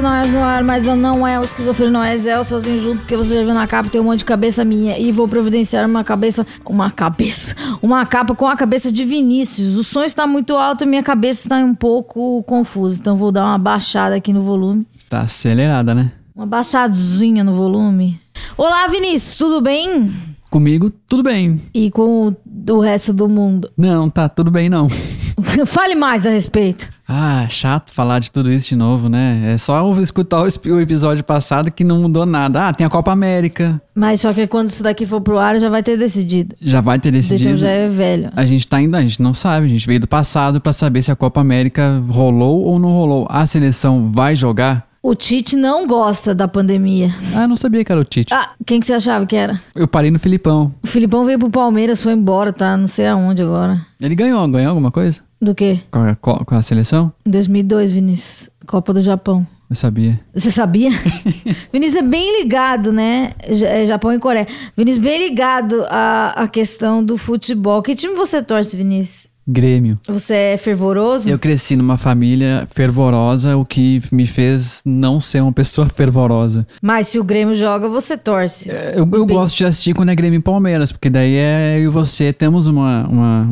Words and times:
Esquizofrenóis 0.00 0.32
no 0.32 0.38
ar, 0.40 0.64
mas 0.64 0.86
eu 0.86 0.96
não 0.96 1.26
é 1.28 1.38
o 1.38 1.42
esquizofrenóis, 1.42 2.26
é 2.26 2.40
o 2.40 2.42
sozinho 2.42 2.80
junto, 2.80 3.00
porque 3.00 3.14
você 3.14 3.34
já 3.34 3.44
viu 3.44 3.52
na 3.52 3.66
capa, 3.66 3.90
tem 3.90 4.00
um 4.00 4.04
monte 4.04 4.20
de 4.20 4.24
cabeça 4.24 4.64
minha. 4.64 4.98
E 4.98 5.12
vou 5.12 5.28
providenciar 5.28 5.86
uma 5.86 6.02
cabeça. 6.02 6.46
Uma 6.64 6.90
cabeça. 6.90 7.54
Uma 7.82 8.06
capa 8.06 8.34
com 8.34 8.46
a 8.46 8.56
cabeça 8.56 8.90
de 8.90 9.04
Vinícius. 9.04 9.76
O 9.76 9.84
som 9.84 10.02
está 10.02 10.26
muito 10.26 10.56
alto 10.56 10.84
e 10.84 10.86
minha 10.86 11.02
cabeça 11.02 11.42
está 11.42 11.58
um 11.58 11.74
pouco 11.74 12.42
confusa. 12.44 12.98
Então 12.98 13.14
vou 13.14 13.30
dar 13.30 13.44
uma 13.44 13.58
baixada 13.58 14.16
aqui 14.16 14.32
no 14.32 14.40
volume. 14.40 14.86
Tá 15.06 15.20
acelerada, 15.20 15.94
né? 15.94 16.12
Uma 16.34 16.46
baixadinha 16.46 17.44
no 17.44 17.54
volume. 17.54 18.18
Olá, 18.56 18.86
Vinícius, 18.86 19.36
tudo 19.36 19.60
bem? 19.60 20.10
Comigo, 20.48 20.88
tudo 21.06 21.22
bem. 21.22 21.60
E 21.74 21.90
com 21.90 22.28
o 22.28 22.36
do 22.46 22.80
resto 22.80 23.12
do 23.12 23.28
mundo? 23.28 23.70
Não, 23.76 24.08
tá 24.08 24.30
tudo 24.30 24.50
bem 24.50 24.70
não. 24.70 24.88
Fale 25.66 25.94
mais 25.94 26.26
a 26.26 26.30
respeito. 26.30 26.88
Ah, 27.12 27.44
chato 27.48 27.92
falar 27.92 28.20
de 28.20 28.30
tudo 28.30 28.52
isso 28.52 28.68
de 28.68 28.76
novo, 28.76 29.08
né? 29.08 29.52
É 29.52 29.58
só 29.58 29.92
escutar 30.00 30.42
o 30.42 30.80
episódio 30.80 31.24
passado 31.24 31.68
que 31.68 31.82
não 31.82 32.02
mudou 32.02 32.24
nada. 32.24 32.68
Ah, 32.68 32.72
tem 32.72 32.86
a 32.86 32.90
Copa 32.90 33.10
América. 33.10 33.82
Mas 33.92 34.20
só 34.20 34.32
que 34.32 34.46
quando 34.46 34.70
isso 34.70 34.80
daqui 34.84 35.04
for 35.04 35.20
pro 35.20 35.36
ar, 35.36 35.58
já 35.58 35.68
vai 35.68 35.82
ter 35.82 35.98
decidido. 35.98 36.54
Já 36.60 36.80
vai 36.80 37.00
ter 37.00 37.10
decidido. 37.10 37.50
Então 37.50 37.56
já 37.58 37.68
é 37.68 37.88
velho. 37.88 38.30
A 38.36 38.46
gente 38.46 38.68
tá 38.68 38.76
ainda, 38.76 38.98
a 38.98 39.00
gente 39.00 39.20
não 39.20 39.34
sabe. 39.34 39.66
A 39.66 39.68
gente 39.68 39.84
veio 39.88 39.98
do 39.98 40.06
passado 40.06 40.60
para 40.60 40.72
saber 40.72 41.02
se 41.02 41.10
a 41.10 41.16
Copa 41.16 41.40
América 41.40 42.00
rolou 42.08 42.62
ou 42.62 42.78
não 42.78 42.90
rolou. 42.90 43.26
A 43.28 43.44
seleção 43.44 44.12
vai 44.12 44.36
jogar? 44.36 44.88
O 45.02 45.14
Tite 45.14 45.56
não 45.56 45.88
gosta 45.88 46.32
da 46.32 46.46
pandemia. 46.46 47.12
Ah, 47.34 47.48
não 47.48 47.56
sabia 47.56 47.84
que 47.84 47.90
era 47.90 48.00
o 48.00 48.04
Tite. 48.04 48.32
Ah, 48.32 48.50
quem 48.64 48.78
que 48.78 48.86
você 48.86 48.92
achava 48.92 49.26
que 49.26 49.34
era? 49.34 49.60
Eu 49.74 49.88
parei 49.88 50.12
no 50.12 50.18
Filipão. 50.18 50.72
O 50.82 50.86
Filipão 50.86 51.24
veio 51.24 51.38
pro 51.40 51.50
Palmeiras, 51.50 52.02
foi 52.02 52.12
embora, 52.12 52.52
tá? 52.52 52.76
Não 52.76 52.86
sei 52.86 53.08
aonde 53.08 53.42
agora. 53.42 53.80
Ele 54.00 54.14
ganhou, 54.14 54.46
ganhou 54.46 54.68
alguma 54.68 54.90
coisa? 54.90 55.22
Do 55.40 55.54
quê? 55.54 55.80
Com 55.90 56.00
a, 56.00 56.14
com 56.14 56.54
a 56.54 56.62
seleção? 56.62 57.12
Em 57.24 57.30
2002, 57.30 57.92
Vinícius. 57.92 58.50
Copa 58.66 58.92
do 58.92 59.00
Japão. 59.00 59.46
Eu 59.70 59.76
sabia. 59.76 60.20
Você 60.34 60.50
sabia? 60.50 60.90
Vinícius 61.72 62.02
é 62.02 62.06
bem 62.06 62.42
ligado, 62.42 62.92
né? 62.92 63.32
É 63.38 63.86
Japão 63.86 64.12
e 64.12 64.18
Coreia. 64.18 64.46
Vinícius 64.76 65.02
bem 65.02 65.28
ligado 65.28 65.84
à, 65.88 66.42
à 66.42 66.48
questão 66.48 67.02
do 67.02 67.16
futebol. 67.16 67.80
Que 67.80 67.94
time 67.94 68.14
você 68.14 68.42
torce, 68.42 68.76
Vinícius? 68.76 69.30
Grêmio. 69.46 69.98
Você 70.06 70.34
é 70.34 70.56
fervoroso? 70.56 71.28
Eu 71.28 71.38
cresci 71.38 71.74
numa 71.74 71.96
família 71.96 72.68
fervorosa, 72.72 73.56
o 73.56 73.64
que 73.64 74.02
me 74.12 74.26
fez 74.26 74.80
não 74.84 75.20
ser 75.20 75.40
uma 75.40 75.52
pessoa 75.52 75.88
fervorosa. 75.94 76.66
Mas 76.82 77.08
se 77.08 77.18
o 77.18 77.24
Grêmio 77.24 77.54
joga, 77.54 77.88
você 77.88 78.16
torce. 78.16 78.70
É, 78.70 78.94
eu, 78.96 79.08
eu 79.12 79.26
gosto 79.26 79.56
de 79.56 79.64
assistir 79.64 79.94
quando 79.94 80.10
é 80.10 80.14
Grêmio 80.14 80.38
e 80.38 80.42
Palmeiras, 80.42 80.92
porque 80.92 81.08
daí 81.08 81.34
é 81.34 81.78
eu 81.78 81.84
e 81.84 81.88
você 81.88 82.32
temos 82.32 82.66
uma, 82.66 83.06
uma 83.08 83.50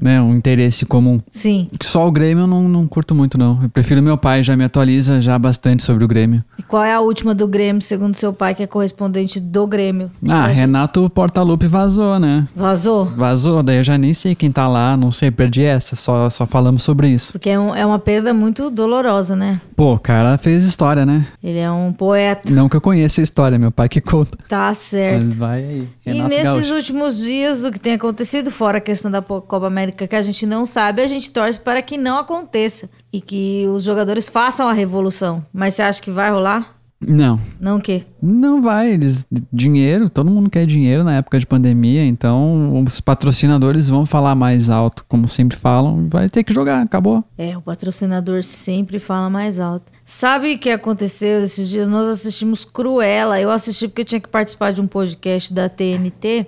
né, 0.00 0.20
um 0.20 0.34
interesse 0.34 0.84
comum. 0.84 1.20
Sim. 1.30 1.68
Só 1.82 2.06
o 2.06 2.12
Grêmio 2.12 2.42
eu 2.42 2.46
não, 2.46 2.68
não 2.68 2.86
curto 2.86 3.14
muito, 3.14 3.38
não. 3.38 3.60
Eu 3.62 3.68
prefiro 3.68 4.02
meu 4.02 4.16
pai, 4.16 4.42
já 4.42 4.56
me 4.56 4.64
atualiza 4.64 5.20
já 5.20 5.38
bastante 5.38 5.82
sobre 5.82 6.04
o 6.04 6.08
Grêmio. 6.08 6.44
E 6.58 6.62
qual 6.62 6.84
é 6.84 6.92
a 6.92 7.00
última 7.00 7.34
do 7.34 7.46
Grêmio, 7.46 7.80
segundo 7.82 8.16
seu 8.16 8.32
pai, 8.32 8.54
que 8.54 8.62
é 8.62 8.66
correspondente 8.66 9.40
do 9.40 9.66
Grêmio? 9.66 10.10
Ah, 10.28 10.46
Renato 10.46 11.08
Portaluppi 11.10 11.66
vazou, 11.66 12.18
né? 12.18 12.46
Vazou? 12.54 13.06
Vazou, 13.06 13.62
daí 13.62 13.78
eu 13.78 13.84
já 13.84 13.96
nem 13.96 14.12
sei 14.12 14.34
quem 14.34 14.50
tá 14.50 14.68
lá, 14.68 14.96
não 14.96 15.10
sei, 15.10 15.30
perdi 15.30 15.62
essa, 15.62 15.96
só, 15.96 16.28
só 16.30 16.46
falamos 16.46 16.82
sobre 16.82 17.08
isso. 17.08 17.32
Porque 17.32 17.50
é, 17.50 17.58
um, 17.58 17.74
é 17.74 17.84
uma 17.84 17.98
perda 17.98 18.34
muito 18.34 18.70
dolorosa, 18.70 19.34
né? 19.34 19.60
Pô, 19.76 19.94
o 19.94 19.98
cara 19.98 20.36
fez 20.38 20.64
história, 20.64 21.06
né? 21.06 21.26
Ele 21.42 21.58
é 21.58 21.70
um 21.70 21.92
poeta. 21.92 22.52
Não 22.52 22.68
que 22.68 22.76
eu 22.76 22.80
conheça 22.80 23.20
a 23.20 23.24
história, 23.24 23.58
meu 23.58 23.70
pai 23.70 23.88
que 23.88 24.00
conta. 24.00 24.36
Tá 24.48 24.72
certo. 24.74 25.24
Mas 25.24 25.34
vai 25.36 25.64
aí. 25.64 25.88
Renato 26.04 26.32
e 26.32 26.36
nesses 26.36 26.44
Gaúcho. 26.44 26.74
últimos 26.74 27.18
dias, 27.18 27.64
o 27.64 27.70
que 27.70 27.78
tem 27.78 27.94
acontecido, 27.94 28.50
fora 28.50 28.78
a 28.78 28.80
questão 28.80 29.10
da 29.10 29.22
Copa 29.22 29.70
América 29.78 30.08
que 30.08 30.16
a 30.16 30.22
gente 30.22 30.44
não 30.44 30.66
sabe, 30.66 31.02
a 31.02 31.08
gente 31.08 31.30
torce 31.30 31.60
para 31.60 31.80
que 31.80 31.96
não 31.96 32.18
aconteça 32.18 32.90
e 33.12 33.20
que 33.20 33.66
os 33.68 33.84
jogadores 33.84 34.28
façam 34.28 34.68
a 34.68 34.72
revolução. 34.72 35.44
Mas 35.52 35.74
você 35.74 35.82
acha 35.82 36.02
que 36.02 36.10
vai 36.10 36.30
rolar? 36.30 36.78
Não. 37.00 37.40
Não 37.60 37.76
o 37.76 37.80
quê? 37.80 38.04
Não 38.20 38.60
vai. 38.60 38.90
Eles, 38.90 39.24
dinheiro, 39.52 40.10
todo 40.10 40.30
mundo 40.30 40.50
quer 40.50 40.66
dinheiro 40.66 41.04
na 41.04 41.14
época 41.14 41.38
de 41.38 41.46
pandemia, 41.46 42.04
então 42.04 42.82
os 42.82 43.00
patrocinadores 43.00 43.88
vão 43.88 44.04
falar 44.04 44.34
mais 44.34 44.68
alto, 44.68 45.04
como 45.06 45.28
sempre 45.28 45.56
falam, 45.56 46.08
vai 46.08 46.28
ter 46.28 46.42
que 46.42 46.52
jogar, 46.52 46.82
acabou. 46.82 47.22
É, 47.36 47.56
o 47.56 47.62
patrocinador 47.62 48.42
sempre 48.42 48.98
fala 48.98 49.30
mais 49.30 49.60
alto. 49.60 49.92
Sabe 50.04 50.54
o 50.54 50.58
que 50.58 50.70
aconteceu 50.70 51.42
esses 51.42 51.68
dias? 51.68 51.88
Nós 51.88 52.08
assistimos 52.08 52.64
Cruella. 52.64 53.40
Eu 53.40 53.50
assisti 53.50 53.86
porque 53.86 54.02
eu 54.02 54.06
tinha 54.06 54.20
que 54.20 54.28
participar 54.28 54.72
de 54.72 54.80
um 54.80 54.86
podcast 54.86 55.54
da 55.54 55.68
TNT. 55.68 56.46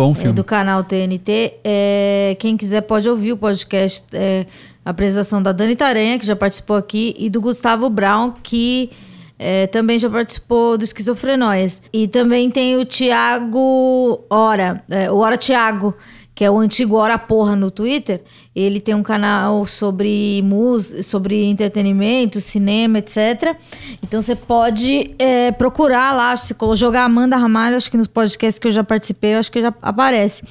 Bom 0.00 0.14
filme. 0.14 0.32
Do 0.32 0.42
canal 0.42 0.82
TNT. 0.82 1.58
É, 1.62 2.34
quem 2.38 2.56
quiser 2.56 2.80
pode 2.80 3.06
ouvir 3.06 3.32
o 3.32 3.36
podcast. 3.36 4.06
É, 4.14 4.46
a 4.82 4.88
apresentação 4.90 5.42
da 5.42 5.52
Dani 5.52 5.76
Taranha, 5.76 6.18
que 6.18 6.26
já 6.26 6.34
participou 6.34 6.76
aqui, 6.76 7.14
e 7.18 7.28
do 7.28 7.38
Gustavo 7.38 7.90
Brown, 7.90 8.32
que 8.42 8.90
é, 9.38 9.66
também 9.66 9.98
já 9.98 10.08
participou 10.08 10.78
do 10.78 10.84
Esquizofrenóias. 10.84 11.82
E 11.92 12.08
também 12.08 12.50
tem 12.50 12.78
o 12.78 12.84
Tiago 12.86 14.24
Ora, 14.30 14.82
é, 14.88 15.12
o 15.12 15.18
Ora 15.18 15.36
Tiago, 15.36 15.94
que 16.40 16.44
é 16.46 16.50
o 16.50 16.56
antigo 16.56 16.96
Ora 16.96 17.18
Porra 17.18 17.54
no 17.54 17.70
Twitter. 17.70 18.22
Ele 18.56 18.80
tem 18.80 18.94
um 18.94 19.02
canal 19.02 19.66
sobre 19.66 20.40
música, 20.42 21.02
sobre 21.02 21.44
entretenimento, 21.44 22.40
cinema, 22.40 22.96
etc. 22.96 23.58
Então 24.02 24.22
você 24.22 24.34
pode 24.34 25.14
é, 25.18 25.52
procurar 25.52 26.16
lá, 26.16 26.34
se 26.38 26.56
jogar 26.76 27.04
Amanda 27.04 27.36
Ramalho, 27.36 27.76
acho 27.76 27.90
que 27.90 27.96
nos 27.98 28.06
podcasts 28.06 28.58
que 28.58 28.66
eu 28.66 28.72
já 28.72 28.82
participei, 28.82 29.34
acho 29.34 29.52
que 29.52 29.60
já 29.60 29.74
aparece. 29.82 30.42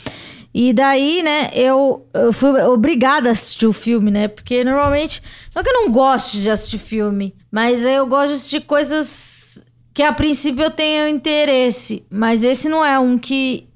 E 0.54 0.74
daí, 0.74 1.24
né, 1.24 1.50
eu, 1.56 2.06
eu 2.14 2.32
fui 2.34 2.52
obrigada 2.66 3.30
a 3.30 3.32
assistir 3.32 3.66
o 3.66 3.74
filme, 3.74 4.12
né? 4.12 4.28
Porque 4.28 4.64
normalmente. 4.64 5.24
Não 5.56 5.62
é 5.62 5.64
que 5.64 5.72
eu 5.72 5.74
não 5.74 5.92
goste 5.92 6.40
de 6.40 6.52
assistir 6.52 6.78
filme, 6.78 7.34
mas 7.52 7.84
eu 7.84 8.06
gosto 8.06 8.28
de 8.28 8.34
assistir 8.36 8.62
coisas 8.62 9.60
que 9.92 10.04
a 10.04 10.14
princípio 10.14 10.66
eu 10.66 10.70
tenho 10.70 11.08
interesse. 11.08 12.06
Mas 12.12 12.44
esse 12.44 12.70
não 12.70 12.86
é 12.86 13.00
um 13.00 13.18
que, 13.18 13.68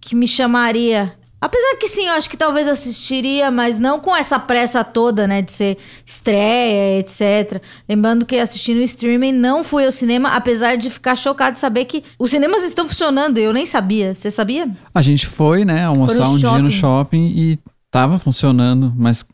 que 0.00 0.14
me 0.14 0.26
chamaria 0.26 1.17
Apesar 1.40 1.76
que 1.78 1.86
sim, 1.86 2.06
eu 2.06 2.14
acho 2.14 2.28
que 2.28 2.36
talvez 2.36 2.66
assistiria, 2.66 3.50
mas 3.50 3.78
não 3.78 4.00
com 4.00 4.14
essa 4.14 4.38
pressa 4.40 4.82
toda, 4.82 5.26
né, 5.26 5.40
de 5.40 5.52
ser 5.52 5.78
estreia, 6.04 6.98
etc. 6.98 7.62
Lembrando 7.88 8.26
que 8.26 8.36
assistindo 8.38 8.78
o 8.78 8.82
streaming 8.82 9.32
não 9.32 9.62
fui 9.62 9.84
ao 9.84 9.92
cinema, 9.92 10.30
apesar 10.30 10.76
de 10.76 10.90
ficar 10.90 11.14
chocado 11.14 11.52
de 11.52 11.58
saber 11.60 11.84
que 11.84 12.02
os 12.18 12.30
cinemas 12.30 12.64
estão 12.64 12.86
funcionando, 12.86 13.38
eu 13.38 13.52
nem 13.52 13.66
sabia. 13.66 14.14
Você 14.14 14.30
sabia? 14.30 14.68
A 14.92 15.00
gente 15.02 15.26
foi, 15.26 15.64
né, 15.64 15.84
almoçar 15.84 16.28
um 16.28 16.38
shopping. 16.38 16.54
dia 16.54 16.62
no 16.62 16.70
shopping 16.70 17.26
e 17.36 17.58
tava 17.90 18.18
funcionando, 18.18 18.92
mas 18.96 19.24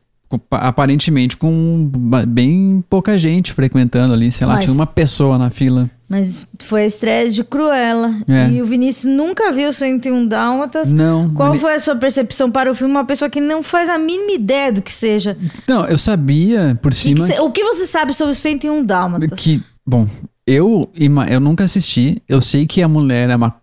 aparentemente 0.50 1.36
com 1.36 1.90
bem 2.26 2.84
pouca 2.88 3.18
gente 3.18 3.52
frequentando 3.52 4.12
ali, 4.12 4.30
sei 4.30 4.46
lá, 4.46 4.54
Mas, 4.54 4.64
tinha 4.64 4.74
uma 4.74 4.86
pessoa 4.86 5.38
na 5.38 5.50
fila. 5.50 5.90
Mas 6.08 6.46
foi 6.64 6.82
a 6.82 6.86
estreia 6.86 7.30
de 7.30 7.42
Cruella. 7.42 8.14
É. 8.28 8.50
E 8.50 8.62
o 8.62 8.66
Vinícius 8.66 9.12
nunca 9.12 9.52
viu 9.52 9.72
101 9.72 10.26
Dálmatas. 10.28 10.92
Não. 10.92 11.32
Qual 11.34 11.54
foi 11.56 11.74
a 11.74 11.78
sua 11.78 11.96
percepção 11.96 12.50
para 12.50 12.70
o 12.70 12.74
filme? 12.74 12.92
Uma 12.92 13.04
pessoa 13.04 13.30
que 13.30 13.40
não 13.40 13.62
faz 13.62 13.88
a 13.88 13.98
mínima 13.98 14.32
ideia 14.32 14.70
do 14.72 14.82
que 14.82 14.92
seja. 14.92 15.36
Não, 15.66 15.84
eu 15.86 15.98
sabia 15.98 16.78
por 16.80 16.92
cima. 16.92 17.26
Que 17.26 17.34
que, 17.34 17.40
o 17.40 17.50
que 17.50 17.64
você 17.64 17.86
sabe 17.86 18.12
sobre 18.12 18.32
o 18.32 18.36
101 18.36 18.84
Dálmatas? 18.84 19.40
Que, 19.40 19.62
bom, 19.86 20.06
eu, 20.46 20.90
eu 21.28 21.40
nunca 21.40 21.64
assisti. 21.64 22.22
Eu 22.28 22.40
sei 22.40 22.66
que 22.66 22.82
a 22.82 22.88
mulher 22.88 23.30
é 23.30 23.36
uma 23.36 23.54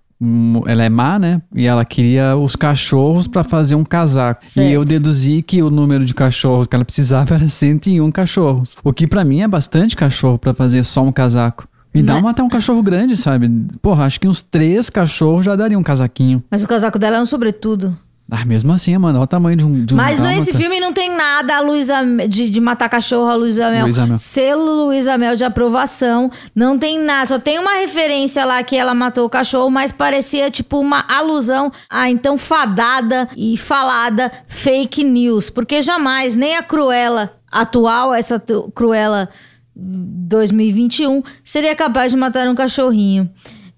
ela 0.67 0.83
é 0.83 0.89
má, 0.89 1.17
né? 1.17 1.41
E 1.55 1.65
ela 1.65 1.83
queria 1.83 2.35
os 2.35 2.55
cachorros 2.55 3.27
para 3.27 3.43
fazer 3.43 3.75
um 3.75 3.83
casaco. 3.83 4.43
Certo. 4.43 4.67
E 4.67 4.73
eu 4.73 4.85
deduzi 4.85 5.41
que 5.41 5.63
o 5.63 5.69
número 5.69 6.05
de 6.05 6.13
cachorros 6.13 6.67
que 6.67 6.75
ela 6.75 6.85
precisava 6.85 7.33
era 7.35 7.47
101 7.47 8.11
cachorros. 8.11 8.75
O 8.83 8.93
que 8.93 9.07
para 9.07 9.23
mim 9.23 9.41
é 9.41 9.47
bastante 9.47 9.95
cachorro 9.95 10.37
para 10.37 10.53
fazer 10.53 10.83
só 10.83 11.03
um 11.03 11.11
casaco. 11.11 11.67
Me 11.93 12.01
dá 12.01 12.15
uma, 12.15 12.29
até 12.29 12.41
um 12.41 12.47
cachorro 12.47 12.81
grande, 12.81 13.17
sabe? 13.17 13.49
Porra, 13.81 14.05
acho 14.05 14.19
que 14.19 14.27
uns 14.27 14.41
três 14.41 14.89
cachorros 14.89 15.43
já 15.43 15.55
daria 15.57 15.77
um 15.77 15.83
casaquinho. 15.83 16.41
Mas 16.49 16.63
o 16.63 16.67
casaco 16.67 16.97
dela 16.97 17.17
é 17.17 17.21
um 17.21 17.25
sobretudo. 17.25 17.97
Ah, 18.33 18.45
mesmo 18.45 18.71
assim, 18.71 18.97
mano, 18.97 19.19
olha 19.19 19.25
o 19.25 19.27
tamanho 19.27 19.57
de 19.57 19.65
um. 19.65 19.83
De 19.83 19.93
um 19.93 19.97
Mas 19.97 20.17
nesse 20.17 20.53
filme 20.53 20.79
não 20.79 20.93
tem 20.93 21.13
nada 21.13 21.57
a 21.57 21.59
Luísa 21.59 22.01
de, 22.29 22.49
de 22.49 22.61
matar 22.61 22.87
cachorro, 22.87 23.27
a 23.27 23.35
Luísa 23.35 23.69
Mel. 23.69 23.83
Luísa 23.83 24.07
Mel. 24.07 24.17
Selo 24.17 24.85
Luísa 24.85 25.17
Mel 25.17 25.35
de 25.35 25.43
aprovação. 25.43 26.31
Não 26.55 26.79
tem 26.79 26.97
nada. 26.97 27.25
Só 27.25 27.37
tem 27.39 27.59
uma 27.59 27.73
referência 27.73 28.45
lá 28.45 28.63
que 28.63 28.77
ela 28.77 28.95
matou 28.95 29.25
o 29.25 29.29
cachorro, 29.29 29.69
mas 29.69 29.91
parecia 29.91 30.49
tipo 30.49 30.79
uma 30.79 31.03
alusão 31.09 31.73
a 31.89 32.09
então 32.09 32.37
fadada 32.37 33.27
e 33.35 33.57
falada 33.57 34.31
fake 34.47 35.03
news. 35.03 35.49
Porque 35.49 35.81
jamais, 35.81 36.33
nem 36.33 36.55
a 36.55 36.63
Cruella 36.63 37.33
atual, 37.51 38.13
essa 38.13 38.41
Cruella 38.73 39.27
2021, 39.75 41.21
seria 41.43 41.75
capaz 41.75 42.13
de 42.13 42.17
matar 42.17 42.47
um 42.47 42.55
cachorrinho. 42.55 43.29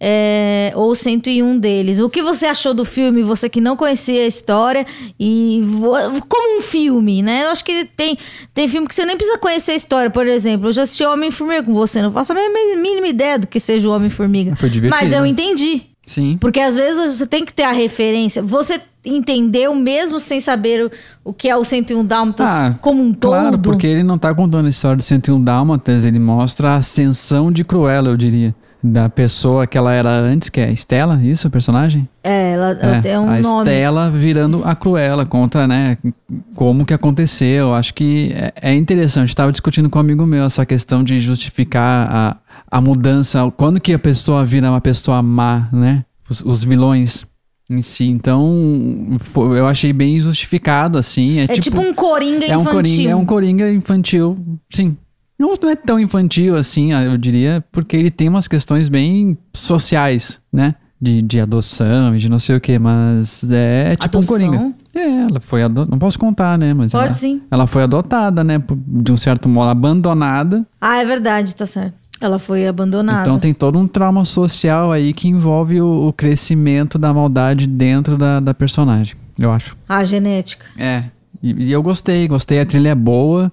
É, 0.06 0.74
ou 0.76 0.94
101 0.94 1.58
deles. 1.60 1.98
O 1.98 2.10
que 2.10 2.22
você 2.22 2.46
achou 2.46 2.74
do 2.74 2.84
filme, 2.84 3.24
você 3.24 3.48
que 3.48 3.62
não 3.62 3.78
conhecia 3.78 4.24
a 4.24 4.28
história, 4.28 4.86
e 5.18 5.62
como 6.28 6.60
um 6.60 6.62
filme, 6.62 7.22
né? 7.22 7.46
Eu 7.46 7.52
acho 7.52 7.64
que 7.64 7.86
tem, 7.96 8.18
tem 8.54 8.68
filme 8.68 8.86
que 8.86 8.94
você 8.94 9.06
nem 9.06 9.16
precisa 9.16 9.38
conhecer 9.38 9.72
a 9.72 9.76
história, 9.76 10.10
por 10.10 10.28
exemplo. 10.28 10.68
Eu 10.68 10.74
já 10.74 10.82
assisti 10.82 11.06
Homem-Formiga 11.06 11.64
com 11.64 11.74
você, 11.74 12.02
não 12.02 12.12
faço 12.12 12.34
a 12.34 12.36
mínima 12.36 13.08
ideia 13.08 13.40
do 13.40 13.48
que 13.48 13.62
seja 13.62 13.88
o 13.88 13.94
Homem-Formiga. 13.94 14.58
Mas 14.90 15.14
eu 15.14 15.22
né? 15.22 15.30
entendi. 15.30 15.84
Sim. 16.06 16.38
Porque 16.38 16.60
às 16.60 16.76
vezes 16.76 17.18
você 17.18 17.26
tem 17.26 17.46
que 17.46 17.54
ter 17.54 17.64
a 17.64 17.72
referência. 17.72 18.44
Você 18.44 18.82
entendeu 19.06 19.74
mesmo 19.74 20.20
sem 20.20 20.42
saber 20.42 20.86
o, 20.86 20.92
o 21.24 21.34
que 21.34 21.48
é 21.48 21.56
o 21.56 21.64
101 21.64 22.04
Dálmatas 22.04 22.46
Ah, 22.46 22.78
como 22.82 23.02
um 23.02 23.14
todo? 23.14 23.32
Claro, 23.32 23.58
porque 23.58 23.88
ele 23.88 24.04
não 24.04 24.18
tá 24.18 24.36
contando 24.36 24.66
a 24.66 24.70
história 24.70 24.98
do 24.98 25.04
101 25.04 25.42
Dálmatas, 25.42 26.04
ele 26.04 26.20
mostra 26.20 26.72
a 26.72 26.76
ascensão 26.76 27.54
de 27.54 27.64
Cruella, 27.64 28.10
eu 28.10 28.18
diria. 28.18 28.54
Da 28.85 29.07
pessoa 29.07 29.65
que 29.65 29.77
ela 29.77 29.94
era 29.94 30.09
antes, 30.09 30.50
que 30.50 30.59
é 30.59 30.65
a 30.65 30.69
Estela, 30.71 31.18
isso, 31.24 31.47
o 31.47 31.51
personagem? 31.51 32.06
É, 32.21 32.51
ela, 32.51 32.71
ela 32.71 32.95
É, 32.97 33.01
tem 33.01 33.18
um 33.18 33.30
a 33.30 33.39
nome. 33.39 33.59
Estela 33.62 34.12
virando 34.12 34.62
a 34.65 34.75
Cruella, 34.75 35.25
contra, 35.25 35.65
né, 35.65 35.97
como 36.53 36.85
que 36.85 36.94
aconteceu. 36.94 37.74
Acho 37.74 37.94
que 37.94 38.33
é, 38.35 38.51
é 38.62 38.74
interessante. 38.74 39.30
Estava 39.30 39.53
discutindo 39.53 39.89
com 39.89 40.00
um 40.00 40.01
amigo 40.01 40.25
meu 40.25 40.44
essa 40.44 40.65
questão 40.65 41.01
de 41.01 41.18
justificar 41.21 42.09
a, 42.12 42.38
a 42.69 42.81
mudança. 42.81 43.50
Quando 43.56 43.80
que 43.80 43.94
a 43.94 44.00
pessoa 44.00 44.44
vira 44.44 44.69
uma 44.69 44.81
pessoa 44.81 45.21
má, 45.24 45.69
né? 45.71 46.03
Os, 46.30 46.41
os 46.41 46.63
vilões 46.65 47.25
em 47.69 47.81
si. 47.81 48.09
Então, 48.09 49.18
eu 49.56 49.65
achei 49.65 49.94
bem 49.94 50.19
justificado, 50.19 50.97
assim. 50.97 51.39
É, 51.39 51.44
É 51.44 51.47
tipo, 51.47 51.80
um 51.80 51.94
coringa 51.94 52.45
é 52.45 52.57
um 52.57 52.62
infantil. 52.62 52.74
coringa, 52.81 53.09
é 53.12 53.15
um 53.15 53.25
coringa 53.25 53.71
infantil, 53.71 54.38
sim. 54.74 54.97
Não, 55.38 55.53
não 55.62 55.69
é 55.69 55.75
tão 55.75 56.00
infantil 56.00 56.56
assim, 56.56 56.94
eu 56.94 57.18
diria, 57.18 57.63
porque 57.71 57.97
ele 57.97 58.12
tem 58.12 58.30
umas 58.30 58.47
questões 58.47 58.88
bem 58.89 59.38
sociais, 59.53 60.39
né? 60.51 60.75
De, 61.01 61.21
de 61.21 61.41
adoção 61.41 62.15
e 62.15 62.19
de 62.19 62.30
não 62.30 62.39
sei 62.39 62.56
o 62.56 62.62
que, 62.62 62.80
mas 62.80 63.44
é, 63.51 63.91
é 63.91 63.95
tipo 63.97 64.18
Adoção? 64.19 64.35
um 64.38 64.39
coringa. 64.39 64.74
É, 64.95 65.21
ela 65.24 65.39
foi 65.41 65.62
adotada. 65.62 65.91
Não 65.91 66.00
posso 66.00 66.18
contar, 66.18 66.57
né? 66.57 66.74
Mas 66.74 66.94
Pode 66.94 67.03
ela, 67.06 67.12
sim. 67.13 67.41
ela 67.51 67.68
foi 67.68 67.83
adotada, 67.83 68.41
né? 68.41 68.62
De 68.88 69.12
um 69.12 69.18
certo 69.18 69.50
modo, 69.50 69.69
abandonada. 69.69 70.65
Ah, 70.80 70.97
é 71.01 71.06
verdade, 71.06 71.53
tá 71.56 71.65
certo. 71.65 71.95
Ela 72.21 72.39
foi 72.39 72.65
abandonada. 72.65 73.24
Então 73.24 73.38
tem 73.38 73.53
todo 73.53 73.77
um 73.77 73.85
trauma 73.85 74.24
social 74.24 74.94
aí 74.94 75.13
que 75.13 75.27
envolve 75.27 75.81
o, 75.81 76.07
o 76.07 76.13
crescimento 76.13 76.97
da 76.97 77.13
maldade 77.13 77.68
dentro 77.68 78.18
da, 78.18 78.39
da 78.39 78.53
personagem, 78.53 79.15
eu 79.38 79.51
acho. 79.51 79.75
Ah, 79.89 80.06
genética. 80.06 80.65
É, 80.77 81.03
e, 81.41 81.65
e 81.65 81.71
eu 81.74 81.83
gostei, 81.83 82.25
gostei, 82.30 82.62
a 82.62 82.65
trilha 82.65 82.89
é 82.89 82.95
boa 82.95 83.51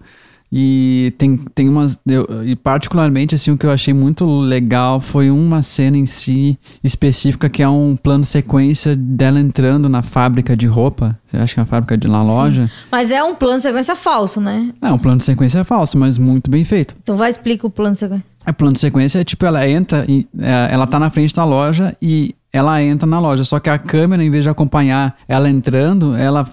e 0.53 1.13
tem, 1.17 1.37
tem 1.55 1.69
umas, 1.69 1.99
eu- 2.07 2.27
e 2.45 2.57
particularmente 2.57 3.35
assim, 3.35 3.51
o 3.53 3.57
que 3.59 3.65
eu 3.67 3.71
achei 3.71 3.95
muito 3.95 4.25
legal 4.41 5.01
foi 5.01 5.31
uma 5.31 5.63
cena 5.63 5.97
em 5.97 6.07
si 6.07 6.59
específica 6.83 7.49
que 7.49 7.63
é 7.63 7.69
um 7.69 7.97
plano 7.97 8.25
sequência 8.25 8.97
dela 8.97 9.39
entrando 9.41 9.89
na 9.89 10.03
fábrica 10.03 10.57
de 10.57 10.67
roupa, 10.67 11.17
você 11.27 11.37
acha 11.37 11.55
que 11.55 11.61
é 11.61 11.63
uma 11.63 11.67
fábrica 11.67 11.97
de 11.97 12.09
na 12.09 12.23
loja? 12.23 12.71
Mas 12.91 13.11
é 13.11 13.23
um 13.23 13.35
plano 13.35 13.59
de 13.59 13.63
sequência 13.63 13.95
falso, 13.95 14.41
né? 14.41 14.73
É, 14.83 14.91
um 14.93 14.99
plano 14.99 15.19
de 15.19 15.25
sequência 15.25 15.63
falso, 15.63 15.97
mas 15.97 16.19
muito 16.19 16.51
bem 16.51 16.65
feito. 16.65 16.97
Então 17.03 17.17
vai 17.17 17.31
explica 17.31 17.67
o 17.67 17.71
plano 17.71 17.95
sequência. 17.95 18.25
O 18.49 18.53
plano 18.53 18.73
de 18.73 18.81
sequência 18.81 19.21
é 19.21 19.25
tipo, 19.25 19.45
ela 19.47 19.69
entra, 19.69 20.05
e, 20.09 20.27
é, 20.39 20.69
ela 20.73 20.87
tá 20.87 20.99
na 20.99 21.11
frente 21.11 21.35
da 21.35 21.45
loja 21.45 21.97
e 22.03 22.35
ela 22.53 22.83
entra 22.83 23.07
na 23.07 23.21
loja. 23.21 23.45
Só 23.45 23.61
que 23.61 23.71
a 23.71 23.79
câmera, 23.79 24.25
em 24.25 24.31
vez 24.31 24.43
de 24.43 24.49
acompanhar 24.51 25.15
ela 25.29 25.49
entrando, 25.49 26.17
ela 26.17 26.45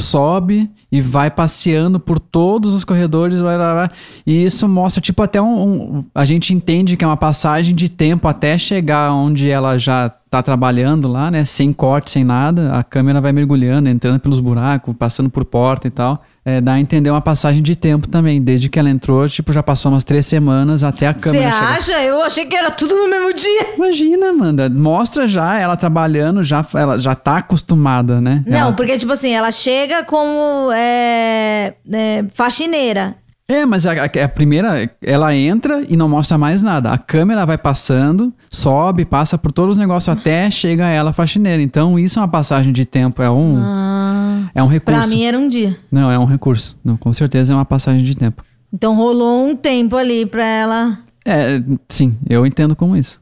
sobe 0.00 0.70
e 0.90 1.00
vai 1.00 1.30
passeando 1.30 1.98
por 1.98 2.18
todos 2.18 2.72
os 2.72 2.84
corredores. 2.84 3.40
Vai, 3.40 3.58
vai, 3.58 3.74
vai. 3.74 3.90
e 4.24 4.44
isso 4.44 4.68
mostra, 4.68 5.00
tipo, 5.00 5.20
até 5.22 5.42
um, 5.42 5.96
um- 5.98 6.04
A 6.14 6.24
gente 6.24 6.54
entende 6.54 6.96
que 6.96 7.04
é 7.04 7.06
uma 7.06 7.16
passagem 7.16 7.74
de 7.74 7.88
tempo 7.88 8.28
até 8.28 8.56
chegar 8.56 9.12
onde 9.12 9.50
ela 9.50 9.76
já 9.76 10.10
tá 10.32 10.42
trabalhando 10.42 11.08
lá, 11.08 11.30
né? 11.30 11.44
Sem 11.44 11.74
corte, 11.74 12.10
sem 12.10 12.24
nada. 12.24 12.72
A 12.74 12.82
câmera 12.82 13.20
vai 13.20 13.32
mergulhando, 13.32 13.86
entrando 13.90 14.18
pelos 14.18 14.40
buracos, 14.40 14.94
passando 14.98 15.28
por 15.28 15.44
porta 15.44 15.86
e 15.86 15.90
tal. 15.90 16.22
É, 16.44 16.58
dá 16.60 16.72
a 16.72 16.80
entender 16.80 17.10
uma 17.10 17.20
passagem 17.20 17.62
de 17.62 17.76
tempo 17.76 18.08
também. 18.08 18.40
Desde 18.40 18.68
que 18.70 18.78
ela 18.78 18.88
entrou, 18.88 19.28
tipo, 19.28 19.52
já 19.52 19.62
passou 19.62 19.92
umas 19.92 20.02
três 20.02 20.24
semanas 20.26 20.82
até 20.82 21.06
a 21.06 21.12
Você 21.12 21.20
câmera 21.30 21.52
chegar. 21.52 21.70
acha? 21.76 22.02
Eu 22.02 22.22
achei 22.22 22.46
que 22.46 22.56
era 22.56 22.70
tudo 22.70 22.94
no 22.96 23.08
mesmo 23.10 23.32
dia. 23.34 23.74
Imagina, 23.76 24.30
Amanda. 24.30 24.70
Mostra 24.70 25.26
já 25.26 25.58
ela 25.58 25.76
trabalhando, 25.76 26.42
já, 26.42 26.64
ela 26.74 26.98
já 26.98 27.14
tá 27.14 27.36
acostumada, 27.36 28.18
né? 28.20 28.42
Não, 28.46 28.56
Ela- 28.58 28.72
porque, 28.72 28.96
tipo 28.96 29.12
assim, 29.12 29.30
ela 29.32 29.50
chega 29.52 30.02
como 30.04 30.72
é, 30.72 31.74
é, 31.92 32.24
faxineira. 32.34 33.16
É, 33.48 33.66
mas 33.66 33.86
a, 33.86 33.92
a- 34.04 34.28
primeira, 34.28 34.90
ela 35.02 35.34
entra 35.34 35.84
e 35.88 35.96
não 35.96 36.08
mostra 36.08 36.38
mais 36.38 36.62
nada. 36.62 36.90
A 36.90 36.96
câmera 36.96 37.44
vai 37.44 37.58
passando, 37.58 38.32
sobe, 38.48 39.04
passa 39.04 39.36
por 39.36 39.52
todos 39.52 39.76
os 39.76 39.80
negócios 39.80 40.08
até 40.16 40.50
chega 40.50 40.88
ela 40.88 41.12
faxineira. 41.12 41.60
Então, 41.62 41.98
isso 41.98 42.18
é 42.18 42.22
uma 42.22 42.28
passagem 42.28 42.72
de 42.72 42.84
tempo, 42.86 43.20
é 43.22 43.30
um, 43.30 43.60
Ah, 43.62 44.50
é 44.54 44.62
um 44.62 44.68
recurso. 44.68 45.00
pra 45.00 45.08
mim 45.08 45.24
era 45.24 45.38
um 45.38 45.48
dia. 45.48 45.76
Não, 45.90 46.10
é 46.10 46.18
um 46.18 46.24
recurso. 46.24 46.76
Não, 46.84 46.96
com 46.96 47.12
certeza 47.12 47.52
é 47.52 47.56
uma 47.56 47.64
passagem 47.64 48.04
de 48.04 48.14
tempo. 48.16 48.42
Então 48.72 48.94
rolou 48.96 49.46
um 49.48 49.54
tempo 49.54 49.96
ali 49.96 50.24
pra 50.24 50.44
ela. 50.46 50.98
É, 51.26 51.62
sim, 51.88 52.16
eu 52.28 52.46
entendo 52.46 52.74
como 52.74 52.96
isso. 52.96 53.20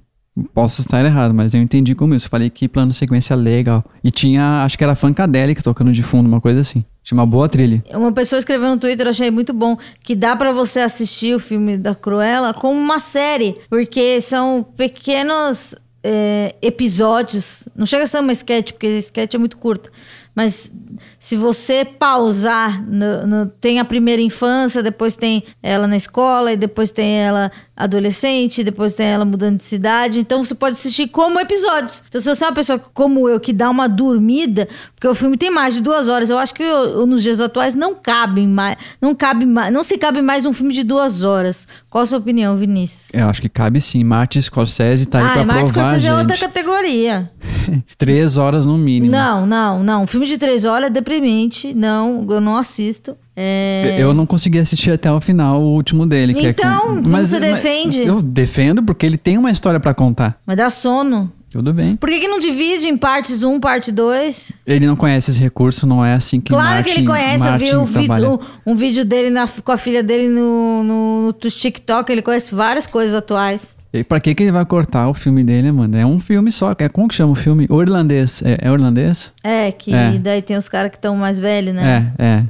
Posso 0.55 0.81
estar 0.81 1.05
errado, 1.05 1.35
mas 1.35 1.55
eu 1.55 1.61
entendi 1.61 1.95
como 1.95 2.15
isso. 2.15 2.29
Falei 2.29 2.49
que 2.51 2.69
plano 2.69 2.93
sequência 2.93 3.35
legal. 3.35 3.85
E 4.03 4.11
tinha, 4.11 4.65
acho 4.65 4.79
que 4.79 4.85
era 4.85 4.95
Funkadelic 4.95 5.63
tocando 5.63 5.93
de 5.93 6.03
fundo, 6.03 6.29
uma 6.29 6.41
coisa 6.41 6.61
assim. 6.61 6.85
Tinha 7.03 7.19
uma 7.19 7.27
boa 7.27 7.49
trilha. 7.49 7.83
Uma 7.93 8.13
pessoa 8.13 8.39
escreveu 8.39 8.69
no 8.69 8.79
Twitter, 8.79 9.07
eu 9.07 9.11
achei 9.11 9.31
muito 9.31 9.53
bom, 9.53 9.77
que 10.05 10.15
dá 10.15 10.37
pra 10.37 10.53
você 10.53 10.81
assistir 10.81 11.35
o 11.35 11.41
filme 11.41 11.77
da 11.77 11.95
Cruella 11.95 12.55
como 12.55 12.79
uma 12.79 13.01
série, 13.01 13.59
porque 13.69 14.21
são 14.21 14.65
pequenos 14.77 15.75
é, 16.03 16.55
episódios. 16.63 17.69
Não 17.75 17.87
chega 17.87 18.05
a 18.05 18.07
ser 18.07 18.21
uma 18.21 18.33
sketch, 18.33 18.73
porque 18.73 18.99
sketch 18.99 19.35
é 19.35 19.39
muito 19.39 19.57
curta. 19.57 19.91
Mas 20.35 20.73
se 21.19 21.37
você 21.37 21.85
pausar, 21.85 22.83
no- 22.87 23.27
no- 23.27 23.47
tem 23.47 23.79
a 23.81 23.85
primeira 23.85 24.23
infância, 24.23 24.83
depois 24.83 25.17
tem 25.17 25.43
ela 25.63 25.87
na 25.87 25.97
escola, 25.97 26.53
e 26.53 26.57
depois 26.57 26.91
tem 26.91 27.09
ela 27.19 27.51
adolescente, 27.77 28.63
depois 28.63 28.95
tem 28.95 29.07
ela 29.07 29.25
mudando 29.25 29.57
de 29.57 29.65
cidade. 29.65 30.21
Então 30.21 30.45
você 30.45 30.55
pode 30.55 30.75
assistir 30.75 31.09
como 31.09 31.41
episódios. 31.41 32.03
Então, 32.09 32.21
se 32.21 32.29
você 32.29 32.45
é 32.45 32.49
uma 32.49 32.55
pessoa 32.55 32.79
como 32.79 33.29
eu 33.29 33.41
que 33.41 33.53
dá 33.53 33.69
uma 33.71 33.89
dormida, 33.89 34.69
porque 34.95 35.09
o 35.09 35.15
filme 35.15 35.37
tem 35.37 35.51
mais 35.51 35.75
de 35.75 35.81
duas 35.83 36.09
horas, 36.09 36.29
eu 36.31 36.39
acho 36.39 36.55
que 36.55 36.63
eu- 36.63 37.01
eu, 37.01 37.07
nos 37.07 37.23
dias 37.23 37.41
atuais 37.41 37.75
não 37.75 37.95
cabe 37.95 38.47
mais, 38.47 38.77
não 39.01 39.15
cabe 39.15 39.47
mais, 39.47 39.73
não 39.73 39.83
se 39.83 39.97
cabe 39.99 40.21
mais 40.23 40.45
um 40.47 40.53
filme 40.53 40.73
de 40.75 40.85
duas 40.85 41.23
horas. 41.25 41.67
Qual 41.89 42.03
a 42.03 42.07
sua 42.07 42.19
opinião, 42.19 42.57
Vinícius? 42.57 43.09
Eu 43.15 43.29
acho 43.29 43.41
que 43.41 43.49
cabe 43.49 43.81
sim. 43.81 44.05
Martin 44.05 44.41
Scorsese 44.43 45.07
tá 45.07 45.19
aí 45.19 45.25
ah, 45.25 45.33
pra 45.33 45.45
Martin 45.45 45.73
provar, 45.73 45.85
Scorsese 45.89 46.07
é 46.07 46.15
outra 46.15 46.37
gente. 46.37 46.47
categoria. 46.49 47.31
Três 47.99 48.37
horas 48.37 48.67
no 48.67 48.77
mínimo. 48.79 49.11
Não, 49.11 49.47
não, 49.47 49.83
não. 49.83 50.07
Filme 50.07 50.20
de 50.29 50.39
três 50.39 50.65
horas 50.65 50.89
é 50.89 50.91
deprimente. 50.91 51.73
Não, 51.75 52.27
eu 52.29 52.41
não 52.41 52.57
assisto. 52.57 53.17
É... 53.37 53.97
Eu 53.99 54.13
não 54.13 54.27
consegui 54.27 54.59
assistir 54.59 54.91
até 54.91 55.11
o 55.11 55.21
final, 55.21 55.61
o 55.61 55.73
último 55.75 56.07
dele. 56.07 56.35
que 56.35 56.47
é 56.47 56.53
com- 56.53 56.61
Então, 56.63 57.03
como 57.03 57.17
você 57.19 57.41
defende? 57.41 58.03
eu 58.03 58.21
defendo 58.21 58.83
porque 58.83 59.07
ele 59.07 59.17
tem 59.17 59.39
uma 59.39 59.51
história 59.51 59.81
pra 59.81 59.95
contar. 59.95 60.39
Mas 60.47 60.57
dá 60.57 60.69
sono. 60.71 61.33
Tudo 61.51 61.73
bem. 61.75 61.97
Por 61.97 62.09
que, 62.09 62.21
que 62.21 62.29
não 62.29 62.39
divide 62.39 62.87
em 62.87 62.97
partes 62.97 63.43
1, 63.43 63.59
parte 63.59 63.91
2? 63.91 64.53
Ele 64.65 64.87
não 64.87 64.95
conhece 64.95 65.33
esse 65.33 65.41
recurso, 65.41 65.85
não 65.85 66.05
é 66.05 66.15
assim 66.15 66.41
que 66.41 66.51
Claro 66.53 66.75
Martin, 66.77 66.93
que 66.93 66.99
ele 67.01 67.07
conhece. 67.09 67.45
Martin 67.45 67.65
eu 67.65 67.85
vi 67.85 67.99
um, 67.99 68.05
trabalha. 68.07 68.31
um- 68.31 68.39
um 68.67 68.75
vídeo 68.77 69.05
dele 69.05 69.31
na- 69.31 69.49
com 69.49 69.73
a 69.73 69.77
filha 69.77 70.01
dele 70.01 70.29
no, 70.29 70.85
no, 70.85 71.23
no 71.27 71.33
TikTok. 71.33 72.13
Ele 72.13 72.23
conhece 72.23 72.55
várias 72.55 72.87
coisas 72.87 73.17
atuais. 73.17 73.75
E 73.93 74.05
pra 74.05 74.21
que, 74.21 74.35
que 74.35 74.43
ele 74.45 74.53
vai 74.53 74.65
cortar 74.65 75.09
o 75.09 75.15
filme 75.15 75.43
dele, 75.43 75.73
mano? 75.73 75.97
É 75.97 76.07
um 76.07 76.21
filme 76.21 76.53
só. 76.53 76.73
É, 76.79 76.89
como 76.89 77.09
que 77.09 77.15
chama 77.15 77.33
o 77.33 77.35
filme? 77.35 77.67
O 77.69 77.83
irlandês. 77.83 78.41
É, 78.45 78.69
é 78.69 78.73
irlandês? 78.73 79.33
É, 79.43 79.73
que 79.73 79.93
É. 79.93 80.13
daí 80.19 80.41
tem 80.43 80.57
os 80.57 80.69
caras 80.69 80.91
que 80.93 80.97
estão 80.97 81.17
mais 81.17 81.41
velhos, 81.41 81.75
né? 81.75 82.13
É, 82.19 82.25
é. 82.25 82.45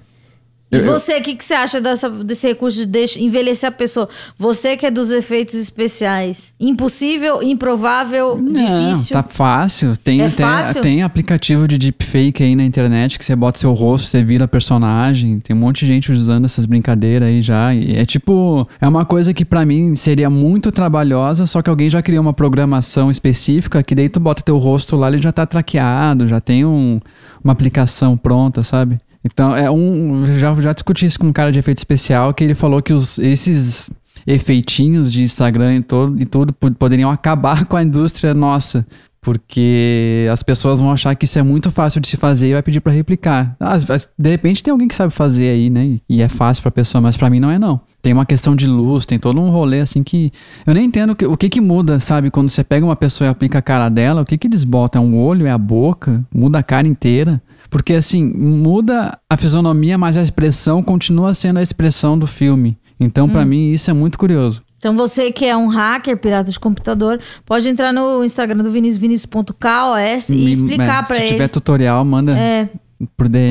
E 0.73 0.77
Eu- 0.77 0.85
você, 0.85 1.19
o 1.19 1.23
que, 1.23 1.35
que 1.35 1.45
você 1.45 1.55
acha 1.55 1.81
dessa- 1.81 2.09
desse 2.09 2.47
recurso 2.47 2.87
de 2.87 3.07
envelhecer 3.19 3.69
a 3.69 3.73
pessoa? 3.73 4.09
Você 4.39 4.77
que 4.77 4.87
é 4.87 4.91
dos 4.91 5.11
efeitos 5.11 5.57
especiais. 5.57 6.53
Impossível, 6.61 7.43
improvável, 7.43 8.37
Não, 8.41 8.93
difícil. 8.93 9.13
tá 9.15 9.23
fácil. 9.23 9.97
Tem 9.97 10.21
É 10.21 10.27
até 10.27 10.43
fácil? 10.45 10.81
tem 10.81 11.03
aplicativo 11.03 11.67
de 11.67 11.77
deepfake 11.77 12.43
aí 12.45 12.55
na 12.55 12.63
internet 12.65 13.19
que 13.19 13.25
você 13.25 13.35
bota 13.35 13.59
seu 13.59 13.73
rosto, 13.73 14.07
você 14.09 14.23
vira 14.23 14.47
personagem. 14.47 15.41
Tem 15.41 15.57
um 15.57 15.59
monte 15.59 15.81
de 15.81 15.89
gente 15.89 16.13
usando 16.13 16.45
essas 16.45 16.67
brincadeiras 16.67 17.29
aí 17.29 17.43
já. 17.43 17.75
E 17.75 17.97
é 17.97 18.05
tipo, 18.05 18.69
é 18.81 18.87
uma 18.87 19.05
coisa 19.05 19.35
que 19.35 19.45
pra 19.45 19.65
mim 19.67 19.97
seria 19.97 20.31
muito 20.31 20.71
trabalhosa, 20.71 21.47
só 21.47 21.63
que 21.63 21.69
alguém 21.71 21.91
já 21.91 22.01
criou 22.01 22.23
uma 22.23 22.33
programação 22.33 23.11
específica 23.11 23.83
que 23.83 23.95
daí 23.95 24.09
tu 24.09 24.21
bota 24.21 24.41
teu 24.43 24.57
rosto 24.59 24.95
lá, 24.97 25.09
ele 25.09 25.19
já 25.19 25.33
tá 25.33 25.45
traqueado, 25.45 26.29
já 26.29 26.41
tem 26.41 26.65
um, 26.65 27.01
uma 27.43 27.53
aplicação 27.53 28.17
pronta, 28.17 28.63
sabe? 28.63 28.99
Então, 29.25 29.55
é 29.57 29.71
um. 29.71 30.25
Já, 30.39 30.55
já 30.57 30.73
discuti 30.73 31.05
isso 31.07 31.19
com 31.19 31.27
um 31.27 31.33
cara 31.33 31.53
de 31.53 31.59
efeito 31.59 31.79
especial 31.79 32.33
que 32.33 32.43
ele 32.43 32.55
falou 32.55 32.81
que 32.83 32.93
os, 32.93 33.19
esses 33.19 33.91
efeitinhos 34.27 35.13
de 35.13 35.23
Instagram 35.23 35.77
e, 35.77 35.83
todo, 35.83 36.21
e 36.21 36.25
tudo 36.25 36.53
po- 36.53 36.71
poderiam 36.73 37.11
acabar 37.11 37.65
com 37.67 37.77
a 37.77 37.83
indústria 37.83 38.33
nossa. 38.35 38.87
Porque 39.23 40.27
as 40.33 40.43
pessoas 40.43 40.81
vão 40.81 40.91
achar 40.91 41.15
que 41.15 41.27
isso 41.27 41.39
é 41.39 41.43
muito 41.43 41.71
fácil 41.71 42.01
de 42.01 42.09
se 42.09 42.17
fazer 42.17 42.49
e 42.49 42.53
vai 42.55 42.63
pedir 42.63 42.81
pra 42.81 42.91
replicar. 42.91 43.55
Às 43.61 43.85
de 44.19 44.31
repente 44.31 44.63
tem 44.63 44.73
alguém 44.73 44.89
que 44.89 44.95
sabe 44.95 45.13
fazer 45.13 45.51
aí, 45.51 45.69
né? 45.69 45.99
E 46.09 46.23
é 46.23 46.29
fácil 46.29 46.63
pra 46.63 46.71
pessoa, 46.71 47.03
mas 47.03 47.19
pra 47.19 47.29
mim 47.29 47.39
não 47.39 47.51
é 47.51 47.59
não. 47.59 47.79
Tem 48.01 48.15
uma 48.15 48.25
questão 48.25 48.57
de 48.57 48.67
luz, 48.67 49.05
tem 49.05 49.19
todo 49.19 49.39
um 49.39 49.51
rolê 49.51 49.81
assim 49.81 50.03
que. 50.03 50.33
Eu 50.67 50.73
nem 50.73 50.87
entendo 50.87 51.11
o 51.11 51.15
que, 51.17 51.27
o 51.27 51.37
que 51.37 51.51
que 51.51 51.61
muda, 51.61 52.01
sabe? 52.01 52.31
Quando 52.31 52.49
você 52.49 52.65
pega 52.65 52.85
uma 52.87 52.97
pessoa 52.97 53.29
e 53.29 53.31
aplica 53.31 53.59
a 53.59 53.63
cara 53.63 53.91
dela, 53.91 54.23
o 54.23 54.25
que 54.25 54.39
que 54.39 54.47
eles 54.47 54.65
botam? 54.65 55.03
É 55.03 55.07
um 55.07 55.19
olho, 55.19 55.47
é 55.47 55.51
a 55.51 55.59
boca? 55.59 56.25
Muda 56.35 56.59
a 56.59 56.63
cara 56.63 56.89
inteira? 56.89 57.43
Porque 57.71 57.95
assim, 57.95 58.25
muda 58.25 59.19
a 59.29 59.37
fisionomia, 59.37 59.97
mas 59.97 60.17
a 60.17 60.23
expressão 60.23 60.83
continua 60.83 61.33
sendo 61.33 61.59
a 61.59 61.63
expressão 61.63 62.19
do 62.19 62.27
filme. 62.27 62.77
Então, 62.99 63.29
pra 63.29 63.47
mim, 63.47 63.71
isso 63.71 63.91
é 63.91 63.95
muito 63.95 64.19
curioso. 64.19 64.63
Então 64.77 64.97
você 64.97 65.31
que 65.31 65.45
é 65.45 65.55
um 65.55 65.69
hacker, 65.69 66.17
pirata 66.17 66.51
de 66.51 66.59
computador, 66.59 67.21
pode 67.45 67.69
entrar 67.69 67.93
no 67.93 68.25
Instagram 68.25 68.63
do 68.63 68.71
Vinícius, 68.71 68.97
vinicius.kos 69.01 70.31
e 70.31 70.51
explicar 70.51 71.03
é, 71.03 71.05
Se 71.05 71.15
ele. 71.15 71.29
tiver 71.29 71.49
tutorial, 71.49 72.03
manda 72.03 72.33
É, 72.33 72.69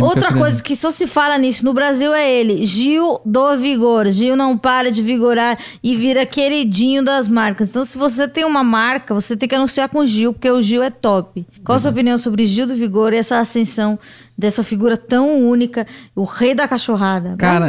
Outra 0.03 0.31
coisa 0.33 0.61
que 0.61 0.75
só 0.75 0.91
se 0.91 1.07
fala 1.07 1.37
nisso 1.37 1.65
no 1.65 1.73
Brasil 1.73 2.13
é 2.13 2.29
ele, 2.31 2.63
Gil 2.65 3.19
do 3.25 3.57
Vigor. 3.57 4.07
Gil 4.11 4.35
não 4.35 4.55
para 4.55 4.91
de 4.91 5.01
vigorar 5.01 5.57
e 5.81 5.95
vira 5.95 6.25
queridinho 6.25 7.03
das 7.03 7.27
marcas. 7.27 7.69
Então, 7.69 7.83
se 7.83 7.97
você 7.97 8.27
tem 8.27 8.45
uma 8.45 8.63
marca, 8.63 9.13
você 9.13 9.35
tem 9.35 9.49
que 9.49 9.55
anunciar 9.55 9.89
com 9.89 9.99
o 9.99 10.05
Gil, 10.05 10.33
porque 10.33 10.51
o 10.51 10.61
Gil 10.61 10.83
é 10.83 10.91
top. 10.91 11.47
Qual 11.63 11.75
a 11.75 11.79
sua 11.79 11.91
opinião 11.91 12.17
sobre 12.17 12.45
Gil 12.45 12.67
do 12.67 12.75
Vigor 12.75 13.11
e 13.11 13.17
essa 13.17 13.39
ascensão 13.39 13.97
dessa 14.37 14.63
figura 14.63 14.95
tão 14.95 15.43
única, 15.43 15.87
o 16.15 16.23
rei 16.23 16.53
da 16.53 16.67
cachorrada? 16.67 17.35
Cara, 17.35 17.67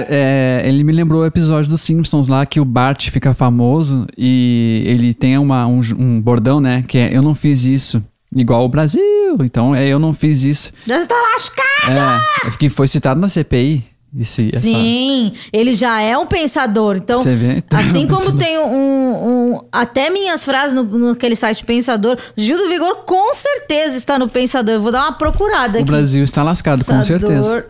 é, 0.00 0.62
ele 0.64 0.82
me 0.82 0.92
lembrou 0.92 1.22
o 1.22 1.26
episódio 1.26 1.70
dos 1.70 1.80
Simpsons 1.80 2.28
lá 2.28 2.44
que 2.44 2.60
o 2.60 2.64
Bart 2.64 3.10
fica 3.10 3.32
famoso 3.34 4.06
e 4.16 4.82
ele 4.84 5.14
tem 5.14 5.38
uma, 5.38 5.66
um, 5.66 5.80
um 5.98 6.20
bordão, 6.20 6.60
né? 6.60 6.82
Que 6.86 6.98
é 6.98 7.16
Eu 7.16 7.22
não 7.22 7.34
fiz 7.34 7.64
isso. 7.64 8.02
Igual 8.34 8.64
o 8.64 8.68
Brasil. 8.68 9.02
Então, 9.42 9.74
é 9.74 9.86
Eu 9.86 9.98
não 9.98 10.12
fiz 10.12 10.42
isso. 10.42 10.70
Já 10.86 10.98
está 10.98 11.14
lascado! 11.32 12.46
É, 12.46 12.50
que 12.58 12.68
foi 12.68 12.86
citado 12.88 13.20
na 13.20 13.28
CPI. 13.28 13.84
Esse, 14.18 14.48
essa- 14.48 14.60
Sim, 14.60 15.34
ele 15.52 15.74
já 15.76 16.00
é 16.00 16.16
um 16.16 16.24
pensador. 16.26 16.96
Então, 16.96 17.22
vê? 17.22 17.62
assim 17.72 18.04
Um 18.06 18.08
como 18.08 18.20
pensador. 18.20 18.38
tem 18.38 18.58
um, 18.58 19.54
um- 19.54 19.60
Até 19.70 20.08
minhas 20.08 20.44
frases 20.44 20.74
no, 20.74 20.82
naquele 21.10 21.36
site 21.36 21.62
Pensador, 21.64 22.16
Gil 22.34 22.56
do 22.56 22.68
Vigor 22.68 23.04
com 23.04 23.34
certeza 23.34 23.98
está 23.98 24.18
no 24.18 24.26
Pensador. 24.28 24.74
Eu 24.76 24.82
vou 24.82 24.90
dar 24.92 25.02
uma 25.02 25.12
procurada 25.12 25.74
O 25.74 25.80
aqui. 25.82 25.84
Brasil 25.90 26.24
está 26.24 26.42
lascado, 26.42 26.82
com 26.84 27.02
certeza. 27.04 27.26
Pensador 27.26 27.64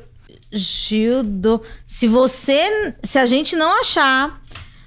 Gil 0.53 1.23
do. 1.25 1.61
Se 1.87 2.07
você. 2.07 2.95
Se 3.03 3.19
a 3.19 3.27
gente 3.27 3.55
não 3.57 3.81
achar 3.81 4.41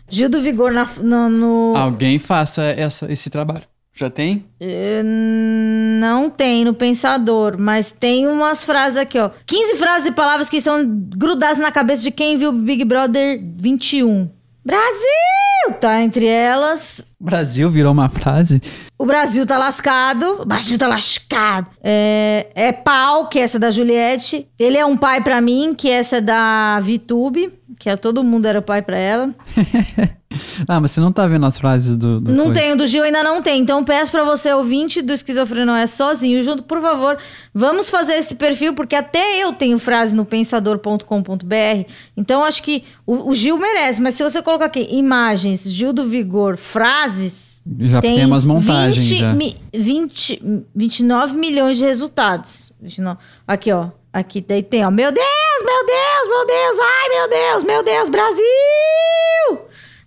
Gil 0.09 0.29
do 0.29 0.41
Vigor 0.41 0.71
na, 0.71 0.87
no. 1.01 1.29
no- 1.29 1.75
Alguém 1.77 2.17
faça 2.17 2.63
essa, 2.63 3.11
esse 3.11 3.29
trabalho. 3.29 3.63
Já 4.01 4.09
tem? 4.09 4.45
Eh, 4.59 5.03
Não 5.03 6.27
tem 6.27 6.65
no 6.65 6.73
Pensador, 6.73 7.55
mas 7.59 7.91
tem 7.91 8.27
umas 8.27 8.63
frases 8.63 8.97
aqui, 8.97 9.19
ó. 9.19 9.29
15 9.45 9.75
frases 9.75 10.07
e 10.07 10.11
palavras 10.11 10.49
que 10.49 10.59
são 10.59 10.83
grudadas 11.15 11.59
na 11.59 11.71
cabeça 11.71 12.01
de 12.01 12.09
quem 12.09 12.35
viu 12.35 12.51
Big 12.51 12.83
Brother 12.83 13.39
21. 13.57 14.27
Brasil! 14.65 15.75
Tá 15.79 16.01
entre 16.01 16.25
elas. 16.25 17.07
Brasil 17.21 17.69
virou 17.69 17.91
uma 17.91 18.09
frase. 18.09 18.61
O 18.97 19.05
Brasil 19.05 19.45
tá 19.45 19.57
lascado. 19.57 20.41
O 20.41 20.45
Brasil 20.45 20.77
tá 20.77 20.87
lascado. 20.87 21.67
É, 21.83 22.47
é 22.53 22.71
pau, 22.71 23.27
que 23.27 23.39
é 23.39 23.43
essa 23.43 23.57
da 23.59 23.71
Juliette. 23.71 24.47
Ele 24.59 24.77
é 24.77 24.85
um 24.85 24.95
pai 24.97 25.23
pra 25.23 25.41
mim, 25.41 25.73
que 25.75 25.89
essa 25.89 26.17
é 26.17 26.21
da 26.21 26.79
VTube, 26.81 27.51
que 27.79 27.89
é, 27.89 27.97
todo 27.97 28.23
mundo 28.23 28.45
era 28.45 28.61
pai 28.61 28.81
pra 28.81 28.97
ela. 28.97 29.29
ah, 30.67 30.79
mas 30.79 30.91
você 30.91 31.01
não 31.01 31.11
tá 31.11 31.25
vendo 31.25 31.45
as 31.47 31.57
frases 31.57 31.95
do. 31.95 32.19
do 32.19 32.31
Não 32.31 32.45
coisa. 32.45 32.59
tem, 32.59 32.71
o 32.73 32.77
do 32.77 32.85
Gil 32.85 33.03
ainda 33.03 33.23
não 33.23 33.41
tem. 33.41 33.59
Então 33.61 33.83
peço 33.83 34.11
pra 34.11 34.23
você, 34.23 34.53
ouvinte 34.53 35.01
do 35.01 35.13
Esquizofrenia 35.13 35.79
é 35.79 35.87
sozinho, 35.87 36.43
junto, 36.43 36.61
por 36.63 36.79
favor, 36.79 37.17
vamos 37.53 37.89
fazer 37.89 38.13
esse 38.13 38.35
perfil, 38.35 38.73
porque 38.75 38.95
até 38.95 39.41
eu 39.43 39.51
tenho 39.53 39.79
frase 39.79 40.15
no 40.15 40.25
pensador.com.br. 40.25 41.89
Então 42.15 42.43
acho 42.43 42.61
que 42.61 42.83
o, 43.05 43.29
o 43.31 43.33
Gil 43.33 43.57
merece, 43.57 44.01
mas 44.01 44.13
se 44.13 44.23
você 44.23 44.41
colocar 44.41 44.65
aqui 44.65 44.87
imagens, 44.91 45.71
Gil 45.73 45.91
do 45.91 46.05
Vigor, 46.05 46.55
frases. 47.15 47.63
Já 47.79 48.01
tem 48.01 48.25
umas 48.25 48.45
montagens 48.45 49.07
20, 49.07 49.19
já. 49.19 49.33
mi- 49.33 49.57
20, 49.73 50.65
29 50.75 51.37
milhões 51.37 51.77
de 51.77 51.85
resultados. 51.85 52.73
29. 52.81 53.19
Aqui, 53.47 53.71
ó. 53.71 53.89
Aqui 54.13 54.41
daí 54.41 54.63
tem, 54.63 54.85
ó. 54.85 54.91
Meu 54.91 55.11
Deus, 55.11 55.25
meu 55.63 55.85
Deus, 55.85 56.27
meu 56.27 56.47
Deus, 56.47 56.77
ai, 56.79 57.09
meu 57.09 57.29
Deus, 57.29 57.63
meu 57.63 57.83
Deus, 57.83 58.09
Brasil! 58.09 58.45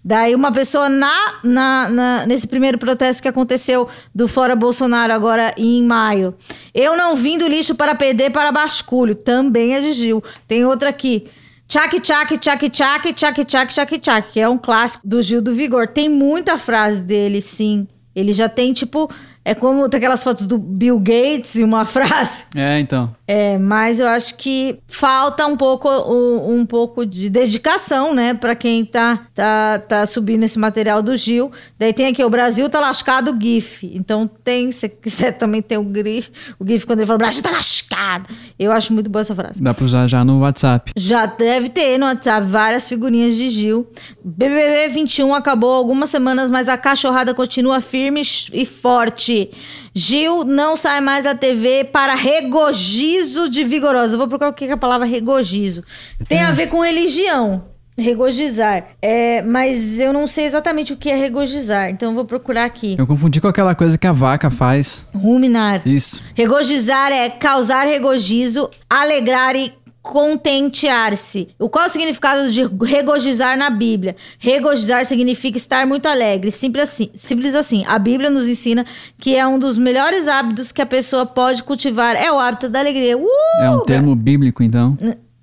Daí 0.07 0.35
uma 0.35 0.53
pessoa 0.53 0.91
na, 0.91 1.35
na, 1.43 1.89
na- 1.89 2.27
nesse 2.27 2.47
primeiro 2.47 2.77
protesto 2.77 3.23
que 3.23 3.29
aconteceu 3.29 3.89
do 4.15 4.29
Fora 4.29 4.55
Bolsonaro 4.55 5.11
agora 5.15 5.55
em 5.57 5.83
maio. 5.83 6.35
Eu 6.75 6.95
não 6.95 7.17
vim 7.17 7.39
do 7.39 7.49
lixo 7.49 7.75
para 7.75 7.95
perder 7.95 8.31
para 8.31 8.53
basculho. 8.53 9.15
Também 9.15 9.75
é 9.75 9.81
de 9.81 9.95
Gil. 9.95 10.23
Tem 10.47 10.63
outra 10.67 10.91
aqui. 10.91 11.27
Tchac, 11.67 11.99
tchac, 12.01 12.37
tchac, 12.39 12.69
tchac, 12.69 13.13
tchac, 13.15 13.45
tchac, 13.45 13.73
tchac, 13.73 13.99
tchac, 13.99 14.33
que 14.33 14.41
é 14.41 14.49
um 14.49 14.59
clássico 14.59 15.07
do 15.07 15.23
Gil 15.23 15.41
do 15.41 15.55
Vigor. 15.55 15.89
Tem 15.89 16.09
muita 16.09 16.59
frase 16.59 17.03
dele, 17.03 17.41
sim. 17.41 17.89
Ele 18.15 18.33
já 18.33 18.49
tem, 18.49 18.73
tipo, 18.73 19.11
é 19.45 19.55
como 19.55 19.87
tem 19.89 19.99
aquelas 19.99 20.25
fotos 20.25 20.47
do 20.47 20.57
Bill 20.57 20.99
Gates 20.99 21.57
e 21.57 21.65
uma 21.65 21.85
frase. 21.87 22.45
É, 22.55 22.79
então. 22.81 23.15
É, 23.27 23.59
mas 23.59 24.01
eu 24.01 24.09
acho 24.09 24.37
que 24.37 24.79
falta 24.87 25.47
um 25.47 25.57
pouco, 25.57 25.89
um, 25.89 26.61
um 26.61 26.67
pouco 26.67 27.05
de 27.05 27.29
dedicação, 27.29 28.15
né, 28.15 28.35
Pra 28.35 28.55
quem 28.55 28.85
tá, 28.85 29.27
tá, 29.35 29.79
tá 29.79 30.07
subindo 30.07 30.43
esse 30.45 30.59
material 30.59 31.03
do 31.03 31.17
Gil. 31.17 31.51
Daí 31.79 31.93
tem 31.93 32.07
aqui, 32.07 32.25
o 32.25 32.31
Brasil 32.31 32.69
tá 32.71 32.81
lascado, 32.81 33.37
GIF. 33.41 33.91
Então 33.95 34.29
tem, 34.43 34.73
se 34.73 34.89
quiser 34.89 35.33
também 35.39 35.61
tem 35.61 35.79
o 35.79 35.87
GIF, 35.95 36.31
o 36.59 36.67
GIF 36.67 36.87
quando 36.87 37.01
ele 37.01 37.07
fala, 37.07 37.17
o 37.17 37.19
Brasil 37.19 37.43
tá 37.43 37.51
lascado. 37.51 38.29
Eu 38.59 38.73
acho 38.73 38.93
muito 38.93 39.11
boa 39.11 39.21
essa 39.21 39.35
frase. 39.35 39.63
Dá 39.63 39.75
pra 39.75 39.85
usar 39.85 40.07
já 40.07 40.25
no 40.25 40.41
WhatsApp. 40.41 40.93
Já 40.97 41.27
deve 41.27 41.69
ter 41.69 41.99
no 41.99 42.07
WhatsApp 42.07 42.47
várias 42.47 42.89
figurinhas 42.89 43.35
de 43.35 43.49
Gil. 43.49 43.87
BBB 44.23 44.89
21 44.89 45.35
acabou 45.35 45.73
algumas 45.73 46.09
semanas, 46.09 46.51
mas 46.51 46.69
a 46.69 46.77
cachorrada 46.77 47.35
continua 47.35 47.81
firme 47.81 48.23
e 48.53 48.65
forte. 48.65 49.34
Gil 49.95 50.45
não 50.45 50.77
sai 50.77 51.01
mais 51.01 51.25
da 51.25 51.35
TV 51.35 51.85
para 51.85 52.15
regozijo 52.15 53.49
de 53.49 53.65
vigorosa. 53.65 54.15
Eu 54.15 54.19
vou 54.19 54.29
procurar 54.29 54.51
o 54.51 54.55
que 54.55 54.65
é 54.65 54.73
a 54.73 54.77
palavra 54.77 55.07
regozijo. 55.07 55.83
Tem 56.29 56.41
a 56.41 56.51
ver 56.51 56.69
com 56.69 56.83
religião. 56.83 57.65
Regozizar. 57.97 58.89
É, 59.01 59.41
mas 59.43 60.01
eu 60.01 60.13
não 60.13 60.27
sei 60.27 60.47
exatamente 60.47 60.93
o 60.93 60.97
que 60.97 61.09
é 61.09 61.15
regozizar. 61.15 61.91
Então 61.91 62.09
eu 62.11 62.15
vou 62.15 62.25
procurar 62.25 62.65
aqui. 62.65 62.97
Eu 62.99 63.07
confundi 63.07 63.41
com 63.41 63.47
aquela 63.47 63.75
coisa 63.75 63.97
que 63.97 64.07
a 64.07 64.13
vaca 64.13 64.51
faz. 64.51 65.07
Ruminar. 65.15 65.81
Isso. 65.87 66.21
Regozizar 66.35 67.13
é 67.13 67.31
causar 67.31 67.87
regozijo, 67.87 68.69
alegrar 68.91 69.55
e 69.55 69.73
contentear-se. 70.05 71.49
O 71.59 71.67
qual 71.67 71.85
é 71.85 71.89
o 71.89 71.91
significado 71.91 72.51
de 72.51 72.63
regozizar 72.85 73.57
na 73.57 73.71
Bíblia? 73.71 74.15
Regozizar 74.39 75.07
significa 75.07 75.57
estar 75.57 75.87
muito 75.87 76.07
alegre. 76.07 76.51
Simples 76.51 76.91
assim. 76.91 77.11
Simples 77.15 77.55
assim. 77.55 77.87
A 77.89 77.99
Bíblia 77.99 78.29
nos 78.29 78.47
ensina 78.47 78.85
que 79.17 79.35
é 79.35 79.47
um 79.47 79.59
dos 79.59 79.79
melhores 79.79 80.29
hábitos 80.29 80.71
que 80.71 80.83
a 80.83 80.87
pessoa 80.87 81.25
pode 81.25 81.63
cultivar. 81.63 82.17
É 82.17 82.31
o 82.31 82.39
hábito 82.39 82.69
da 82.69 82.81
alegria. 82.81 83.17
Uh! 83.17 83.27
É 83.59 83.71
um 83.71 83.81
termo 83.81 84.15
bíblico, 84.15 84.63
então. 84.63 84.95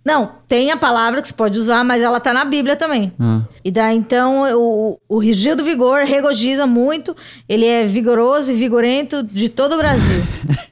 Não, 0.06 0.32
tem 0.48 0.70
a 0.70 0.78
palavra 0.78 1.24
que 1.24 1.28
você 1.28 1.34
pode 1.34 1.58
usar, 1.58 1.84
mas 1.84 2.04
ela 2.04 2.20
tá 2.20 2.32
na 2.32 2.46
Bíblia 2.46 2.76
também. 2.76 3.12
Ah. 3.20 3.42
E 3.66 3.72
daí, 3.72 3.98
então, 3.98 4.44
o, 4.56 5.00
o 5.10 5.24
Gil 5.24 5.56
do 5.56 5.64
Vigor 5.64 6.06
regoziza 6.06 6.68
muito. 6.68 7.16
Ele 7.50 7.66
é 7.66 7.84
vigoroso 7.86 8.52
e 8.52 8.56
vigorento 8.56 9.24
de 9.24 9.50
todo 9.50 9.74
o 9.74 9.78
Brasil. 9.78 10.24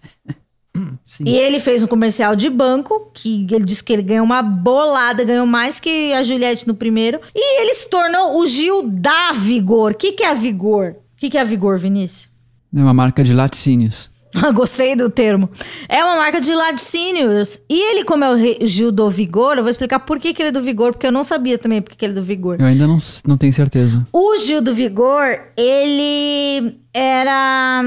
Sim. 1.20 1.26
E 1.28 1.36
ele 1.36 1.60
fez 1.60 1.84
um 1.84 1.88
comercial 1.88 2.34
de 2.34 2.50
banco, 2.50 3.12
que 3.14 3.46
ele 3.52 3.66
disse 3.66 3.84
que 3.84 3.92
ele 3.92 4.02
ganhou 4.02 4.24
uma 4.24 4.42
bolada, 4.42 5.26
ganhou 5.26 5.46
mais 5.46 5.78
que 5.78 6.14
a 6.14 6.24
Juliette 6.24 6.66
no 6.66 6.74
primeiro. 6.74 7.20
E 7.36 7.62
ele 7.62 7.74
se 7.74 7.90
tornou 7.90 8.40
o 8.40 8.48
Gil 8.48 8.90
da 8.90 9.34
Vigor. 9.34 9.92
O 9.92 9.96
que, 9.96 10.14
que 10.14 10.24
é 10.24 10.32
a 10.32 10.34
Vigor? 10.34 10.92
O 10.92 11.18
que, 11.18 11.30
que 11.30 11.38
é 11.38 11.42
a 11.42 11.44
Vigor, 11.44 11.78
Vinícius? 11.78 12.30
É 12.74 12.80
uma 12.80 12.94
marca 12.94 13.22
de 13.22 13.34
laticínios. 13.34 14.10
Gostei 14.56 14.96
do 14.96 15.10
termo. 15.10 15.50
É 15.90 16.02
uma 16.02 16.16
marca 16.16 16.40
de 16.40 16.54
laticínios. 16.56 17.60
E 17.70 17.92
ele, 17.92 18.06
como 18.06 18.24
é 18.24 18.34
o 18.34 18.66
Gil 18.66 18.90
do 18.90 19.10
Vigor, 19.10 19.58
eu 19.58 19.64
vou 19.64 19.70
explicar 19.70 20.00
por 20.00 20.20
que, 20.20 20.34
que 20.34 20.42
ele 20.42 20.50
é 20.50 20.54
do 20.54 20.62
Vigor, 20.62 20.94
porque 20.94 21.08
eu 21.08 21.12
não 21.12 21.26
sabia 21.26 21.58
também 21.58 21.82
por 21.82 21.90
que, 21.90 21.98
que 21.98 22.06
ele 22.06 22.14
é 22.14 22.16
do 22.16 22.24
Vigor. 22.24 22.56
Eu 22.62 22.66
ainda 22.66 22.88
não, 22.88 22.96
não 23.28 23.38
tenho 23.38 23.52
certeza. 23.52 24.08
O 24.14 24.38
Gil 24.38 24.62
do 24.62 24.74
Vigor, 24.74 25.38
ele 25.58 26.80
era. 26.94 27.82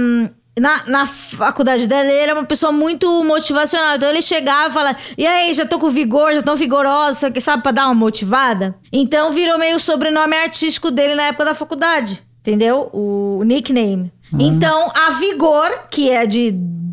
Na, 0.59 0.85
na 0.87 1.07
faculdade 1.07 1.87
dele, 1.87 2.11
ele 2.11 2.21
era 2.21 2.35
uma 2.35 2.45
pessoa 2.45 2.71
muito 2.71 3.25
motivacional. 3.25 3.97
Então 3.97 4.09
ele 4.09 4.21
chegava 4.21 4.69
e 4.69 4.73
falava: 4.73 4.99
E 5.17 5.27
aí, 5.27 5.55
já 5.55 5.65
tô 5.65 5.79
com 5.79 5.89
vigor, 5.89 6.35
já 6.35 6.43
tô 6.43 6.55
que 7.31 7.41
sabe, 7.41 7.63
pra 7.63 7.73
dar 7.73 7.87
uma 7.87 7.95
motivada? 7.95 8.75
Então 8.93 9.33
virou 9.33 9.59
meio 9.59 9.77
o 9.77 9.81
sobrenome 9.81 10.37
artístico 10.37 10.91
dele 10.91 11.15
na 11.15 11.25
época 11.25 11.47
da 11.47 11.55
faculdade. 11.55 12.23
Entendeu? 12.43 12.91
O 12.93 13.43
nickname. 13.45 14.13
Então, 14.39 14.91
a 14.95 15.13
Vigor, 15.13 15.71
que 15.91 16.11
é 16.11 16.27
de 16.27 16.53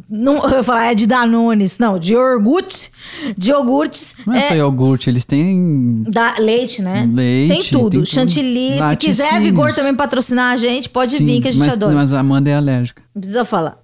Não, 0.09 0.43
eu 0.43 0.57
ia 0.57 0.63
falar, 0.63 0.91
é 0.91 0.95
de 0.95 1.07
Danones. 1.07 1.79
Não, 1.79 1.97
de 1.97 2.13
iogurtes. 2.13 2.91
De 3.35 3.49
iogurtes. 3.49 4.15
Não 4.27 4.33
é, 4.35 4.41
só 4.41 4.55
iogurte, 4.55 5.09
eles 5.09 5.25
têm 5.25 6.03
Da, 6.07 6.35
leite, 6.37 6.81
né? 6.81 7.09
Leite, 7.11 7.47
Tem 7.53 7.63
tudo. 7.63 7.89
tem 7.89 7.99
tudo. 8.01 8.05
Chantilly. 8.05 8.73
Se 8.73 8.79
Laticínios. 8.79 9.17
quiser 9.19 9.41
Vigor 9.41 9.73
também 9.73 9.95
patrocinar 9.95 10.53
a 10.53 10.57
gente, 10.57 10.87
pode 10.89 11.11
Sim, 11.17 11.25
vir 11.25 11.41
que 11.41 11.47
a 11.47 11.51
gente 11.51 11.59
mas, 11.59 11.73
adora. 11.73 11.95
Mas 11.95 12.13
a 12.13 12.19
Amanda 12.19 12.49
é 12.49 12.55
alérgica. 12.55 13.01
Não 13.15 13.19
precisa 13.21 13.43
falar. 13.45 13.77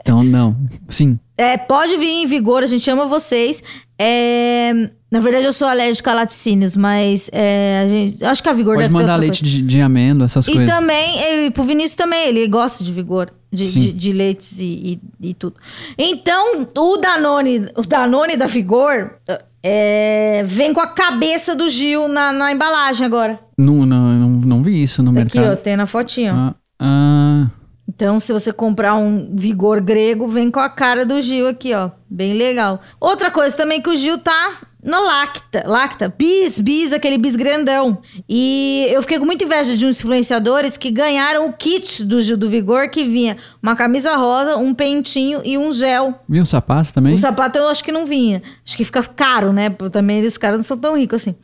Então, 0.00 0.22
não. 0.22 0.56
Sim. 0.88 1.18
É, 1.38 1.56
pode 1.58 1.96
vir 1.96 2.08
em 2.22 2.26
Vigor, 2.26 2.62
a 2.62 2.66
gente 2.66 2.88
ama 2.90 3.06
vocês. 3.06 3.62
É, 3.98 4.72
na 5.10 5.20
verdade, 5.20 5.46
eu 5.46 5.52
sou 5.52 5.68
alérgica 5.68 6.10
a 6.10 6.14
laticínios, 6.14 6.76
mas 6.76 7.28
é, 7.32 7.82
a 7.84 7.88
gente, 7.88 8.24
acho 8.24 8.42
que 8.42 8.48
a 8.48 8.52
Vigor 8.52 8.74
Pode 8.74 8.84
deve 8.88 8.94
mandar 8.94 9.16
leite 9.16 9.42
de, 9.42 9.62
de 9.62 9.80
amêndoa, 9.80 10.26
essas 10.26 10.46
E 10.48 10.52
coisas. 10.52 10.68
também, 10.74 11.18
ele, 11.20 11.50
pro 11.50 11.62
Vinícius 11.64 11.94
também, 11.94 12.28
ele 12.28 12.46
gosta 12.48 12.82
de 12.82 12.92
Vigor, 12.92 13.30
de, 13.52 13.70
de, 13.70 13.92
de 13.92 14.12
leites 14.12 14.60
e, 14.60 15.00
e, 15.20 15.28
e 15.30 15.34
tudo. 15.34 15.56
Então, 15.96 16.66
o 16.76 16.96
Danone, 16.96 17.66
o 17.76 17.82
Danone 17.82 18.36
da 18.36 18.46
Vigor 18.46 19.12
é, 19.62 20.42
vem 20.46 20.72
com 20.74 20.80
a 20.80 20.86
cabeça 20.88 21.54
do 21.54 21.68
Gil 21.68 22.08
na, 22.08 22.32
na 22.32 22.52
embalagem 22.52 23.04
agora. 23.06 23.38
Não, 23.58 23.86
não, 23.86 24.12
não, 24.14 24.28
não 24.28 24.62
vi 24.62 24.82
isso 24.82 25.02
no 25.02 25.12
Tá 25.14 25.20
Aqui, 25.22 25.38
ó, 25.38 25.40
mercado. 25.42 25.62
tem 25.62 25.76
na 25.76 25.86
fotinho. 25.86 26.34
ó. 26.34 26.36
Ah, 26.36 26.54
ah, 26.80 27.46
Então, 27.88 28.18
se 28.18 28.32
você 28.32 28.52
comprar 28.52 28.96
um 28.96 29.34
Vigor 29.34 29.80
grego, 29.80 30.26
vem 30.26 30.50
com 30.50 30.60
a 30.60 30.68
cara 30.68 31.06
do 31.06 31.20
Gil 31.20 31.46
aqui, 31.48 31.72
ó. 31.72 31.90
Bem 32.08 32.34
legal. 32.34 32.80
Outra 33.00 33.30
coisa 33.30 33.56
também 33.56 33.82
que 33.82 33.90
o 33.90 33.96
Gil 33.96 34.18
tá 34.18 34.58
na 34.86 35.00
Lacta. 35.00 35.64
Lacta. 35.66 36.14
Bis, 36.16 36.60
bis, 36.60 36.92
aquele 36.92 37.18
bis 37.18 37.34
grandão. 37.34 37.98
E 38.28 38.86
eu 38.90 39.02
fiquei 39.02 39.18
com 39.18 39.24
muita 39.24 39.42
inveja 39.42 39.76
de 39.76 39.84
uns 39.84 39.98
influenciadores 39.98 40.76
que 40.76 40.92
ganharam 40.92 41.48
o 41.48 41.52
kit 41.52 42.04
do 42.04 42.22
Gil 42.22 42.36
do 42.36 42.48
Vigor, 42.48 42.88
que 42.88 43.02
vinha 43.02 43.36
uma 43.60 43.74
camisa 43.74 44.14
rosa, 44.16 44.56
um 44.56 44.72
pentinho 44.72 45.40
e 45.44 45.58
um 45.58 45.72
gel. 45.72 46.14
viu 46.28 46.44
o 46.44 46.46
sapato 46.46 46.92
também? 46.92 47.14
O 47.14 47.18
sapato 47.18 47.58
eu 47.58 47.68
acho 47.68 47.82
que 47.82 47.90
não 47.90 48.06
vinha. 48.06 48.40
Acho 48.64 48.76
que 48.76 48.84
fica 48.84 49.02
caro, 49.02 49.52
né? 49.52 49.68
Também 49.90 50.24
os 50.24 50.38
caras 50.38 50.58
não 50.58 50.64
são 50.64 50.78
tão 50.78 50.96
ricos 50.96 51.22
assim. 51.22 51.34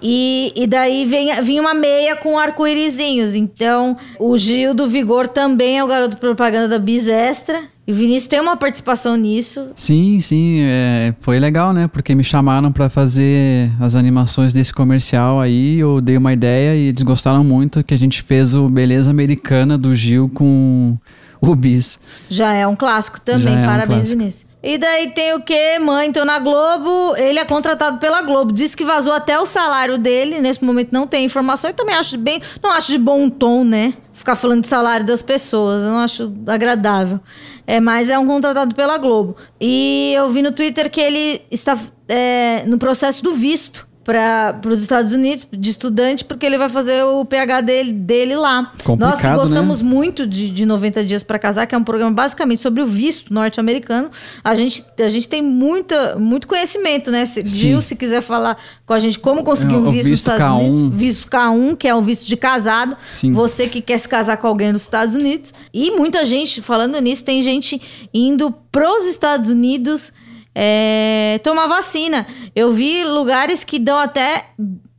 E, 0.00 0.52
e 0.54 0.66
daí 0.68 1.04
vem, 1.04 1.34
vinha 1.42 1.60
uma 1.60 1.74
meia 1.74 2.14
com 2.14 2.38
arco-írisinhos. 2.38 3.34
Então, 3.34 3.96
o 4.20 4.38
Gil 4.38 4.72
do 4.72 4.88
Vigor 4.88 5.26
também 5.26 5.78
é 5.78 5.84
o 5.84 5.88
garoto 5.88 6.16
propaganda 6.16 6.68
da 6.68 6.78
Bis 6.78 7.08
Extra. 7.08 7.73
E 7.86 7.92
o 7.92 7.94
Vinícius 7.94 8.28
tem 8.28 8.40
uma 8.40 8.56
participação 8.56 9.14
nisso. 9.14 9.70
Sim, 9.76 10.18
sim, 10.20 10.60
é, 10.62 11.14
foi 11.20 11.38
legal, 11.38 11.72
né? 11.74 11.86
Porque 11.86 12.14
me 12.14 12.24
chamaram 12.24 12.72
pra 12.72 12.88
fazer 12.88 13.70
as 13.78 13.94
animações 13.94 14.54
desse 14.54 14.72
comercial 14.72 15.38
aí, 15.38 15.78
eu 15.78 16.00
dei 16.00 16.16
uma 16.16 16.32
ideia 16.32 16.74
e 16.74 16.88
eles 16.88 17.02
gostaram 17.02 17.44
muito 17.44 17.84
que 17.84 17.92
a 17.92 17.98
gente 17.98 18.22
fez 18.22 18.54
o 18.54 18.68
Beleza 18.70 19.10
Americana 19.10 19.76
do 19.76 19.94
Gil 19.94 20.30
com 20.32 20.96
o 21.40 21.54
Bis. 21.54 22.00
Já 22.30 22.54
é 22.54 22.66
um 22.66 22.74
clássico 22.74 23.20
também. 23.20 23.42
Já 23.42 23.50
é 23.50 23.62
um 23.62 23.66
Parabéns. 23.66 24.08
Vinícius. 24.08 24.53
E 24.66 24.78
daí 24.78 25.10
tem 25.10 25.34
o 25.34 25.42
quê? 25.42 25.78
Mãe, 25.78 26.10
tô 26.10 26.24
na 26.24 26.38
Globo. 26.38 27.14
Ele 27.18 27.38
é 27.38 27.44
contratado 27.44 27.98
pela 27.98 28.22
Globo. 28.22 28.50
Diz 28.50 28.74
que 28.74 28.82
vazou 28.82 29.12
até 29.12 29.38
o 29.38 29.44
salário 29.44 29.98
dele. 29.98 30.40
Nesse 30.40 30.64
momento 30.64 30.90
não 30.90 31.06
tem 31.06 31.22
informação. 31.22 31.68
E 31.68 31.74
também 31.74 31.94
acho 31.94 32.16
bem. 32.16 32.40
Não 32.62 32.70
acho 32.70 32.90
de 32.90 32.96
bom 32.96 33.28
tom, 33.28 33.62
né? 33.62 33.92
Ficar 34.14 34.36
falando 34.36 34.62
de 34.62 34.68
salário 34.68 35.04
das 35.04 35.20
pessoas. 35.20 35.82
Eu 35.82 35.90
não 35.90 35.98
acho 35.98 36.32
agradável. 36.46 37.20
É, 37.66 37.78
mas 37.78 38.08
é 38.08 38.18
um 38.18 38.26
contratado 38.26 38.74
pela 38.74 38.96
Globo. 38.96 39.36
E 39.60 40.14
eu 40.16 40.30
vi 40.30 40.40
no 40.40 40.50
Twitter 40.50 40.90
que 40.90 41.00
ele 41.00 41.42
está 41.50 41.78
é, 42.08 42.64
no 42.66 42.78
processo 42.78 43.22
do 43.22 43.34
visto 43.34 43.86
para 44.04 44.60
os 44.68 44.82
Estados 44.82 45.12
Unidos 45.12 45.46
de 45.50 45.70
estudante, 45.70 46.24
porque 46.24 46.44
ele 46.44 46.58
vai 46.58 46.68
fazer 46.68 47.02
o 47.04 47.24
PH 47.24 47.62
dele, 47.62 47.92
dele 47.92 48.36
lá. 48.36 48.62
Nós 48.62 48.72
que 48.74 48.84
Complicado, 48.84 49.36
gostamos 49.36 49.80
né? 49.80 49.88
muito 49.88 50.26
de, 50.26 50.50
de 50.50 50.66
90 50.66 51.04
Dias 51.04 51.22
para 51.22 51.38
Casar, 51.38 51.66
que 51.66 51.74
é 51.74 51.78
um 51.78 51.82
programa 51.82 52.12
basicamente 52.12 52.60
sobre 52.60 52.82
o 52.82 52.86
visto 52.86 53.32
norte-americano. 53.32 54.10
A 54.42 54.54
gente, 54.54 54.84
a 54.98 55.08
gente 55.08 55.26
tem 55.26 55.40
muita, 55.40 56.16
muito 56.16 56.46
conhecimento, 56.46 57.10
né? 57.10 57.24
Se, 57.24 57.46
Gil, 57.46 57.80
se 57.80 57.96
quiser 57.96 58.20
falar 58.20 58.58
com 58.84 58.92
a 58.92 58.98
gente 58.98 59.18
como 59.18 59.42
conseguir 59.42 59.74
É, 59.74 59.78
um 59.78 59.80
o 59.80 59.90
visto, 59.90 59.96
nos 59.96 60.06
visto 60.06 60.30
Estados 60.30 60.46
K1. 60.46 60.68
Unidos. 60.68 60.98
Visto 60.98 61.30
K1, 61.30 61.76
que 61.76 61.88
é 61.88 61.94
um 61.94 62.02
visto 62.02 62.26
de 62.26 62.36
casado. 62.36 62.96
Sim. 63.16 63.32
Você 63.32 63.66
que 63.68 63.80
quer 63.80 63.98
se 63.98 64.08
casar 64.08 64.36
com 64.36 64.46
alguém 64.46 64.70
nos 64.70 64.82
Estados 64.82 65.14
Unidos. 65.14 65.54
E 65.72 65.90
muita 65.92 66.26
gente, 66.26 66.60
falando 66.60 67.00
nisso, 67.00 67.24
tem 67.24 67.42
gente 67.42 67.80
indo 68.12 68.54
pros 68.70 69.06
Estados 69.06 69.48
Unidos 69.48 70.12
é, 70.54 71.40
tomar 71.42 71.66
vacina. 71.66 72.26
Eu 72.54 72.72
vi 72.72 73.04
lugares 73.04 73.64
que 73.64 73.78
dão 73.78 73.98
até 73.98 74.46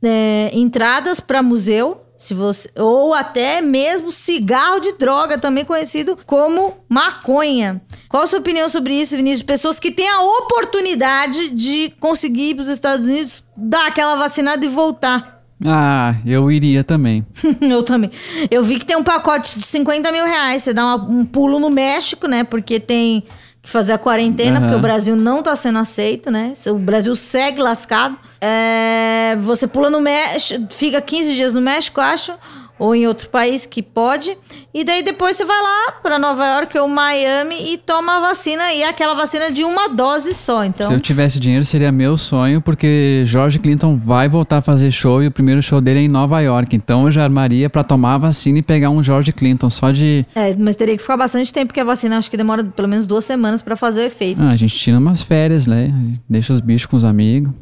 é, 0.04 0.50
entradas 0.52 1.20
para 1.20 1.42
museu. 1.42 2.02
Se 2.18 2.32
você, 2.32 2.70
ou 2.78 3.12
até 3.12 3.60
mesmo 3.60 4.10
cigarro 4.10 4.80
de 4.80 4.92
droga, 4.92 5.36
também 5.36 5.66
conhecido 5.66 6.18
como 6.24 6.72
maconha. 6.88 7.82
Qual 8.08 8.22
a 8.22 8.26
sua 8.26 8.38
opinião 8.38 8.70
sobre 8.70 8.94
isso, 8.98 9.14
Vinícius? 9.16 9.42
Pessoas 9.42 9.78
que 9.78 9.90
têm 9.90 10.08
a 10.08 10.22
oportunidade 10.22 11.50
de 11.50 11.92
conseguir 12.00 12.50
ir 12.50 12.54
para 12.54 12.62
os 12.62 12.68
Estados 12.68 13.04
Unidos, 13.04 13.44
dar 13.54 13.86
aquela 13.88 14.14
vacinada 14.16 14.64
e 14.64 14.68
voltar. 14.68 15.42
Ah, 15.64 16.14
eu 16.26 16.50
iria 16.50 16.82
também. 16.84 17.24
Eu 17.60 17.82
também. 17.82 18.10
Eu 18.50 18.62
vi 18.62 18.78
que 18.78 18.84
tem 18.86 18.96
um 18.96 19.02
pacote 19.04 19.58
de 19.58 19.64
50 19.66 20.10
mil 20.12 20.24
reais. 20.24 20.62
Você 20.62 20.72
dá 20.74 20.84
uma- 20.84 21.08
um 21.10 21.24
pulo 21.24 21.58
no 21.58 21.70
México, 21.70 22.26
né? 22.26 22.44
Porque 22.44 22.78
tem 22.80 23.24
fazer 23.66 23.92
a 23.92 23.98
quarentena, 23.98 24.58
Aham. 24.58 24.60
porque 24.62 24.76
o 24.76 24.80
Brasil 24.80 25.16
não 25.16 25.42
tá 25.42 25.54
sendo 25.56 25.78
aceito, 25.78 26.30
né? 26.30 26.54
O 26.68 26.78
Brasil 26.78 27.14
segue 27.16 27.60
lascado. 27.60 28.16
É, 28.40 29.36
você 29.42 29.66
pula 29.66 29.90
no 29.90 30.00
México, 30.00 30.66
fica 30.70 31.00
15 31.00 31.34
dias 31.34 31.52
no 31.52 31.60
México, 31.60 32.00
acho. 32.00 32.32
Ou 32.78 32.94
em 32.94 33.06
outro 33.06 33.30
país 33.30 33.64
que 33.64 33.82
pode. 33.82 34.36
E 34.74 34.84
daí 34.84 35.02
depois 35.02 35.34
você 35.34 35.46
vai 35.46 35.56
lá 35.62 35.92
pra 36.02 36.18
Nova 36.18 36.44
York 36.44 36.78
ou 36.78 36.86
Miami 36.86 37.72
e 37.72 37.78
toma 37.78 38.18
a 38.18 38.20
vacina. 38.20 38.70
E 38.70 38.82
é 38.82 38.88
aquela 38.88 39.14
vacina 39.14 39.50
de 39.50 39.64
uma 39.64 39.88
dose 39.88 40.34
só. 40.34 40.62
Então. 40.62 40.88
Se 40.88 40.92
eu 40.92 41.00
tivesse 41.00 41.40
dinheiro, 41.40 41.64
seria 41.64 41.90
meu 41.90 42.18
sonho, 42.18 42.60
porque 42.60 43.22
George 43.24 43.58
Clinton 43.58 43.96
vai 43.96 44.28
voltar 44.28 44.58
a 44.58 44.60
fazer 44.60 44.90
show 44.90 45.22
e 45.22 45.26
o 45.26 45.30
primeiro 45.30 45.62
show 45.62 45.80
dele 45.80 46.00
é 46.00 46.02
em 46.02 46.08
Nova 46.08 46.38
York. 46.40 46.76
Então 46.76 47.06
eu 47.06 47.10
já 47.10 47.24
armaria 47.24 47.70
pra 47.70 47.82
tomar 47.82 48.16
a 48.16 48.18
vacina 48.18 48.58
e 48.58 48.62
pegar 48.62 48.90
um 48.90 49.02
George 49.02 49.32
Clinton, 49.32 49.70
só 49.70 49.90
de. 49.90 50.26
É, 50.34 50.54
mas 50.54 50.76
teria 50.76 50.94
que 50.94 51.02
ficar 51.02 51.16
bastante 51.16 51.54
tempo, 51.54 51.68
porque 51.68 51.80
a 51.80 51.84
vacina 51.84 52.18
acho 52.18 52.30
que 52.30 52.36
demora 52.36 52.62
pelo 52.62 52.88
menos 52.88 53.06
duas 53.06 53.24
semanas 53.24 53.62
pra 53.62 53.74
fazer 53.74 54.02
o 54.02 54.04
efeito. 54.04 54.42
Ah, 54.42 54.50
a 54.50 54.56
gente 54.56 54.78
tira 54.78 54.98
umas 54.98 55.22
férias, 55.22 55.66
né? 55.66 55.94
Deixa 56.28 56.52
os 56.52 56.60
bichos 56.60 56.84
com 56.84 56.96
os 56.98 57.04
amigos. 57.06 57.52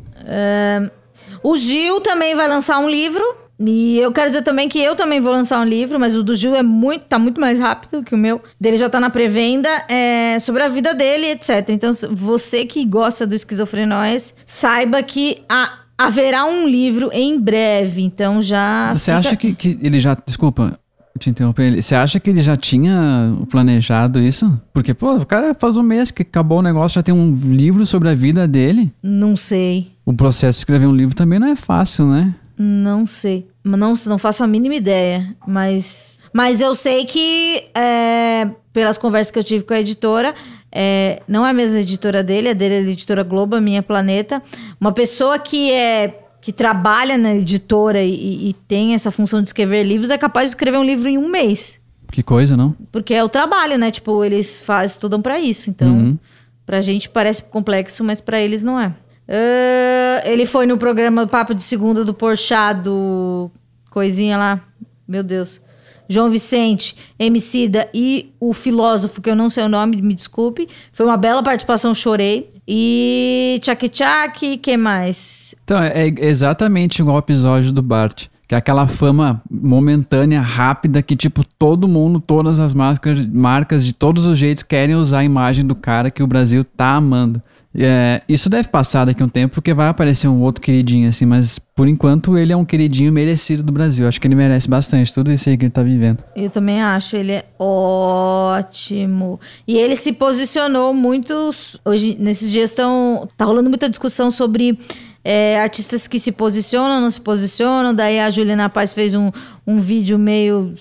O 1.40 1.56
Gil 1.56 2.00
também 2.00 2.34
vai 2.34 2.48
lançar 2.48 2.80
um 2.80 2.90
livro. 2.90 3.22
E 3.58 3.98
eu 3.98 4.10
quero 4.12 4.28
dizer 4.28 4.42
também 4.42 4.68
que 4.68 4.78
eu 4.80 4.96
também 4.96 5.20
vou 5.20 5.30
lançar 5.32 5.60
um 5.60 5.64
livro, 5.68 5.98
mas 6.00 6.16
o 6.16 6.22
do 6.22 6.34
Gil 6.34 6.54
é 6.54 6.62
muito, 6.62 7.02
tá 7.04 7.18
muito 7.18 7.40
mais 7.40 7.60
rápido 7.60 8.02
que 8.02 8.14
o 8.14 8.18
meu. 8.18 8.42
Dele 8.60 8.76
já 8.76 8.88
tá 8.90 8.98
na 8.98 9.10
pré-venda, 9.10 9.68
é, 9.88 10.38
sobre 10.40 10.62
a 10.62 10.68
vida 10.68 10.92
dele, 10.94 11.26
etc. 11.30 11.68
Então, 11.68 11.90
você 12.12 12.64
que 12.66 12.84
gosta 12.84 13.26
do 13.26 13.34
Esquizofrenóis, 13.34 14.34
saiba 14.44 15.02
que 15.02 15.42
há- 15.48 15.72
haverá 15.96 16.44
um 16.46 16.66
livro 16.68 17.10
em 17.12 17.38
breve. 17.38 18.02
Então 18.02 18.42
já. 18.42 18.92
Você 18.92 19.12
fica- 19.14 19.18
acha 19.18 19.36
que, 19.36 19.54
que 19.54 19.78
ele 19.80 20.00
já. 20.00 20.16
Desculpa 20.26 20.78
te 21.16 21.30
interromper. 21.30 21.80
Você 21.80 21.94
acha 21.94 22.18
que 22.18 22.28
ele 22.30 22.40
já 22.40 22.56
tinha 22.56 23.36
planejado 23.48 24.20
isso? 24.20 24.60
Porque, 24.72 24.92
pô, 24.92 25.14
o 25.14 25.24
cara 25.24 25.54
faz 25.54 25.76
um 25.76 25.82
mês 25.84 26.10
que 26.10 26.22
acabou 26.22 26.58
o 26.58 26.62
negócio, 26.62 26.96
já 26.96 27.04
tem 27.04 27.14
um 27.14 27.32
livro 27.52 27.86
sobre 27.86 28.08
a 28.08 28.14
vida 28.16 28.48
dele. 28.48 28.92
Não 29.00 29.36
sei. 29.36 29.92
O 30.04 30.12
processo 30.12 30.56
de 30.58 30.60
escrever 30.62 30.86
um 30.88 30.92
livro 30.94 31.14
também 31.14 31.38
não 31.38 31.46
é 31.46 31.54
fácil, 31.54 32.06
né? 32.06 32.34
Não 32.56 33.04
sei. 33.04 33.46
Não, 33.64 33.94
não 34.06 34.18
faço 34.18 34.44
a 34.44 34.46
mínima 34.46 34.74
ideia. 34.74 35.34
Mas, 35.46 36.18
mas 36.32 36.60
eu 36.60 36.74
sei 36.74 37.04
que, 37.04 37.64
é, 37.74 38.48
pelas 38.72 38.96
conversas 38.98 39.30
que 39.30 39.38
eu 39.38 39.44
tive 39.44 39.64
com 39.64 39.74
a 39.74 39.80
editora, 39.80 40.34
é, 40.70 41.22
não 41.28 41.46
é 41.46 41.50
a 41.50 41.54
mesma 41.54 41.78
editora 41.80 42.22
dele, 42.22 42.50
a 42.50 42.52
dele 42.52 42.74
é 42.74 42.78
a 42.78 42.82
editora 42.82 43.22
Globo, 43.22 43.56
a 43.56 43.60
minha 43.60 43.82
Planeta. 43.82 44.42
Uma 44.80 44.92
pessoa 44.92 45.38
que 45.38 45.70
é 45.72 46.20
que 46.40 46.52
trabalha 46.52 47.16
na 47.16 47.34
editora 47.34 48.02
e, 48.02 48.50
e 48.50 48.52
tem 48.68 48.92
essa 48.92 49.10
função 49.10 49.40
de 49.40 49.48
escrever 49.48 49.82
livros 49.82 50.10
é 50.10 50.18
capaz 50.18 50.50
de 50.50 50.56
escrever 50.56 50.76
um 50.76 50.84
livro 50.84 51.08
em 51.08 51.16
um 51.16 51.26
mês. 51.26 51.80
Que 52.12 52.22
coisa, 52.22 52.54
não? 52.54 52.76
Porque 52.92 53.14
é 53.14 53.24
o 53.24 53.30
trabalho, 53.30 53.78
né? 53.78 53.90
Tipo, 53.90 54.22
eles 54.22 54.60
fazem, 54.60 54.86
estudam 54.94 55.22
pra 55.22 55.40
isso. 55.40 55.70
Então, 55.70 55.88
Uhum. 55.88 56.18
pra 56.66 56.82
gente 56.82 57.08
parece 57.08 57.44
complexo, 57.44 58.04
mas 58.04 58.20
pra 58.20 58.38
eles 58.38 58.62
não 58.62 58.78
é. 58.78 58.94
Ah, 59.28 60.22
ele 60.24 60.46
foi 60.46 60.66
no 60.66 60.76
programa 60.76 61.26
Papo 61.26 61.54
de 61.54 61.62
Segunda 61.62 62.04
do 62.04 62.14
Porchat, 62.14 62.80
do 62.82 63.50
coisinha 63.90 64.36
lá. 64.36 64.60
Meu 65.06 65.22
Deus. 65.22 65.60
João 66.08 66.30
Vicente, 66.30 66.96
Emicida 67.18 67.88
e 67.94 68.32
o 68.38 68.52
filósofo, 68.52 69.22
que 69.22 69.30
eu 69.30 69.36
não 69.36 69.48
sei 69.48 69.64
o 69.64 69.68
nome, 69.68 70.02
me 70.02 70.14
desculpe. 70.14 70.68
Foi 70.92 71.06
uma 71.06 71.16
bela 71.16 71.42
participação, 71.42 71.94
chorei. 71.94 72.50
E 72.68 73.58
Tchak 73.62 73.88
Tchak, 73.88 74.58
que 74.58 74.76
mais? 74.76 75.54
Então, 75.64 75.78
é 75.82 76.08
é 76.08 76.26
exatamente 76.26 77.00
igual 77.00 77.16
ao 77.16 77.20
episódio 77.20 77.72
do 77.72 77.82
Bart. 77.82 78.26
Que 78.46 78.54
é 78.54 78.58
aquela 78.58 78.86
fama 78.86 79.42
momentânea, 79.50 80.42
rápida, 80.42 81.00
que, 81.00 81.16
tipo, 81.16 81.42
todo 81.58 81.88
mundo, 81.88 82.20
todas 82.20 82.60
as 82.60 82.74
máscaras, 82.74 83.26
marcas 83.26 83.86
de 83.86 83.94
todos 83.94 84.26
os 84.26 84.36
jeitos 84.38 84.62
querem 84.62 84.94
usar 84.94 85.20
a 85.20 85.24
imagem 85.24 85.64
do 85.64 85.74
cara 85.74 86.10
que 86.10 86.22
o 86.22 86.26
Brasil 86.26 86.62
tá 86.62 86.94
amando. 86.94 87.42
É, 87.76 88.22
isso 88.28 88.48
deve 88.48 88.68
passar 88.68 89.04
daqui 89.04 89.22
a 89.22 89.26
um 89.26 89.28
tempo, 89.28 89.54
porque 89.54 89.74
vai 89.74 89.88
aparecer 89.88 90.28
um 90.28 90.40
outro 90.40 90.62
queridinho, 90.62 91.08
assim, 91.08 91.26
mas 91.26 91.58
por 91.58 91.88
enquanto 91.88 92.38
ele 92.38 92.52
é 92.52 92.56
um 92.56 92.64
queridinho 92.64 93.12
merecido 93.12 93.62
do 93.62 93.72
Brasil. 93.72 94.06
Acho 94.06 94.20
que 94.20 94.28
ele 94.28 94.36
merece 94.36 94.68
bastante 94.68 95.12
tudo 95.12 95.32
isso 95.32 95.48
aí 95.48 95.56
que 95.56 95.64
ele 95.64 95.72
tá 95.72 95.82
vivendo. 95.82 96.22
Eu 96.36 96.50
também 96.50 96.80
acho, 96.80 97.16
ele 97.16 97.32
é 97.32 97.44
ótimo. 97.58 99.40
E 99.66 99.76
ele 99.76 99.96
se 99.96 100.12
posicionou 100.12 100.94
muito. 100.94 101.50
Hoje, 101.84 102.16
nesses 102.18 102.50
dias 102.50 102.70
estão. 102.70 103.28
Tá 103.36 103.44
rolando 103.44 103.68
muita 103.68 103.88
discussão 103.88 104.30
sobre 104.30 104.78
é, 105.24 105.58
artistas 105.58 106.06
que 106.06 106.18
se 106.18 106.30
posicionam, 106.30 107.00
não 107.00 107.10
se 107.10 107.20
posicionam. 107.20 107.94
Daí 107.94 108.20
a 108.20 108.30
Juliana 108.30 108.68
Paz 108.68 108.92
fez 108.92 109.14
um, 109.14 109.32
um 109.66 109.80
vídeo 109.80 110.18
meio 110.18 110.74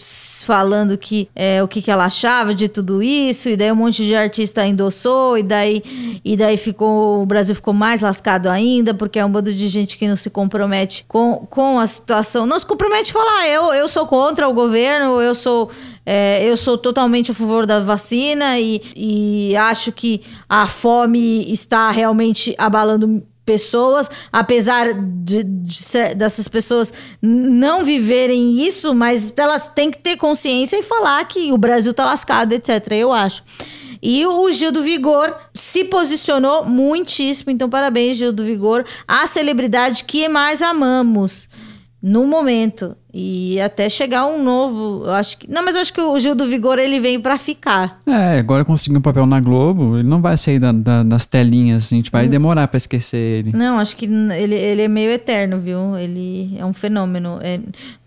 falando 0.44 0.98
que 0.98 1.30
é, 1.34 1.64
o 1.64 1.68
que, 1.68 1.82
que 1.82 1.90
ela 1.90 2.04
achava 2.04 2.54
de 2.54 2.68
tudo 2.68 3.02
isso, 3.02 3.48
e 3.48 3.56
daí 3.56 3.72
um 3.72 3.76
monte 3.76 4.06
de 4.06 4.14
artista 4.14 4.68
endossou, 4.68 5.38
e 5.38 5.44
daí, 5.44 6.22
e 6.26 6.36
daí 6.36 6.58
ficou, 6.58 7.22
o 7.22 7.26
Brasil 7.26 7.56
ficou 7.56 7.74
mais 7.74 8.02
lascado 8.02 8.48
ainda, 8.48 8.94
porque 8.94 9.18
é 9.18 9.26
um 9.26 9.32
bando 9.32 9.54
de 9.54 9.68
gente 9.70 9.98
que 9.98 10.08
não 10.08 10.18
se 10.18 10.30
compromete 10.30 11.06
com, 11.08 11.48
com 11.50 11.80
a 11.80 11.88
situação. 11.88 12.46
Não 12.46 12.60
se 12.60 12.66
compromete 12.66 13.12
a 13.12 13.14
falar, 13.14 13.48
eu, 13.48 13.74
eu 13.74 13.88
sou 13.88 14.06
contra 14.06 14.50
o 14.50 14.54
governo, 14.54 15.22
eu 15.22 15.34
sou. 15.34 15.72
É, 16.06 16.44
eu 16.44 16.58
sou 16.58 16.78
totalmente 16.78 17.32
a 17.32 17.34
favor 17.34 17.66
da 17.66 17.80
vacina 17.80 18.60
e, 18.60 18.82
e 18.94 19.56
acho 19.56 19.90
que 19.90 20.22
a 20.50 20.68
fome 20.68 21.50
está 21.50 21.90
realmente 21.92 22.54
abalando 22.58 23.24
pessoas, 23.46 24.10
apesar 24.32 24.94
de, 24.94 25.44
de, 25.44 26.16
dessas 26.16 26.48
pessoas 26.48 26.94
não 27.22 27.84
viverem 27.84 28.66
isso, 28.66 28.94
mas 28.94 29.34
elas 29.36 29.68
têm 29.68 29.92
que 29.92 30.00
ter 30.00 30.18
consciência 30.18 30.78
e 30.78 30.84
falar 30.84 31.24
que 31.26 31.52
o 31.52 31.58
Brasil 31.58 31.94
tá 31.94 32.06
lascado, 32.06 32.54
etc. 32.54 32.92
Eu 32.92 33.12
acho. 33.12 33.44
E 34.02 34.26
o 34.26 34.52
Gil 34.52 34.72
do 34.72 34.84
Vigor 34.84 35.34
se 35.54 35.86
posicionou 35.86 36.66
muitíssimo, 36.66 37.52
então 37.52 37.70
parabéns, 37.70 38.18
Gil 38.18 38.34
do 38.34 38.44
Vigor, 38.44 38.84
a 39.08 39.26
celebridade 39.26 40.04
que 40.04 40.28
mais 40.28 40.62
amamos 40.62 41.48
no 42.04 42.28
momento. 42.28 42.98
E 43.14 43.62
até 43.62 43.88
chegar 43.88 44.26
um 44.26 44.44
novo, 44.44 45.06
eu 45.06 45.12
acho 45.12 45.38
que. 45.38 45.50
Não, 45.50 45.64
mas 45.64 45.76
eu 45.76 45.82
acho 45.82 45.94
que 45.94 46.02
o 46.02 46.20
Gil 46.20 46.36
do 46.36 46.46
Vigor 46.46 46.78
ele 46.78 47.00
vem 47.00 47.22
para 47.22 47.38
ficar. 47.38 48.00
É, 48.06 48.40
agora 48.40 48.66
conseguiu 48.66 49.00
um 49.00 49.02
papel 49.02 49.26
na 49.26 49.40
Globo, 49.40 49.98
ele 49.98 50.08
não 50.08 50.22
vai 50.22 50.36
sair 50.36 50.60
da, 50.60 50.74
da, 50.74 51.04
das 51.04 51.26
telinhas, 51.26 51.86
a 51.86 51.96
gente 51.96 52.12
vai 52.12 52.26
hum. 52.26 52.30
demorar 52.30 52.68
para 52.68 52.76
esquecer 52.76 53.18
ele. 53.18 53.52
Não, 53.54 53.80
acho 53.80 53.96
que 53.96 54.06
ele, 54.06 54.56
ele 54.56 54.82
é 54.82 54.88
meio 54.90 55.12
eterno, 55.12 55.62
viu? 55.62 55.96
Ele 55.96 56.58
é 56.58 56.66
um 56.66 56.74
fenômeno. 56.74 57.40
É, 57.42 57.60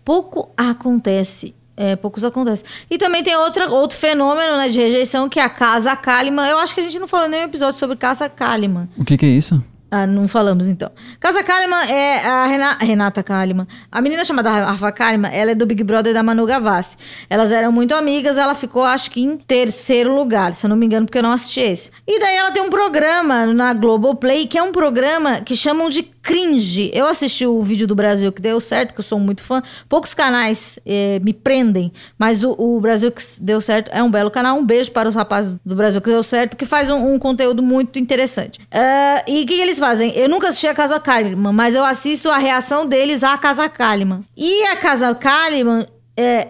pouco 0.05 0.49
acontece. 0.55 1.55
É, 1.75 1.95
poucos 1.95 2.25
acontece. 2.25 2.63
E 2.89 2.97
também 2.97 3.23
tem 3.23 3.35
outra, 3.35 3.69
outro 3.69 3.97
fenômeno 3.97 4.57
né, 4.57 4.67
de 4.67 4.79
rejeição 4.79 5.29
que 5.29 5.39
é 5.39 5.43
a 5.43 5.49
Casa 5.49 5.95
Kalimann. 5.95 6.49
Eu 6.49 6.59
acho 6.59 6.73
que 6.73 6.81
a 6.81 6.83
gente 6.83 6.99
não 6.99 7.07
falou 7.07 7.29
nenhum 7.29 7.43
episódio 7.43 7.79
sobre 7.79 7.95
Casa 7.95 8.27
Kalimann. 8.27 8.89
O 8.97 9.05
que, 9.05 9.15
que 9.15 9.25
é 9.25 9.29
isso? 9.29 9.63
Ah, 9.89 10.05
não 10.05 10.27
falamos 10.27 10.67
então. 10.67 10.91
Casa 11.17 11.41
Kalimann 11.41 11.85
é 11.89 12.25
a 12.25 12.45
Renata, 12.45 12.85
Renata 12.85 13.23
Kalimann. 13.23 13.67
A 13.89 14.01
menina 14.01 14.25
chamada 14.25 14.49
Rafa 14.49 14.91
Kalimann, 14.91 15.31
ela 15.33 15.51
é 15.51 15.55
do 15.55 15.65
Big 15.65 15.81
Brother 15.81 16.13
da 16.13 16.21
Manu 16.21 16.45
Gavassi. 16.45 16.97
Elas 17.29 17.53
eram 17.53 17.71
muito 17.71 17.95
amigas, 17.95 18.37
ela 18.37 18.53
ficou, 18.53 18.83
acho 18.83 19.09
que, 19.09 19.21
em 19.21 19.37
terceiro 19.37 20.13
lugar, 20.13 20.53
se 20.53 20.65
eu 20.65 20.69
não 20.69 20.75
me 20.75 20.85
engano, 20.85 21.05
porque 21.05 21.17
eu 21.17 21.23
não 21.23 21.31
assisti 21.31 21.61
esse. 21.61 21.89
E 22.05 22.19
daí 22.19 22.35
ela 22.35 22.51
tem 22.51 22.61
um 22.61 22.69
programa 22.69 23.45
na 23.45 23.73
Globoplay, 23.73 24.45
que 24.45 24.57
é 24.57 24.63
um 24.63 24.73
programa 24.73 25.39
que 25.39 25.55
chamam 25.55 25.89
de 25.89 26.03
cringe. 26.27 26.91
Eu 26.93 27.05
assisti 27.05 27.45
o 27.45 27.63
vídeo 27.63 27.87
do 27.87 27.95
Brasil 27.95 28.33
que 28.33 28.41
deu 28.41 28.59
certo, 28.59 28.93
que 28.93 28.99
eu 28.99 29.03
sou 29.03 29.17
muito 29.17 29.41
fã. 29.41 29.63
Poucos 29.87 30.13
canais 30.13 30.77
eh, 30.85 31.21
me 31.23 31.31
prendem, 31.31 31.93
mas 32.19 32.43
o, 32.43 32.51
o, 32.57 32.81
Brasil 32.81 33.09
que 33.09 33.23
deu 33.39 33.61
certo 33.61 33.89
é 33.93 34.03
um 34.03 34.11
belo 34.11 34.29
canal. 34.29 34.57
Um 34.57 34.65
beijo 34.65 34.91
para 34.91 35.07
os 35.07 35.15
rapazes 35.15 35.55
do 35.65 35.73
Brasil 35.73 36.01
que 36.01 36.09
deu 36.09 36.21
certo, 36.21 36.57
que 36.57 36.65
faz 36.65 36.89
um, 36.89 37.13
um 37.13 37.17
conteúdo 37.17 37.63
muito 37.63 37.97
interessante. 37.97 38.59
Uh, 38.59 39.23
e 39.25 39.43
o 39.43 39.45
que, 39.45 39.55
que, 39.55 39.61
eles 39.77 39.79
fazem? 39.79 40.11
Eu 40.15 40.27
nunca 40.27 40.49
assisti 40.49 40.67
a 40.67 40.73
Casa 40.73 40.99
Kalimann, 40.99 41.53
mas 41.53 41.75
eu 41.75 41.83
assisto 41.83 42.29
a 42.29 42.37
reação 42.37 42.85
deles 42.85 43.23
à 43.23 43.37
Casa 43.37 43.69
Kalimann. 43.69 44.23
E 44.35 44.63
a 44.63 44.75
Casa 44.75 45.13
Kalimann, 45.13 45.85
é, 46.15 46.49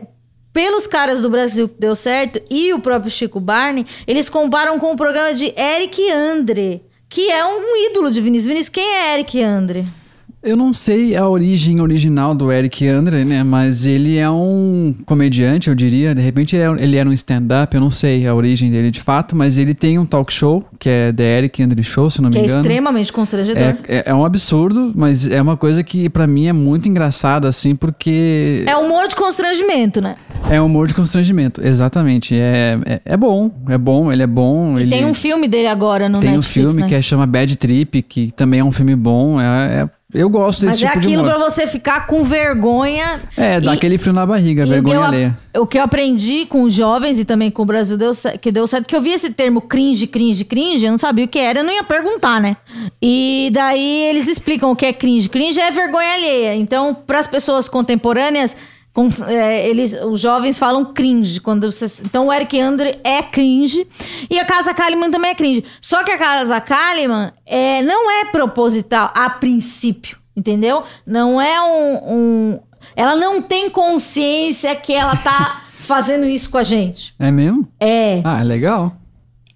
pelos 0.53 0.87
caras 0.87 1.21
do 1.21 1.29
Brasil 1.29 1.67
que 1.67 1.79
deu 1.79 1.93
certo 1.93 2.41
e 2.49 2.73
o 2.73 2.79
próprio 2.79 3.11
Chico 3.11 3.39
Barney, 3.39 3.85
eles 4.07 4.29
comparam 4.29 4.79
com 4.79 4.91
o 4.91 4.97
programa 4.97 5.33
de 5.33 5.53
Eric 5.57 6.09
Andre 6.09 6.83
que 7.09 7.31
é 7.31 7.45
um 7.45 7.89
ídolo 7.89 8.11
de 8.11 8.19
Vinícius. 8.19 8.47
Vinícius, 8.47 8.69
quem 8.69 8.83
é 8.83 9.13
Eric 9.13 9.41
Andre? 9.41 9.85
Eu 10.43 10.55
não 10.55 10.71
sei 10.71 11.15
a 11.15 11.27
origem 11.27 11.81
original 11.81 12.35
do 12.35 12.51
Eric 12.51 12.87
Andre, 12.87 13.25
né? 13.25 13.43
Mas 13.43 13.85
ele 13.87 14.17
é 14.17 14.29
um 14.29 14.93
comediante, 15.05 15.67
eu 15.67 15.75
diria. 15.75 16.13
De 16.13 16.21
repente 16.21 16.55
ele 16.55 16.95
era 16.95 17.09
um 17.09 17.13
stand-up, 17.13 17.73
eu 17.73 17.81
não 17.81 17.89
sei 17.89 18.27
a 18.27 18.35
origem 18.35 18.69
dele 18.69 18.91
de 18.91 19.01
fato, 19.01 19.35
mas 19.35 19.57
ele 19.57 19.73
tem 19.73 19.97
um 19.97 20.05
talk 20.05 20.31
show, 20.31 20.63
que 20.77 20.87
é 20.87 21.11
The 21.11 21.37
Eric 21.39 21.63
Andre 21.63 21.83
Show, 21.83 22.09
se 22.09 22.21
não 22.21 22.29
me 22.29 22.33
que 22.33 22.39
é 22.39 22.43
engano. 22.43 22.61
Que 22.61 22.67
é 22.67 22.71
extremamente 22.71 23.11
constrangedor. 23.11 23.61
É, 23.61 23.77
é, 23.87 24.03
é, 24.05 24.13
um 24.13 24.23
absurdo, 24.23 24.93
mas 24.95 25.25
é 25.25 25.41
uma 25.41 25.57
coisa 25.57 25.83
que 25.83 26.07
para 26.07 26.27
mim 26.27 26.47
é 26.47 26.53
muito 26.53 26.87
engraçada, 26.87 27.47
assim, 27.47 27.75
porque. 27.75 28.63
É 28.67 28.77
humor 28.77 29.07
de 29.07 29.15
constrangimento, 29.15 29.99
né? 30.01 30.17
É 30.49 30.61
humor 30.61 30.87
de 30.87 30.93
constrangimento, 30.93 31.65
exatamente. 31.65 32.35
É, 32.35 32.77
é, 32.85 33.01
é 33.03 33.17
bom, 33.17 33.51
é 33.67 33.77
bom, 33.77 34.11
ele 34.11 34.21
é 34.21 34.27
bom. 34.27 34.77
Ele... 34.77 34.91
Tem 34.91 35.03
um 35.03 35.15
filme 35.15 35.47
dele 35.47 35.67
agora 35.67 36.07
no 36.07 36.19
tem 36.19 36.31
Netflix, 36.31 36.53
Tem 36.53 36.65
um 36.65 36.69
filme 36.69 36.81
né? 36.83 36.87
que 36.87 36.95
é, 36.95 37.01
chama 37.01 37.25
Bad 37.25 37.55
Trip, 37.57 38.01
que 38.03 38.31
também 38.31 38.59
é 38.59 38.63
um 38.63 38.71
filme 38.71 38.95
bom. 38.95 39.41
É, 39.41 39.81
é 39.81 39.96
eu 40.13 40.29
gosto 40.29 40.65
desse 40.65 40.83
Mas 40.83 40.91
tipo 40.91 40.91
é 40.93 40.97
aquilo 40.97 41.23
de 41.23 41.29
pra 41.29 41.37
você 41.37 41.67
ficar 41.67 42.07
com 42.07 42.23
vergonha. 42.23 43.21
É, 43.35 43.59
dá 43.59 43.73
aquele 43.73 43.97
frio 43.97 44.13
na 44.13 44.25
barriga, 44.25 44.65
vergonha 44.65 45.01
alheia. 45.01 45.37
O 45.57 45.67
que 45.67 45.77
eu 45.77 45.83
aprendi 45.83 46.45
com 46.45 46.63
os 46.63 46.73
jovens 46.73 47.19
e 47.19 47.25
também 47.25 47.51
com 47.51 47.63
o 47.63 47.65
Brasil 47.65 47.97
deu, 47.97 48.11
que 48.39 48.49
deu 48.49 48.65
certo, 48.65 48.87
que 48.87 48.95
eu 48.95 49.01
vi 49.01 49.11
esse 49.11 49.31
termo 49.31 49.59
cringe, 49.59 50.07
cringe, 50.07 50.45
cringe, 50.45 50.85
eu 50.85 50.91
não 50.91 50.97
sabia 50.97 51.25
o 51.25 51.27
que 51.27 51.39
era, 51.39 51.59
eu 51.59 51.63
não 51.63 51.73
ia 51.73 51.83
perguntar, 51.83 52.39
né? 52.39 52.55
E 53.01 53.49
daí 53.51 54.05
eles 54.05 54.29
explicam 54.29 54.71
o 54.71 54.75
que 54.77 54.85
é 54.85 54.93
cringe. 54.93 55.27
Cringe 55.27 55.59
é 55.59 55.71
vergonha 55.71 56.13
alheia. 56.13 56.55
Então, 56.55 56.93
para 56.93 57.19
as 57.19 57.27
pessoas 57.27 57.67
contemporâneas 57.67 58.55
com, 58.97 59.09
é, 59.27 59.69
eles, 59.69 59.93
os 59.93 60.19
jovens 60.19 60.57
falam 60.57 60.83
cringe. 60.83 61.39
Quando 61.39 61.71
você, 61.71 61.85
então 62.03 62.25
o 62.25 62.33
Eric 62.33 62.59
Andre 62.59 62.97
é 63.03 63.21
cringe. 63.21 63.87
E 64.27 64.39
a 64.39 64.43
Casa 64.43 64.73
Kalimann 64.73 65.11
também 65.11 65.29
é 65.29 65.35
cringe. 65.35 65.63
Só 65.79 66.03
que 66.03 66.09
a 66.09 66.17
Casa 66.17 66.59
Kalimann 66.59 67.31
é, 67.45 67.83
não 67.83 68.09
é 68.09 68.25
proposital 68.25 69.11
a 69.13 69.29
princípio. 69.29 70.17
Entendeu? 70.35 70.83
Não 71.05 71.39
é 71.39 71.61
um, 71.61 72.11
um. 72.11 72.59
Ela 72.95 73.15
não 73.15 73.39
tem 73.39 73.69
consciência 73.69 74.75
que 74.75 74.95
ela 74.95 75.15
tá 75.15 75.65
fazendo 75.77 76.25
isso 76.25 76.49
com 76.49 76.57
a 76.57 76.63
gente. 76.63 77.13
É 77.19 77.29
mesmo? 77.29 77.67
É. 77.79 78.21
Ah, 78.23 78.39
é 78.41 78.43
legal. 78.43 78.95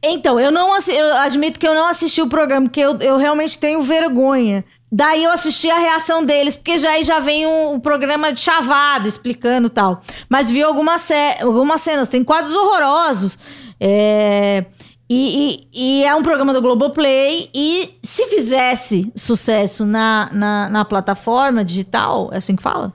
Então, 0.03 0.39
eu 0.39 0.51
não 0.51 0.77
eu 0.87 1.13
admito 1.17 1.59
que 1.59 1.67
eu 1.67 1.73
não 1.73 1.87
assisti 1.87 2.21
o 2.21 2.27
programa, 2.27 2.67
porque 2.67 2.79
eu, 2.79 2.95
eu 2.99 3.17
realmente 3.17 3.57
tenho 3.57 3.81
vergonha 3.81 4.63
Daí 4.91 5.23
eu 5.23 5.31
assisti 5.31 5.69
a 5.69 5.77
reação 5.77 6.25
deles, 6.25 6.55
porque 6.55 6.77
já 6.77 6.91
aí 6.91 7.03
já 7.03 7.19
vem 7.19 7.47
um, 7.47 7.73
um 7.73 7.79
programa 7.79 8.33
de 8.33 8.41
chavado 8.41 9.07
explicando 9.07 9.69
tal. 9.69 10.01
Mas 10.27 10.51
vi 10.51 10.61
algumas, 10.61 11.09
algumas 11.41 11.79
cenas, 11.79 12.09
tem 12.09 12.23
quadros 12.23 12.53
horrorosos. 12.53 13.39
É, 13.79 14.65
e, 15.09 15.67
e, 15.73 15.99
e, 15.99 16.03
é 16.03 16.13
um 16.13 16.21
programa 16.21 16.53
do 16.53 16.61
Globoplay. 16.61 17.49
E 17.53 17.97
se 18.03 18.25
fizesse 18.27 19.11
sucesso 19.15 19.85
na, 19.85 20.29
na, 20.33 20.69
na 20.69 20.85
plataforma 20.85 21.63
digital, 21.63 22.29
é 22.33 22.37
assim 22.37 22.55
que 22.55 22.63
fala? 22.63 22.93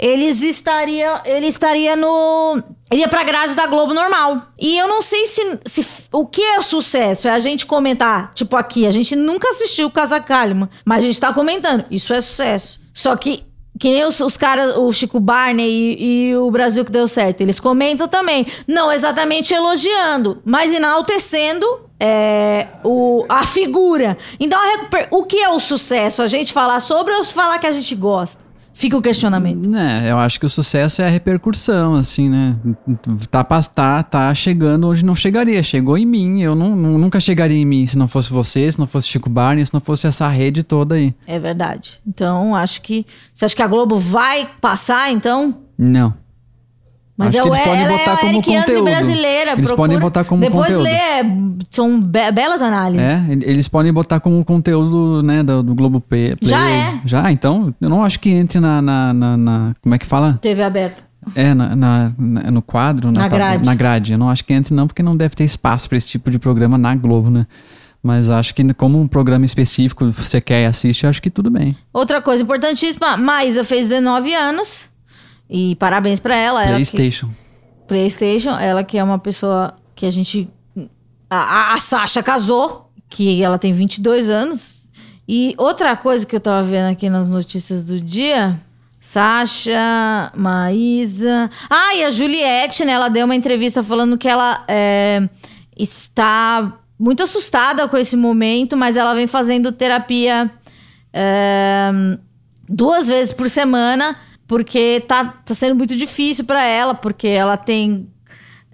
Eles 0.00 0.42
estaria, 0.42 1.20
ele 1.26 1.46
estaria 1.46 1.94
no 1.94 2.62
ele 2.90 3.02
ia 3.02 3.08
pra 3.08 3.22
grade 3.22 3.54
da 3.54 3.66
Globo 3.66 3.92
normal. 3.92 4.46
E 4.58 4.76
eu 4.78 4.88
não 4.88 5.02
sei 5.02 5.26
se, 5.26 5.60
se 5.66 5.86
o 6.10 6.26
que 6.26 6.42
é 6.42 6.58
o 6.58 6.62
sucesso. 6.62 7.28
É 7.28 7.30
a 7.30 7.38
gente 7.38 7.66
comentar, 7.66 8.32
tipo 8.34 8.56
aqui, 8.56 8.86
a 8.86 8.90
gente 8.90 9.14
nunca 9.14 9.50
assistiu 9.50 9.86
o 9.86 9.90
Casa 9.90 10.18
Calma, 10.18 10.70
mas 10.84 11.04
a 11.04 11.06
gente 11.06 11.20
tá 11.20 11.34
comentando. 11.34 11.84
Isso 11.90 12.14
é 12.14 12.20
sucesso. 12.20 12.80
Só 12.94 13.14
que 13.14 13.44
que 13.78 13.88
nem 13.88 14.04
os, 14.04 14.20
os 14.20 14.36
caras, 14.36 14.76
o 14.76 14.92
Chico 14.92 15.18
Barney 15.18 15.66
e, 15.70 16.28
e, 16.28 16.36
o 16.36 16.50
Brasil 16.50 16.84
que 16.84 16.92
deu 16.92 17.08
certo, 17.08 17.40
eles 17.40 17.58
comentam 17.58 18.06
também. 18.06 18.46
Não 18.66 18.92
exatamente 18.92 19.54
elogiando, 19.54 20.42
mas 20.44 20.74
enaltecendo 20.74 21.66
é, 21.98 22.66
o, 22.84 23.24
a 23.26 23.46
figura. 23.46 24.18
Então, 24.38 24.58
a, 24.58 25.06
o 25.10 25.24
que 25.24 25.38
é 25.38 25.48
o 25.48 25.58
sucesso? 25.58 26.20
A 26.20 26.26
gente 26.26 26.52
falar 26.52 26.80
sobre 26.80 27.14
ou 27.14 27.24
falar 27.24 27.58
que 27.58 27.66
a 27.66 27.72
gente 27.72 27.94
gosta? 27.94 28.49
Fica 28.80 28.96
o 28.96 29.02
questionamento. 29.02 29.68
Né, 29.68 30.10
eu 30.10 30.18
acho 30.18 30.40
que 30.40 30.46
o 30.46 30.48
sucesso 30.48 31.02
é 31.02 31.06
a 31.06 31.10
repercussão, 31.10 31.96
assim, 31.96 32.30
né? 32.30 32.56
Tá, 33.30 33.44
tá, 33.44 34.02
tá 34.02 34.34
chegando 34.34 34.88
onde 34.88 35.04
não 35.04 35.14
chegaria. 35.14 35.62
Chegou 35.62 35.98
em 35.98 36.06
mim. 36.06 36.40
Eu 36.40 36.54
não, 36.54 36.74
nunca 36.74 37.20
chegaria 37.20 37.58
em 37.58 37.66
mim 37.66 37.84
se 37.84 37.98
não 37.98 38.08
fosse 38.08 38.32
você, 38.32 38.72
se 38.72 38.78
não 38.78 38.86
fosse 38.86 39.06
Chico 39.06 39.28
Barney, 39.28 39.66
se 39.66 39.74
não 39.74 39.82
fosse 39.82 40.06
essa 40.06 40.26
rede 40.28 40.62
toda 40.62 40.94
aí. 40.94 41.14
É 41.26 41.38
verdade. 41.38 42.00
Então, 42.06 42.56
acho 42.56 42.80
que. 42.80 43.04
Você 43.34 43.44
acha 43.44 43.54
que 43.54 43.62
a 43.62 43.66
Globo 43.66 43.98
vai 43.98 44.48
passar, 44.62 45.12
então? 45.12 45.58
Não. 45.76 46.14
Mas 47.20 47.34
Acho 47.34 47.38
é, 47.38 47.42
que 47.42 47.48
eles 47.48 47.66
podem 47.66 47.88
botar 47.88 48.12
é 48.12 48.16
como 48.16 48.42
conteúdo. 48.42 48.84
brasileira. 48.84 49.52
Eles 49.52 49.66
procura, 49.66 49.76
podem 49.76 49.98
botar 49.98 50.24
como 50.24 50.40
depois 50.40 50.74
conteúdo. 50.74 50.84
Depois 50.84 51.58
lê, 51.58 51.64
são 51.70 52.00
be 52.00 52.32
belas 52.32 52.62
análises. 52.62 53.06
É, 53.06 53.26
eles 53.42 53.68
podem 53.68 53.92
botar 53.92 54.20
como 54.20 54.42
conteúdo, 54.42 55.22
né, 55.22 55.42
do, 55.42 55.62
do 55.62 55.74
Globo 55.74 56.00
Play. 56.00 56.34
Já 56.40 56.70
é. 56.70 56.98
Já, 57.04 57.30
então, 57.30 57.74
eu 57.78 57.90
não 57.90 58.02
acho 58.02 58.18
que 58.18 58.30
entre 58.30 58.58
na, 58.58 58.80
na, 58.80 59.12
na, 59.12 59.36
na 59.36 59.74
como 59.82 59.94
é 59.94 59.98
que 59.98 60.06
fala? 60.06 60.38
TV 60.40 60.62
aberta. 60.62 61.02
É, 61.34 61.52
na, 61.52 61.76
na, 61.76 62.12
na, 62.16 62.50
no 62.50 62.62
quadro, 62.62 63.12
na, 63.12 63.20
na 63.20 63.28
grade. 63.28 63.66
na 63.66 63.74
grade. 63.74 64.12
Eu 64.12 64.18
não 64.18 64.30
acho 64.30 64.42
que 64.42 64.54
entre 64.54 64.72
não, 64.72 64.86
porque 64.86 65.02
não 65.02 65.14
deve 65.14 65.34
ter 65.34 65.44
espaço 65.44 65.90
para 65.90 65.98
esse 65.98 66.08
tipo 66.08 66.30
de 66.30 66.38
programa 66.38 66.78
na 66.78 66.94
Globo, 66.94 67.28
né? 67.28 67.46
Mas 68.02 68.30
acho 68.30 68.54
que 68.54 68.72
como 68.72 68.98
um 68.98 69.06
programa 69.06 69.44
específico 69.44 70.10
você 70.10 70.40
quer 70.40 70.62
e 70.62 70.64
assiste, 70.64 71.06
acho 71.06 71.20
que 71.20 71.28
tudo 71.28 71.50
bem. 71.50 71.76
Outra 71.92 72.22
coisa 72.22 72.42
importantíssima, 72.42 73.18
Maísa 73.18 73.62
fez 73.62 73.90
19 73.90 74.34
anos. 74.34 74.88
E 75.50 75.74
parabéns 75.76 76.20
pra 76.20 76.36
ela. 76.36 76.60
ela 76.62 76.78
que- 76.78 76.90
Playstation. 76.92 77.30
PlayStation, 77.88 78.50
ela 78.50 78.84
que 78.84 78.96
é 78.96 79.02
uma 79.02 79.18
pessoa 79.18 79.74
que 79.96 80.06
a 80.06 80.10
gente. 80.10 80.48
A, 81.28 81.72
a, 81.72 81.74
a 81.74 81.78
Sasha 81.78 82.22
casou, 82.22 82.90
que 83.08 83.42
ela 83.42 83.58
tem 83.58 83.72
22 83.72 84.30
anos. 84.30 84.88
E 85.26 85.54
outra 85.58 85.96
coisa 85.96 86.24
que 86.24 86.34
eu 86.36 86.40
tava 86.40 86.62
vendo 86.62 86.90
aqui 86.90 87.10
nas 87.10 87.28
notícias 87.28 87.82
do 87.84 88.00
dia. 88.00 88.60
Sasha, 89.00 90.30
Maísa. 90.36 91.50
Ah, 91.68 91.94
e 91.96 92.04
a 92.04 92.10
Juliette, 92.10 92.84
né? 92.84 92.92
Ela 92.92 93.08
deu 93.08 93.24
uma 93.24 93.34
entrevista 93.34 93.82
falando 93.82 94.18
que 94.18 94.28
ela 94.28 94.62
é, 94.68 95.28
está 95.76 96.74
muito 96.98 97.22
assustada 97.22 97.88
com 97.88 97.96
esse 97.96 98.16
momento, 98.16 98.76
mas 98.76 98.96
ela 98.96 99.14
vem 99.14 99.26
fazendo 99.26 99.72
terapia 99.72 100.50
é, 101.12 101.90
duas 102.68 103.08
vezes 103.08 103.32
por 103.32 103.48
semana, 103.48 104.16
porque 104.50 105.04
tá, 105.06 105.26
tá 105.46 105.54
sendo 105.54 105.76
muito 105.76 105.94
difícil 105.94 106.44
pra 106.44 106.60
ela, 106.64 106.92
porque 106.92 107.28
ela 107.28 107.56
tem. 107.56 108.08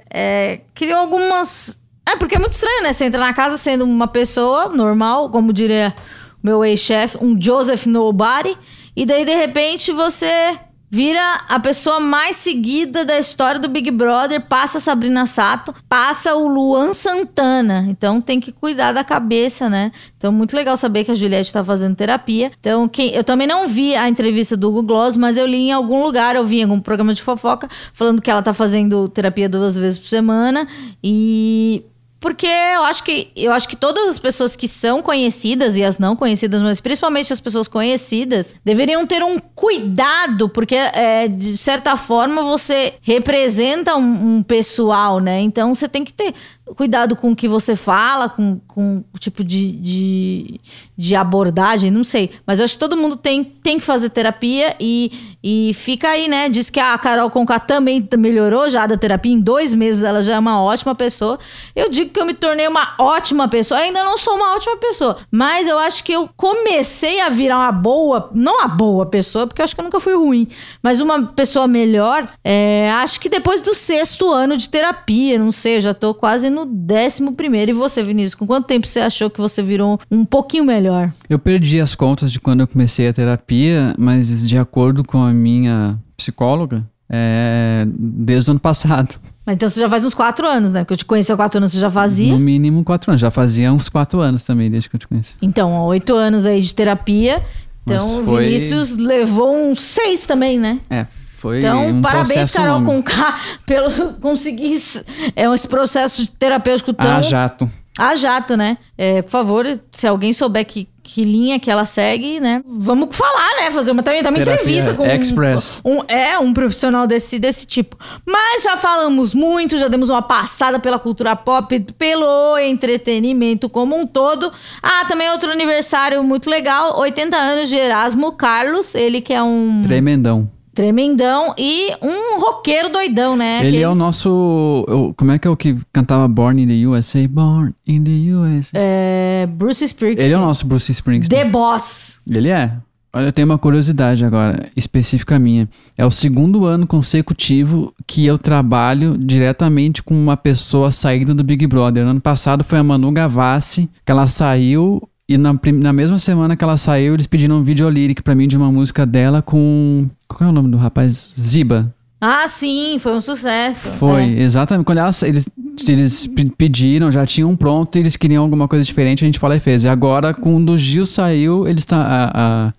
é, 0.09 0.61
criou 0.73 0.99
algumas. 0.99 1.79
É, 2.09 2.17
porque 2.17 2.35
é 2.35 2.39
muito 2.39 2.55
estranho, 2.55 2.83
né? 2.83 2.95
Você 2.95 3.05
entra 3.05 3.21
na 3.21 3.35
casa 3.35 3.59
sendo 3.59 3.85
uma 3.85 4.09
pessoa 4.09 4.71
normal, 4.71 5.29
como 5.29 5.53
diria 5.53 5.95
meu 6.43 6.65
ex-chefe, 6.65 7.19
um 7.21 7.39
Joseph 7.39 7.85
Nobody, 7.85 8.57
e 8.97 9.05
daí 9.05 9.27
de 9.27 9.35
repente 9.35 9.93
você 9.93 10.59
vira 10.97 11.43
a 11.47 11.61
pessoa 11.61 12.01
mais 12.01 12.37
seguida 12.37 13.05
da 13.05 13.19
história 13.19 13.61
do 13.61 13.69
Big 13.69 13.91
Brother, 13.91 14.41
passa 14.41 14.81
Sabrina 14.81 15.27
Sato, 15.27 15.75
passa 15.87 16.35
o 16.35 16.49
Luan 16.49 16.95
Santana. 16.95 17.85
Então 17.87 18.19
tem 18.19 18.41
que 18.41 18.51
cuidar 18.51 18.93
da 18.93 19.05
cabeça, 19.05 19.69
né? 19.69 19.93
Então 20.17 20.33
muito 20.33 20.57
legal 20.57 20.75
saber 20.75 21.05
que 21.05 21.11
a 21.11 21.15
Juliette 21.15 21.53
tá 21.53 21.63
fazendo 21.63 21.95
terapia. 21.95 22.51
Então 22.59 22.89
quem, 22.89 23.11
eu 23.11 23.23
também 23.23 23.47
não 23.47 23.69
vi 23.69 23.95
a 23.95 24.09
entrevista 24.09 24.57
do 24.57 24.71
Google 24.71 24.85
Gloss, 24.85 25.19
mas 25.19 25.37
eu 25.37 25.45
li 25.45 25.69
em 25.69 25.73
algum 25.73 26.03
lugar, 26.03 26.35
eu 26.35 26.47
vi 26.47 26.61
em 26.61 26.63
algum 26.63 26.81
programa 26.81 27.13
de 27.13 27.23
fofoca 27.23 27.69
falando 27.93 28.23
que 28.23 28.31
ela 28.31 28.43
tá 28.43 28.55
fazendo 28.55 29.07
terapia 29.11 29.51
duas 29.51 29.77
vezes 29.77 29.99
por 29.99 30.09
semana 30.09 30.67
e 31.05 31.85
porque 32.19 32.47
eu 32.47 32.83
acho 32.85 33.05
que 33.05 33.31
eu 33.37 33.53
acho 33.53 33.69
que 33.69 33.77
todas 33.77 34.09
as 34.09 34.19
pessoas 34.19 34.57
que 34.57 34.67
são 34.67 35.03
conhecidas 35.03 35.77
e 35.77 35.85
as 35.85 35.99
não 35.99 36.17
conhecidas, 36.17 36.63
mas 36.63 36.81
principalmente 36.81 37.33
as 37.33 37.41
pessoas 37.41 37.69
conhecidas, 37.69 38.57
deveriam 38.65 39.07
ter 39.07 39.23
um 39.23 39.39
cuidado, 39.39 40.49
porque 40.49 40.75
é, 40.75 41.29
de 41.29 41.57
certa 41.57 41.95
forma 41.95 42.43
você 42.43 42.95
representa 43.03 43.97
um, 43.97 44.37
um 44.37 44.43
pessoal, 44.43 45.21
né? 45.21 45.41
Então 45.41 45.75
você 45.75 45.89
tem 45.89 46.05
que 46.05 46.13
ter 46.13 46.35
cuidado 46.75 47.15
com 47.15 47.31
o 47.31 47.37
que 47.37 47.47
você 47.47 47.77
fala, 47.77 48.29
com, 48.29 48.59
com 48.67 49.05
o 49.15 49.19
tipo 49.19 49.45
de, 49.45 49.73
de, 49.73 50.61
de 50.97 51.15
abordagem, 51.15 51.91
não 51.91 52.03
sei. 52.03 52.33
Mas 52.45 52.59
eu 52.59 52.65
acho 52.65 52.75
que 52.75 52.81
todo 52.81 52.97
mundo 52.97 53.17
tem, 53.17 53.45
tem 53.45 53.79
que 53.79 53.85
fazer 53.85 54.11
terapia 54.11 54.75
e, 54.81 55.36
e 55.49 55.73
fica 55.75 56.09
aí, 56.09 56.27
né? 56.27 56.49
Diz 56.49 56.71
que 56.71 56.81
a 56.81 56.99
Carol 56.99 57.31
Conká 57.31 57.61
também 57.61 58.05
melhorou 58.19 58.69
já 58.69 58.85
da 58.85 58.97
terapia. 58.97 59.31
Em 59.33 59.39
dois 59.39 59.73
meses 59.73 60.03
ela 60.03 60.21
já 60.21 60.35
é 60.35 60.39
uma 60.41 60.61
ótima 60.61 60.93
pessoa. 60.93 61.39
Eu 61.77 61.89
digo 61.89 62.11
que 62.11 62.19
eu 62.19 62.27
me 62.27 62.35
tornei 62.35 62.67
uma 62.67 62.95
ótima 62.99 63.47
pessoa. 63.47 63.79
Eu 63.79 63.85
ainda 63.85 64.03
não 64.03 64.19
sou 64.19 64.35
uma 64.35 64.57
ótima 64.57 64.77
pessoa, 64.77 65.19
mas 65.31 65.69
eu 65.69 65.79
acho 65.79 66.03
que 66.03 66.11
eu 66.11 66.29
comecei 66.37 67.21
a 67.21 67.29
virar 67.29 67.59
uma 67.59 67.71
boa, 67.71 68.29
não 68.35 68.57
uma 68.57 68.67
boa 68.67 69.07
pessoa, 69.07 69.47
porque 69.47 69.63
eu 69.63 69.65
acho 69.65 69.73
que 69.73 69.81
eu 69.81 69.85
nunca 69.85 70.01
fui 70.01 70.17
ruim, 70.17 70.49
mas 70.83 71.01
uma 71.01 71.23
pessoa 71.27 71.69
melhor. 71.69 72.27
é, 72.43 72.91
acho 72.95 73.21
que 73.21 73.29
depois 73.29 73.61
do 73.61 73.73
sexto 73.73 74.29
ano 74.33 74.57
de 74.57 74.69
terapia, 74.69 75.39
não 75.39 75.53
sei, 75.53 75.77
eu 75.77 75.81
já 75.81 75.95
tô 75.95 76.13
quase 76.13 76.51
no 76.51 76.67
décimo 76.67 77.35
primeiro. 77.35 77.71
E 77.71 77.75
você, 77.75 78.03
Vinícius, 78.03 78.35
com 78.35 78.49
quanto 78.49 78.67
tempo 78.67 78.85
você 78.85 78.99
achou 78.99 79.31
que 79.31 79.41
você 79.41 79.63
virou 79.63 80.01
um 80.11 80.25
pouquinho 80.25 80.65
melhor? 80.65 81.13
Eu 81.31 81.39
perdi 81.39 81.81
as 81.81 81.95
contas 81.95 82.33
de 82.33 82.41
quando 82.41 82.63
eu 82.63 82.67
comecei 82.67 83.07
a 83.07 83.13
terapia, 83.13 83.95
mas 83.97 84.45
de 84.45 84.59
acordo 84.59 85.05
com 85.05 85.25
a 85.25 85.36
minha 85.37 85.99
psicóloga, 86.17 86.85
é 87.09 87.87
desde 87.89 88.51
o 88.51 88.53
ano 88.53 88.61
passado. 88.61 89.15
Mas 89.45 89.55
então 89.55 89.69
você 89.69 89.79
já 89.79 89.89
faz 89.89 90.05
uns 90.05 90.13
quatro 90.15 90.45
anos, 90.47 90.73
né? 90.73 90.81
Porque 90.81 90.95
eu 90.95 90.99
te 90.99 91.05
conheci 91.05 91.33
há 91.33 91.37
quatro 91.37 91.59
anos, 91.59 91.73
você 91.73 91.79
já 91.79 91.91
fazia. 91.91 92.33
No 92.33 92.39
mínimo 92.39 92.83
quatro 92.83 93.13
anos. 93.13 93.21
Já 93.21 93.31
fazia 93.31 93.73
uns 93.73 93.89
quatro 93.89 94.21
anos 94.21 94.43
também, 94.43 94.69
desde 94.71 94.91
que 94.91 94.97
eu 94.97 95.01
te 95.01 95.07
conheci. 95.07 95.35
Então, 95.41 95.73
oito 95.85 96.15
anos 96.17 96.47
aí 96.47 96.61
de 96.61 96.75
terapia. 96.75 97.41
Então, 97.85 98.09
Mas 98.17 98.23
o 98.23 98.25
foi- 98.25 98.45
Vinícius 98.47 98.97
levou 98.97 99.55
uns 99.71 99.79
seis 99.81 100.27
também, 100.27 100.59
né? 100.59 100.81
É, 100.91 101.07
foi 101.39 101.59
Então, 101.61 101.87
um 101.87 102.01
parabéns, 102.03 102.51
Carol 102.51 102.81
longo. 102.81 102.91
Conká, 102.91 103.39
pelo 103.65 104.15
conseguir 104.21 104.73
esse- 104.73 105.05
é, 105.37 105.45
esse 105.55 105.69
processo 105.69 106.27
terapêutico 106.33 106.93
tão 106.93 107.09
Ah, 107.19 107.21
jato. 107.21 107.71
a 107.97 108.17
jato, 108.17 108.57
né? 108.57 108.77
É, 108.99 109.23
por 109.23 109.31
favor, 109.31 109.65
se 109.93 110.05
alguém 110.09 110.33
souber 110.33 110.67
que, 110.67 110.89
que 111.07 111.23
linha 111.23 111.59
que 111.61 111.71
ela 111.71 111.85
segue, 111.85 112.41
né? 112.41 112.61
Vamos 112.67 113.17
falar, 113.17 113.61
né? 113.61 113.71
Fazer 113.71 113.93
uma, 113.93 114.03
também, 114.03 114.23
também 114.25 114.43
Terapia 114.43 114.63
entrevista 114.65 114.95
com 114.95 115.07
Express. 115.07 115.81
Um, 115.85 115.99
um- 116.01 116.05
é, 116.09 116.37
um 116.39 116.53
profissional 116.53 117.07
desse, 117.07 117.39
desse 117.39 117.65
tipo. 117.67 117.97
Mas 118.27 118.65
já 118.65 118.77
falamos 118.77 119.33
muito, 119.33 119.79
já 119.79 119.87
demos 119.89 120.11
uma 120.11 120.21
passada 120.23 120.81
pela 120.81 120.99
cultura 120.99 121.37
pop, 121.37 121.79
pelo 121.97 122.59
entretenimento 122.59 123.69
como 123.69 123.97
um 123.97 124.07
todo. 124.07 124.53
Ah, 124.83 125.05
também 125.07 125.31
outro 125.31 125.51
aniversário 125.51 126.23
muito 126.25 126.51
legal, 126.51 126.99
80 126.99 127.37
anos 127.37 127.69
de 127.69 127.77
Erasmo 127.77 128.33
Carlos, 128.33 128.95
ele 128.95 129.21
que 129.21 129.33
é 129.33 129.43
um 129.43 129.83
Tremendão. 129.85 130.51
Tremendão 130.77 131.55
e 131.57 131.91
um 132.03 132.39
roqueiro 132.39 132.91
doidão, 132.91 133.35
né? 133.35 133.67
Ele 133.67 133.81
é 133.81 133.89
o 133.89 133.95
nosso. 133.95 134.85
como 135.17 135.33
é 135.33 135.39
que 135.39 135.49
é 135.49 135.51
o 135.51 135.57
que 135.57 135.75
cantava 135.91 136.29
Born 136.29 136.63
in 136.63 136.69
the 136.69 136.87
USA? 136.87 137.27
Born 137.27 137.75
in 137.87 138.05
the 138.05 138.35
USA. 138.35 138.71
é, 138.75 139.47
Bruce 139.47 139.83
Springsteen. 139.83 140.27
Ele 140.27 140.35
é 140.35 140.39
o 140.39 140.43
nosso 140.43 140.67
Bruce 140.67 140.93
Springsteen. 140.93 141.45
The 141.45 141.49
Boss. 141.51 142.21
Ele 142.29 142.51
é. 142.51 142.73
Olha, 143.11 143.29
eu 143.29 143.33
tenho 143.33 143.47
uma 143.47 143.57
curiosidade 143.57 144.23
agora, 144.23 144.71
específica 144.77 145.39
minha. 145.39 145.67
É 145.97 146.05
o 146.05 146.11
segundo 146.11 146.67
ano 146.67 146.87
consecutivo 146.87 147.95
que 148.07 148.27
eu 148.27 148.37
trabalho 148.37 149.17
diretamente 149.17 150.03
com 150.03 150.15
uma 150.15 150.37
pessoa 150.37 150.91
saída 150.91 151.33
do 151.33 151.43
Big 151.43 151.67
Brother. 151.67 152.05
Ano 152.05 152.21
passado 152.21 152.63
foi 152.63 152.79
a 152.79 152.83
Manu 152.83 153.11
Gavassi, 153.11 153.89
que 154.05 154.13
ela 154.13 154.29
saiu 154.29 155.09
e 155.29 155.37
na, 155.37 155.59
na 155.75 155.93
mesma 155.93 156.19
semana 156.19 156.55
que 156.55 156.63
ela 156.63 156.77
saiu, 156.77 157.15
eles 157.15 157.27
pediram 157.27 157.57
um 157.57 157.63
vídeo 157.63 157.89
lyric 157.89 158.23
pra 158.23 158.35
mim 158.35 158.47
de 158.47 158.57
uma 158.57 158.71
música 158.71 159.05
dela 159.05 159.43
com. 159.43 160.09
Qual 160.29 160.47
é 160.49 160.51
o 160.51 160.55
nome 160.55 160.71
do 160.71 160.77
rapaz? 160.77 161.33
Ziba. 161.39 161.93
Ah, 162.19 162.49
sim, 162.49 162.97
foi 162.99 163.13
um 163.15 163.21
sucesso. 163.21 163.89
Foi, 163.99 164.23
É. 164.23 164.41
exatamente. 164.43 164.87
Quando 164.87 164.99
ela, 164.99 165.11
eles, 165.23 165.47
eles 165.87 166.27
pe- 166.27 166.51
pediram, 166.57 167.13
já 167.13 167.27
tinham 167.27 167.55
pronto, 167.55 167.95
e 167.95 167.99
eles 168.01 168.17
queriam 168.17 168.43
alguma 168.43 168.67
coisa 168.67 168.83
diferente, 168.83 169.23
a 169.23 169.27
gente 169.27 169.39
falou 169.39 169.55
e 169.55 169.61
fez. 169.61 169.85
E 169.85 169.89
agora, 169.89 170.33
quando 170.33 170.71
o 170.73 170.79
Gil 170.79 171.05
saiu, 171.05 171.69
eles 171.69 171.85
tá, 171.85 171.99
a, 172.03 172.31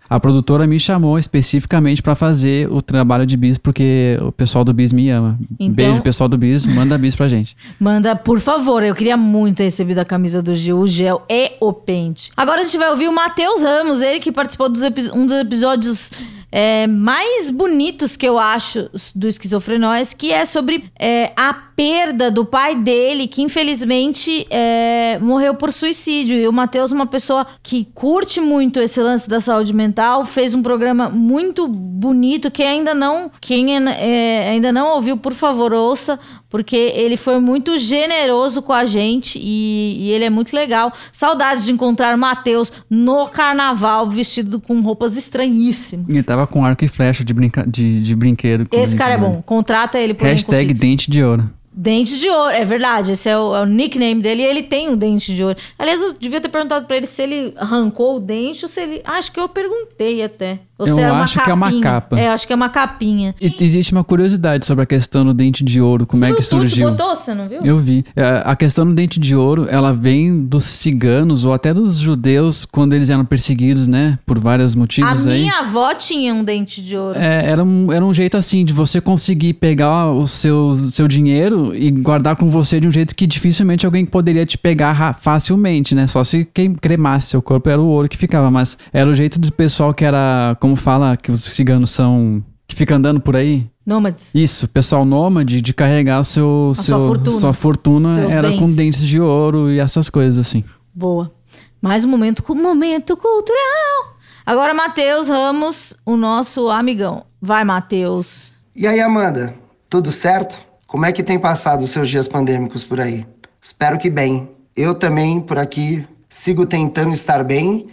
a, 0.09 0.15
a 0.15 0.19
produtora 0.19 0.65
me 0.65 0.79
chamou 0.79 1.19
especificamente 1.19 2.01
pra 2.01 2.15
fazer 2.15 2.67
o 2.71 2.81
trabalho 2.81 3.27
de 3.27 3.37
bis, 3.37 3.59
porque 3.59 4.17
o 4.21 4.31
pessoal 4.31 4.63
do 4.65 4.73
bis 4.73 4.91
me 4.91 5.07
ama. 5.11 5.37
Então- 5.59 5.75
Beijo, 5.75 6.01
pessoal 6.01 6.27
do 6.27 6.37
bis, 6.37 6.65
manda 6.65 6.97
bis 6.97 7.15
pra 7.15 7.27
gente. 7.29 7.55
Manda, 7.79 8.15
por 8.15 8.39
favor. 8.39 8.81
Eu 8.81 8.95
queria 8.95 9.15
muito 9.15 9.57
ter 9.57 9.65
recebido 9.65 9.99
a 9.99 10.05
camisa 10.05 10.41
do 10.41 10.55
Gil, 10.55 10.79
o 10.79 10.87
gel 10.87 11.23
e 11.29 11.51
o 11.61 11.71
pente. 11.71 12.31
Agora 12.35 12.61
a 12.61 12.63
gente 12.63 12.77
vai 12.79 12.89
ouvir 12.89 13.07
o 13.07 13.13
Matheus 13.13 13.61
Ramos, 13.61 14.01
ele 14.01 14.19
que 14.19 14.31
participou 14.31 14.67
epi- 14.83 15.11
um 15.13 15.27
dos 15.27 15.35
episódios 15.37 16.11
é, 16.51 16.87
mais 16.87 17.49
bonitos 17.49 18.15
que 18.15 18.27
eu 18.27 18.37
acho 18.37 18.89
do 19.15 19.27
Esquizofrenóis, 19.27 20.13
que 20.13 20.31
é 20.31 20.45
sobre 20.45 20.89
é, 20.97 21.31
a 21.35 21.66
perda 21.77 22.31
do 22.31 22.43
pai 22.43 22.75
dele, 22.75 23.27
que 23.27 23.43
infelizmente 23.43 24.47
é, 24.49 25.19
morreu 25.21 25.53
por 25.53 25.71
suicídio. 25.71 26.35
E 26.35 26.47
o 26.47 26.51
Matheus, 26.51 26.91
uma 26.91 27.05
pessoa 27.05 27.45
que 27.61 27.87
curte 27.93 28.41
muito 28.41 28.79
esse 28.79 28.99
lance 28.99 29.29
da 29.29 29.39
saúde 29.39 29.71
mental, 29.73 30.25
fez 30.25 30.55
um 30.55 30.63
programa 30.63 31.07
muito 31.07 31.67
bonito 31.67 32.49
que 32.49 32.63
ainda 32.63 32.95
não, 32.95 33.29
quem 33.39 33.77
é, 33.77 34.49
ainda 34.49 34.71
não 34.71 34.95
ouviu, 34.95 35.17
por 35.17 35.35
favor, 35.35 35.71
ouça, 35.71 36.19
porque 36.49 36.75
ele 36.75 37.15
foi 37.15 37.39
muito 37.39 37.77
generoso 37.77 38.63
com 38.63 38.73
a 38.73 38.85
gente 38.85 39.37
e, 39.39 39.97
e 39.99 40.09
ele 40.09 40.25
é 40.25 40.31
muito 40.31 40.55
legal. 40.55 40.91
Saudades 41.13 41.63
de 41.65 41.71
encontrar 41.71 42.15
o 42.15 42.17
Matheus 42.17 42.73
no 42.89 43.27
carnaval, 43.27 44.09
vestido 44.09 44.59
com 44.59 44.81
roupas 44.81 45.15
estranhíssimas. 45.15 46.09
Ele 46.09 46.23
tava 46.23 46.47
com 46.47 46.65
arco 46.65 46.83
e 46.83 46.87
flecha 46.87 47.23
de, 47.23 47.35
brinca, 47.35 47.63
de, 47.67 48.01
de 48.01 48.15
brinquedo. 48.15 48.67
Esse 48.71 48.95
cara 48.95 49.13
é 49.13 49.17
bom. 49.19 49.43
Contrata 49.45 49.99
ele 49.99 50.15
por 50.15 50.25
Hashtag 50.25 50.73
dente 50.73 51.11
de 51.11 51.23
ouro. 51.23 51.47
Dente 51.79 52.17
de 52.17 52.27
ouro, 52.27 52.55
é 52.55 52.65
verdade. 52.65 53.11
Esse 53.11 53.29
é 53.29 53.37
o, 53.37 53.55
é 53.55 53.61
o 53.61 53.65
nickname 53.65 54.19
dele. 54.19 54.41
E 54.41 54.45
ele 54.45 54.63
tem 54.63 54.89
um 54.89 54.97
dente 54.97 55.35
de 55.35 55.43
ouro. 55.43 55.55
Aliás, 55.77 56.01
eu 56.01 56.13
devia 56.13 56.41
ter 56.41 56.49
perguntado 56.49 56.87
pra 56.87 56.97
ele 56.97 57.05
se 57.05 57.21
ele 57.21 57.53
arrancou 57.55 58.15
o 58.15 58.19
dente 58.19 58.65
ou 58.65 58.69
se 58.69 58.81
ele. 58.81 59.01
Acho 59.05 59.31
que 59.31 59.39
eu 59.39 59.47
perguntei 59.47 60.23
até. 60.23 60.59
Ou 60.77 60.85
Eu 60.87 60.93
se 60.95 61.01
era 61.01 61.13
uma 61.13 61.23
acho 61.23 61.43
que 61.43 61.49
é 61.49 61.53
uma 61.53 61.81
capa. 61.81 62.19
É, 62.19 62.29
acho 62.29 62.45
que 62.45 62.53
é 62.53 62.55
uma 62.55 62.69
capinha. 62.69 63.33
E 63.41 63.53
existe 63.63 63.91
uma 63.91 64.03
curiosidade 64.03 64.65
sobre 64.65 64.83
a 64.83 64.85
questão 64.85 65.25
do 65.25 65.33
dente 65.33 65.63
de 65.63 65.81
ouro, 65.81 66.05
como 66.05 66.23
Você 66.23 66.31
é 66.31 66.35
que 66.35 66.41
surgiu. 66.43 66.89
botou, 66.91 67.15
você 67.15 67.33
não 67.33 67.47
viu? 67.49 67.59
Eu 67.63 67.79
vi. 67.79 68.05
É, 68.15 68.43
A 68.45 68.55
questão 68.55 68.85
do 68.85 68.93
dente 68.93 69.19
de 69.19 69.35
ouro, 69.35 69.67
ela 69.69 69.91
vem 69.93 70.35
dos 70.35 70.63
ciganos 70.65 71.45
ou 71.45 71.53
até 71.53 71.73
dos 71.73 71.97
judeus 71.97 72.63
quando 72.65 72.93
eles 72.93 73.09
eram 73.09 73.25
perseguidos, 73.25 73.87
né? 73.87 74.19
Por 74.25 74.39
vários 74.39 74.75
A 74.75 74.79
motivos 74.79 75.25
aí. 75.25 75.41
minha 75.41 75.59
avó 75.59 75.93
tinha 75.95 76.33
um 76.33 76.43
dente 76.43 76.81
de 76.81 76.95
ouro. 76.95 77.17
É, 77.19 77.49
era, 77.49 77.63
um, 77.63 77.91
era 77.91 78.05
um 78.05 78.13
jeito 78.13 78.37
assim 78.37 78.63
de 78.63 78.71
você 78.73 79.01
conseguir 79.01 79.53
pegar 79.53 80.11
o 80.11 80.27
seu, 80.27 80.75
seu 80.91 81.07
dinheiro 81.07 81.73
e 81.75 81.89
guardar 81.89 82.35
com 82.35 82.49
você 82.49 82.79
de 82.79 82.87
um 82.87 82.91
jeito 82.91 83.15
que 83.15 83.25
dificilmente 83.25 83.85
alguém 83.85 84.05
poderia 84.05 84.45
te 84.45 84.57
pegar 84.57 85.17
facilmente, 85.19 85.95
né? 85.95 86.07
Só 86.07 86.23
se 86.23 86.45
cremasse 86.81 87.29
seu 87.29 87.41
corpo 87.41 87.69
era 87.69 87.81
o 87.81 87.87
ouro 87.87 88.07
que 88.07 88.17
ficava. 88.17 88.49
Mas 88.51 88.77
era 88.93 89.09
o 89.09 89.15
jeito 89.15 89.39
do 89.39 89.51
pessoal 89.51 89.93
que 89.93 90.05
era, 90.05 90.55
como 90.67 90.75
fala, 90.75 91.15
que 91.15 91.31
os 91.31 91.43
ciganos 91.43 91.89
são. 91.91 92.43
que 92.67 92.75
fica 92.75 92.93
andando 92.95 93.21
por 93.21 93.35
aí. 93.37 93.65
Nômades. 93.85 94.29
Isso, 94.35 94.67
pessoal 94.67 95.05
nômade 95.05 95.61
de 95.61 95.73
carregar 95.73 96.21
seu, 96.25 96.71
A 96.71 96.75
seu 96.75 96.83
sua 96.97 97.07
fortuna. 97.07 97.31
sua 97.39 97.53
fortuna 97.53 98.15
Seus 98.15 98.31
era 98.33 98.49
bens. 98.49 98.59
com 98.59 98.65
dentes 98.65 99.01
de 99.07 99.21
ouro 99.21 99.71
e 99.71 99.79
essas 99.79 100.09
coisas 100.09 100.37
assim. 100.37 100.65
Boa. 100.93 101.31
Mais 101.81 102.03
um 102.03 102.09
momento, 102.09 102.43
momento 102.53 103.15
cultural. 103.15 104.17
Agora, 104.45 104.73
Matheus 104.73 105.29
Ramos, 105.29 105.93
o 106.05 106.17
nosso 106.17 106.67
amigão. 106.67 107.23
Vai, 107.41 107.63
Matheus. 107.63 108.51
E 108.75 108.85
aí, 108.85 108.99
Amanda, 108.99 109.53
tudo 109.89 110.11
certo? 110.11 110.59
Como 110.85 111.05
é 111.05 111.13
que 111.13 111.23
tem 111.23 111.39
passado 111.39 111.83
os 111.83 111.91
seus 111.91 112.09
dias 112.09 112.27
pandêmicos 112.27 112.83
por 112.83 112.99
aí? 112.99 113.25
Espero 113.61 113.97
que 113.97 114.09
bem. 114.09 114.49
Eu 114.75 114.93
também, 114.93 115.39
por 115.39 115.57
aqui, 115.57 116.05
sigo 116.29 116.65
tentando 116.65 117.13
estar 117.13 117.41
bem, 117.45 117.87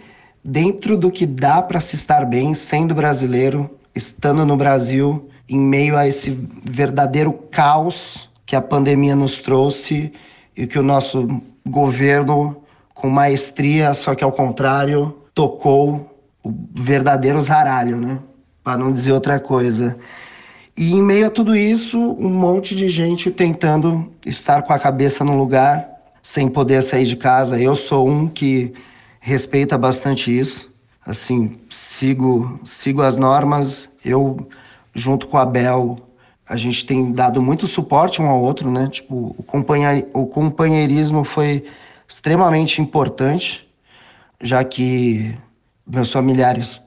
dentro 0.47 0.95
do 0.95 1.09
que 1.09 1.25
dá 1.25 1.59
para 1.59 1.79
se 1.79 1.95
estar 1.95 2.23
bem, 2.23 2.53
sendo 2.53 2.93
brasileiro, 2.93 3.67
estando 3.95 4.45
no 4.45 4.55
Brasil, 4.55 5.27
em 5.49 5.57
meio 5.57 5.97
a 5.97 6.07
esse 6.07 6.29
verdadeiro 6.63 7.33
caos 7.33 8.29
que 8.45 8.55
a 8.55 8.61
pandemia 8.61 9.15
nos 9.15 9.39
trouxe 9.39 10.13
e 10.55 10.67
que 10.67 10.77
o 10.77 10.83
nosso 10.83 11.41
governo, 11.65 12.57
com 12.93 13.09
maestria, 13.09 13.91
só 13.95 14.13
que 14.13 14.23
ao 14.23 14.31
contrário, 14.31 15.17
tocou 15.33 16.15
o 16.43 16.53
verdadeiro 16.75 17.41
zaralho, 17.41 17.97
né? 17.97 18.19
Para 18.63 18.77
não 18.77 18.93
dizer 18.93 19.13
outra 19.13 19.39
coisa. 19.39 19.97
E 20.77 20.91
em 20.93 21.01
meio 21.01 21.25
a 21.25 21.31
tudo 21.31 21.55
isso, 21.55 21.97
um 21.97 22.29
monte 22.29 22.75
de 22.75 22.87
gente 22.87 23.31
tentando 23.31 24.13
estar 24.23 24.61
com 24.61 24.73
a 24.73 24.79
cabeça 24.79 25.23
no 25.23 25.35
lugar, 25.35 25.89
sem 26.21 26.47
poder 26.47 26.83
sair 26.83 27.05
de 27.05 27.15
casa. 27.15 27.59
Eu 27.59 27.75
sou 27.75 28.07
um 28.07 28.27
que 28.27 28.73
respeita 29.25 29.75
bastante 29.75 30.37
isso. 30.37 30.71
Assim, 31.03 31.57
sigo, 31.67 32.59
sigo 32.63 33.01
as 33.01 33.17
normas. 33.17 33.89
Eu, 34.03 34.47
junto 34.93 35.25
com 35.25 35.35
a 35.39 35.45
Bel, 35.45 35.97
a 36.47 36.55
gente 36.55 36.85
tem 36.85 37.11
dado 37.11 37.41
muito 37.41 37.65
suporte 37.65 38.21
um 38.21 38.27
ao 38.27 38.39
outro, 38.39 38.69
né? 38.69 38.87
Tipo, 38.87 39.35
o, 39.35 39.41
companhia- 39.41 40.07
o 40.13 40.27
companheirismo 40.27 41.23
foi 41.23 41.65
extremamente 42.07 42.79
importante, 42.79 43.67
já 44.39 44.63
que 44.63 45.35
meus 45.87 46.11
familiares 46.11 46.79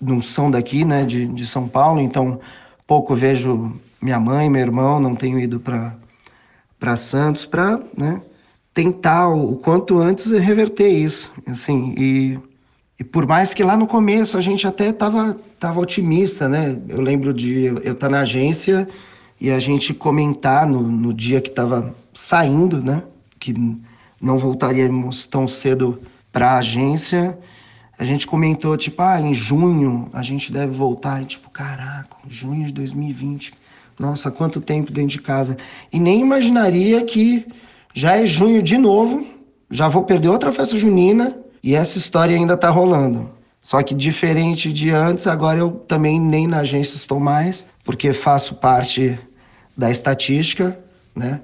não 0.00 0.22
são 0.22 0.50
daqui, 0.50 0.86
né, 0.86 1.04
de, 1.04 1.26
de 1.26 1.46
São 1.46 1.68
Paulo, 1.68 2.00
então 2.00 2.40
pouco 2.86 3.14
vejo 3.14 3.78
minha 4.00 4.18
mãe, 4.18 4.48
meu 4.48 4.62
irmão, 4.62 4.98
não 4.98 5.14
tenho 5.14 5.38
ido 5.38 5.60
para 5.60 6.96
Santos 6.96 7.44
para, 7.44 7.78
né, 7.96 8.22
tentar 8.74 9.28
o, 9.28 9.56
quanto 9.56 9.98
antes 9.98 10.30
reverter 10.32 10.88
isso, 10.88 11.32
assim, 11.46 11.94
e, 11.96 12.38
e 12.98 13.04
por 13.04 13.26
mais 13.26 13.54
que 13.54 13.62
lá 13.62 13.76
no 13.76 13.86
começo 13.86 14.36
a 14.36 14.40
gente 14.40 14.66
até 14.66 14.92
tava 14.92 15.38
tava 15.58 15.80
otimista, 15.80 16.48
né? 16.48 16.76
Eu 16.88 17.00
lembro 17.00 17.32
de 17.32 17.64
eu 17.64 17.92
estar 17.92 18.10
na 18.10 18.20
agência 18.20 18.86
e 19.40 19.50
a 19.50 19.58
gente 19.58 19.94
comentar 19.94 20.66
no, 20.66 20.82
no 20.82 21.14
dia 21.14 21.40
que 21.40 21.48
estava 21.48 21.94
saindo, 22.12 22.82
né, 22.82 23.02
que 23.38 23.54
não 24.20 24.38
voltaríamos 24.38 25.26
tão 25.26 25.46
cedo 25.46 26.02
para 26.30 26.52
a 26.52 26.58
agência 26.58 27.38
a 27.98 28.04
gente 28.04 28.26
comentou, 28.26 28.76
tipo, 28.76 29.00
ah, 29.02 29.20
em 29.20 29.32
junho 29.32 30.08
a 30.12 30.22
gente 30.22 30.52
deve 30.52 30.72
voltar. 30.72 31.22
E 31.22 31.26
tipo, 31.26 31.50
caraca, 31.50 32.16
junho 32.28 32.66
de 32.66 32.72
2020. 32.72 33.54
Nossa, 33.98 34.30
quanto 34.30 34.60
tempo 34.60 34.92
dentro 34.92 35.10
de 35.10 35.20
casa. 35.20 35.56
E 35.92 36.00
nem 36.00 36.20
imaginaria 36.20 37.02
que 37.04 37.46
já 37.94 38.16
é 38.16 38.26
junho 38.26 38.60
de 38.60 38.76
novo, 38.76 39.24
já 39.70 39.88
vou 39.88 40.02
perder 40.02 40.28
outra 40.28 40.52
festa 40.52 40.76
junina 40.76 41.38
e 41.62 41.74
essa 41.74 41.96
história 41.96 42.36
ainda 42.36 42.56
tá 42.56 42.68
rolando. 42.68 43.30
Só 43.62 43.82
que 43.82 43.94
diferente 43.94 44.70
de 44.72 44.90
antes, 44.90 45.26
agora 45.26 45.60
eu 45.60 45.70
também 45.70 46.20
nem 46.20 46.46
na 46.46 46.58
agência 46.58 46.96
estou 46.96 47.18
mais, 47.18 47.66
porque 47.84 48.12
faço 48.12 48.56
parte 48.56 49.18
da 49.74 49.90
estatística, 49.90 50.78
né? 51.14 51.40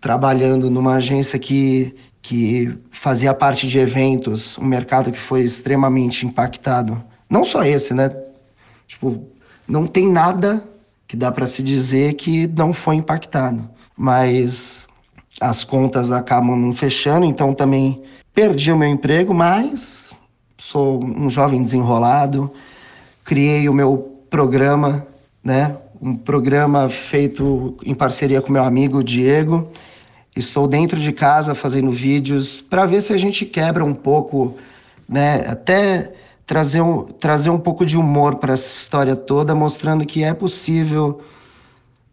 Trabalhando 0.00 0.70
numa 0.70 0.94
agência 0.94 1.38
que 1.38 1.94
que 2.20 2.76
fazia 2.90 3.32
parte 3.32 3.66
de 3.66 3.78
eventos, 3.78 4.58
um 4.58 4.64
mercado 4.64 5.10
que 5.10 5.18
foi 5.18 5.42
extremamente 5.42 6.26
impactado. 6.26 7.02
Não 7.30 7.42
só 7.42 7.62
esse, 7.62 7.94
né? 7.94 8.14
Tipo, 8.86 9.24
não 9.66 9.86
tem 9.86 10.06
nada 10.06 10.62
que 11.06 11.16
dá 11.16 11.32
para 11.32 11.46
se 11.46 11.62
dizer 11.62 12.14
que 12.14 12.46
não 12.46 12.72
foi 12.72 12.96
impactado, 12.96 13.68
mas 13.96 14.86
as 15.40 15.64
contas 15.64 16.10
acabam 16.10 16.56
não 16.56 16.72
fechando, 16.72 17.26
então 17.26 17.54
também 17.54 18.02
perdi 18.34 18.72
o 18.72 18.78
meu 18.78 18.88
emprego, 18.88 19.34
mas 19.34 20.14
sou 20.56 21.02
um 21.04 21.30
jovem 21.30 21.62
desenrolado, 21.62 22.50
criei 23.24 23.68
o 23.68 23.74
meu 23.74 24.16
programa, 24.30 25.06
né? 25.42 25.76
Um 26.00 26.14
programa 26.14 26.88
feito 26.88 27.76
em 27.84 27.94
parceria 27.94 28.40
com 28.40 28.52
meu 28.52 28.64
amigo 28.64 29.02
Diego, 29.02 29.68
Estou 30.38 30.68
dentro 30.68 31.00
de 31.00 31.10
casa 31.12 31.52
fazendo 31.52 31.90
vídeos 31.90 32.60
para 32.62 32.86
ver 32.86 33.00
se 33.00 33.12
a 33.12 33.16
gente 33.16 33.44
quebra 33.44 33.84
um 33.84 33.92
pouco, 33.92 34.54
né? 35.08 35.44
Até 35.48 36.12
trazer 36.46 36.80
um, 36.80 37.02
trazer 37.02 37.50
um 37.50 37.58
pouco 37.58 37.84
de 37.84 37.96
humor 37.96 38.36
para 38.36 38.52
essa 38.52 38.68
história 38.82 39.16
toda, 39.16 39.52
mostrando 39.52 40.06
que 40.06 40.22
é 40.22 40.32
possível 40.32 41.20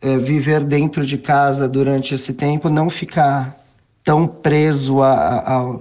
é, 0.01 0.17
viver 0.17 0.63
dentro 0.63 1.05
de 1.05 1.17
casa 1.17 1.67
durante 1.67 2.13
esse 2.13 2.33
tempo, 2.33 2.69
não 2.69 2.89
ficar 2.89 3.63
tão 4.03 4.27
preso 4.27 5.01
a, 5.01 5.13
a, 5.13 5.61
a, 5.61 5.79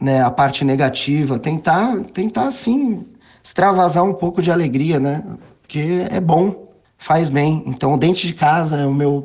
né, 0.00 0.22
a 0.22 0.30
parte 0.30 0.64
negativa, 0.64 1.38
tentar, 1.38 1.98
tentar 2.12 2.44
assim 2.44 3.04
extravasar 3.42 4.02
um 4.04 4.12
pouco 4.12 4.42
de 4.42 4.50
alegria, 4.50 4.98
né? 4.98 5.22
Porque 5.62 6.04
é 6.10 6.20
bom, 6.20 6.72
faz 6.98 7.30
bem. 7.30 7.62
Então, 7.66 7.96
dentro 7.96 8.26
de 8.26 8.34
casa 8.34 8.78
é 8.78 8.86
o 8.86 8.92
meu 8.92 9.24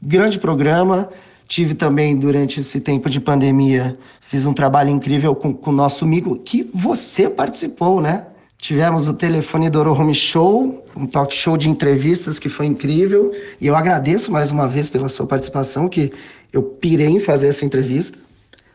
grande 0.00 0.38
programa. 0.38 1.08
Tive 1.48 1.74
também, 1.74 2.16
durante 2.16 2.60
esse 2.60 2.80
tempo 2.80 3.10
de 3.10 3.20
pandemia, 3.20 3.98
fiz 4.28 4.46
um 4.46 4.52
trabalho 4.52 4.90
incrível 4.90 5.34
com 5.34 5.58
o 5.64 5.72
nosso 5.72 6.04
amigo, 6.04 6.38
que 6.38 6.70
você 6.72 7.28
participou, 7.28 8.00
né? 8.00 8.26
Tivemos 8.60 9.08
o 9.08 9.14
Telefone 9.14 9.70
Doro 9.70 9.94
Home 9.94 10.14
Show, 10.14 10.84
um 10.94 11.06
talk 11.06 11.34
show 11.34 11.56
de 11.56 11.70
entrevistas 11.70 12.38
que 12.38 12.50
foi 12.50 12.66
incrível. 12.66 13.32
E 13.58 13.66
eu 13.66 13.74
agradeço 13.74 14.30
mais 14.30 14.50
uma 14.50 14.68
vez 14.68 14.90
pela 14.90 15.08
sua 15.08 15.26
participação, 15.26 15.88
que 15.88 16.12
eu 16.52 16.62
pirei 16.62 17.08
em 17.08 17.18
fazer 17.18 17.48
essa 17.48 17.64
entrevista. 17.64 18.18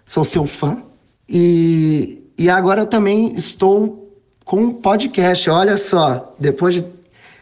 Sou 0.04 0.26
seu 0.26 0.48
fã. 0.48 0.82
E, 1.30 2.24
e 2.36 2.50
agora 2.50 2.82
eu 2.82 2.88
também 2.88 3.36
estou 3.36 4.12
com 4.43 4.58
um 4.58 4.74
podcast. 4.74 5.48
Olha 5.52 5.78
só, 5.78 6.34
depois 6.39 6.74
de 6.74 6.86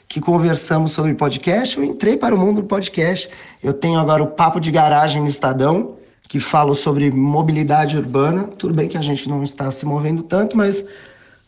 que 0.10 0.20
conversamos 0.20 0.92
sobre 0.92 1.14
podcast, 1.14 1.78
eu 1.78 1.84
entrei 1.86 2.18
para 2.18 2.36
o 2.36 2.38
mundo 2.38 2.62
do 2.62 2.68
podcast. 2.68 3.30
Eu 3.64 3.72
tenho 3.72 3.98
agora 3.98 4.22
o 4.22 4.28
Papo 4.28 4.60
de 4.60 4.70
Garagem 4.70 5.22
no 5.22 5.30
Estadão, 5.30 5.96
que 6.28 6.42
falo 6.42 6.76
sobre 6.76 7.10
mobilidade 7.10 7.98
urbana. 7.98 8.44
Tudo 8.44 8.74
bem 8.74 8.90
que 8.90 8.98
a 8.98 9.02
gente 9.02 9.30
não 9.30 9.44
está 9.44 9.72
se 9.72 9.86
movendo 9.86 10.24
tanto, 10.24 10.58
mas 10.58 10.86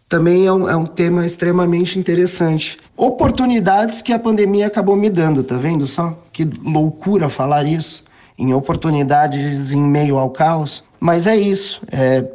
também 0.07 0.45
é 0.45 0.53
um, 0.53 0.69
é 0.69 0.75
um 0.75 0.85
tema 0.85 1.25
extremamente 1.25 1.97
interessante. 1.97 2.77
Oportunidades 2.95 4.01
que 4.01 4.13
a 4.13 4.19
pandemia 4.19 4.67
acabou 4.67 4.95
me 4.95 5.09
dando, 5.09 5.43
tá 5.43 5.57
vendo 5.57 5.85
só? 5.85 6.17
Que 6.31 6.45
loucura 6.63 7.27
falar 7.27 7.65
isso, 7.65 8.03
em 8.37 8.53
oportunidades 8.53 9.73
em 9.73 9.81
meio 9.81 10.17
ao 10.17 10.29
caos. 10.29 10.83
Mas 10.99 11.27
é 11.27 11.35
isso, 11.35 11.81
é, 11.91 12.25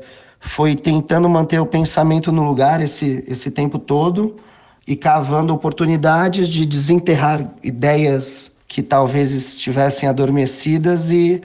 foi 0.41 0.75
tentando 0.75 1.29
manter 1.29 1.61
o 1.61 1.67
pensamento 1.67 2.33
no 2.33 2.45
lugar 2.45 2.81
esse, 2.81 3.25
esse 3.27 3.51
tempo 3.51 3.79
todo 3.79 4.37
e 4.87 4.97
cavando 4.97 5.55
oportunidades 5.55 6.49
de 6.49 6.67
desenterrar 6.67 7.49
ideias 7.63 8.51
que 8.67 8.83
talvez 8.83 9.33
estivessem 9.33 10.09
adormecidas 10.09 11.11
e, 11.11 11.41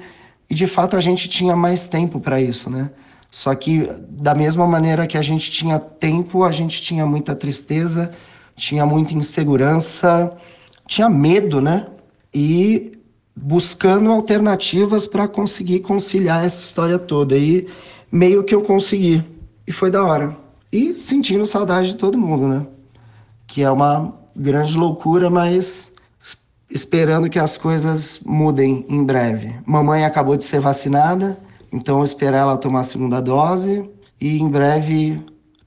e 0.49 0.55
de 0.55 0.65
fato 0.67 0.95
a 0.95 1.01
gente 1.01 1.27
tinha 1.27 1.55
mais 1.55 1.87
tempo 1.87 2.19
para 2.19 2.39
isso, 2.39 2.69
né? 2.69 2.89
Só 3.29 3.53
que 3.55 3.87
da 4.09 4.33
mesma 4.33 4.65
maneira 4.65 5.05
que 5.07 5.17
a 5.17 5.21
gente 5.21 5.51
tinha 5.51 5.79
tempo, 5.79 6.43
a 6.43 6.51
gente 6.51 6.81
tinha 6.81 7.05
muita 7.05 7.35
tristeza, 7.35 8.11
tinha 8.55 8.85
muita 8.85 9.13
insegurança, 9.13 10.31
tinha 10.87 11.09
medo, 11.09 11.59
né? 11.61 11.87
E 12.33 12.97
buscando 13.35 14.11
alternativas 14.11 15.05
para 15.05 15.27
conseguir 15.27 15.81
conciliar 15.81 16.45
essa 16.45 16.63
história 16.63 16.97
toda. 16.97 17.37
E 17.37 17.67
meio 18.11 18.43
que 18.43 18.55
eu 18.55 18.61
consegui. 18.61 19.23
E 19.67 19.71
foi 19.71 19.91
da 19.91 20.03
hora. 20.03 20.35
E 20.71 20.93
sentindo 20.93 21.45
saudade 21.45 21.89
de 21.89 21.95
todo 21.97 22.17
mundo, 22.17 22.47
né? 22.47 22.65
que 23.47 23.61
é 23.61 23.69
uma 23.71 24.13
grande 24.35 24.77
loucura, 24.77 25.29
mas 25.29 25.91
es- 26.19 26.37
esperando 26.69 27.29
que 27.29 27.39
as 27.39 27.57
coisas 27.57 28.19
mudem 28.25 28.85
em 28.89 29.03
breve. 29.03 29.55
Mamãe 29.65 30.03
acabou 30.03 30.35
de 30.35 30.43
ser 30.43 30.59
vacinada, 30.59 31.37
então 31.75 32.03
esperar 32.03 32.39
ela 32.39 32.57
tomar 32.57 32.79
a 32.79 32.83
segunda 32.83 33.21
dose 33.21 33.87
e 34.19 34.39
em 34.39 34.47
breve 34.47 35.21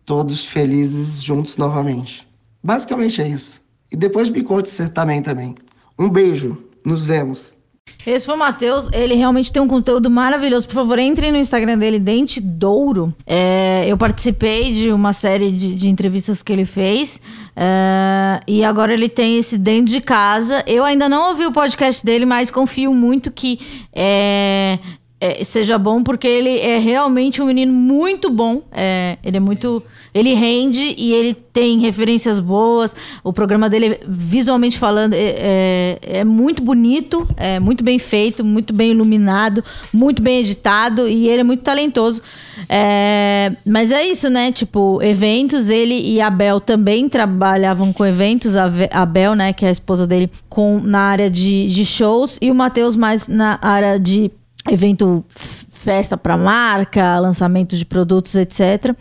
todos 0.06 0.44
felizes 0.44 1.22
juntos 1.22 1.58
novamente. 1.58 2.26
Basicamente 2.64 3.20
é 3.20 3.28
isso. 3.28 3.60
E 3.92 3.96
depois 3.96 4.30
me 4.30 4.42
conte 4.42 4.70
você 4.70 4.88
também 4.88 5.22
também. 5.22 5.54
Um 5.98 6.08
beijo, 6.08 6.56
nos 6.84 7.04
vemos. 7.04 7.58
Esse 8.06 8.24
foi 8.26 8.34
o 8.36 8.38
Matheus, 8.38 8.88
ele 8.92 9.14
realmente 9.14 9.52
tem 9.52 9.60
um 9.60 9.68
conteúdo 9.68 10.08
maravilhoso. 10.08 10.66
Por 10.66 10.74
favor, 10.74 10.98
entrem 10.98 11.32
no 11.32 11.38
Instagram 11.38 11.76
dele, 11.76 11.98
Dente 11.98 12.40
Douro. 12.40 13.14
É, 13.26 13.84
eu 13.86 13.98
participei 13.98 14.72
de 14.72 14.90
uma 14.90 15.12
série 15.12 15.50
de, 15.50 15.74
de 15.74 15.88
entrevistas 15.88 16.42
que 16.42 16.52
ele 16.52 16.64
fez. 16.64 17.20
é, 17.56 18.40
e 18.46 18.64
agora 18.64 18.94
ele 18.94 19.08
tem 19.08 19.38
esse 19.38 19.58
dentro 19.58 19.92
de 19.92 20.00
casa. 20.00 20.62
Eu 20.66 20.84
ainda 20.84 21.08
não 21.08 21.30
ouvi 21.30 21.44
o 21.44 21.52
podcast 21.52 22.04
dele, 22.04 22.24
mas 22.24 22.50
confio 22.50 22.94
muito 22.94 23.30
que 23.30 23.58
é, 23.92 24.78
é, 25.20 25.42
seja 25.42 25.76
bom, 25.76 26.02
porque 26.02 26.28
ele 26.28 26.60
é 26.60 26.78
realmente 26.78 27.42
um 27.42 27.46
menino 27.46 27.72
muito 27.72 28.30
bom. 28.30 28.62
É, 28.70 29.18
ele 29.24 29.36
é 29.36 29.40
muito. 29.40 29.82
Ele 30.14 30.32
rende 30.32 30.94
e 30.96 31.12
ele 31.12 31.34
tem 31.34 31.80
referências 31.80 32.38
boas. 32.38 32.94
O 33.24 33.32
programa 33.32 33.68
dele, 33.68 33.98
visualmente 34.06 34.78
falando, 34.78 35.14
é, 35.14 35.18
é, 35.20 35.98
é 36.20 36.24
muito 36.24 36.62
bonito, 36.62 37.26
é 37.36 37.58
muito 37.58 37.82
bem 37.82 37.98
feito, 37.98 38.44
muito 38.44 38.72
bem 38.72 38.92
iluminado, 38.92 39.64
muito 39.92 40.22
bem 40.22 40.38
editado 40.38 41.08
e 41.08 41.28
ele 41.28 41.40
é 41.40 41.44
muito 41.44 41.64
talentoso. 41.64 42.22
É, 42.68 43.52
mas 43.66 43.90
é 43.90 44.06
isso, 44.06 44.30
né? 44.30 44.52
Tipo, 44.52 45.00
eventos, 45.02 45.68
ele 45.68 46.00
e 46.00 46.20
a 46.20 46.30
Bel 46.30 46.60
também 46.60 47.08
trabalhavam 47.08 47.92
com 47.92 48.06
eventos. 48.06 48.56
A, 48.56 48.70
a 48.92 49.04
Bel, 49.04 49.34
né, 49.34 49.52
que 49.52 49.64
é 49.64 49.68
a 49.68 49.72
esposa 49.72 50.06
dele, 50.06 50.30
com, 50.48 50.80
na 50.80 51.00
área 51.00 51.28
de, 51.28 51.66
de 51.66 51.84
shows 51.84 52.38
e 52.40 52.52
o 52.52 52.54
Matheus 52.54 52.94
mais 52.94 53.26
na 53.26 53.58
área 53.60 53.98
de 53.98 54.30
evento 54.70 55.24
festa 55.70 56.16
para 56.16 56.36
marca, 56.36 57.18
lançamento 57.18 57.76
de 57.76 57.84
produtos, 57.84 58.34
etc. 58.34 58.94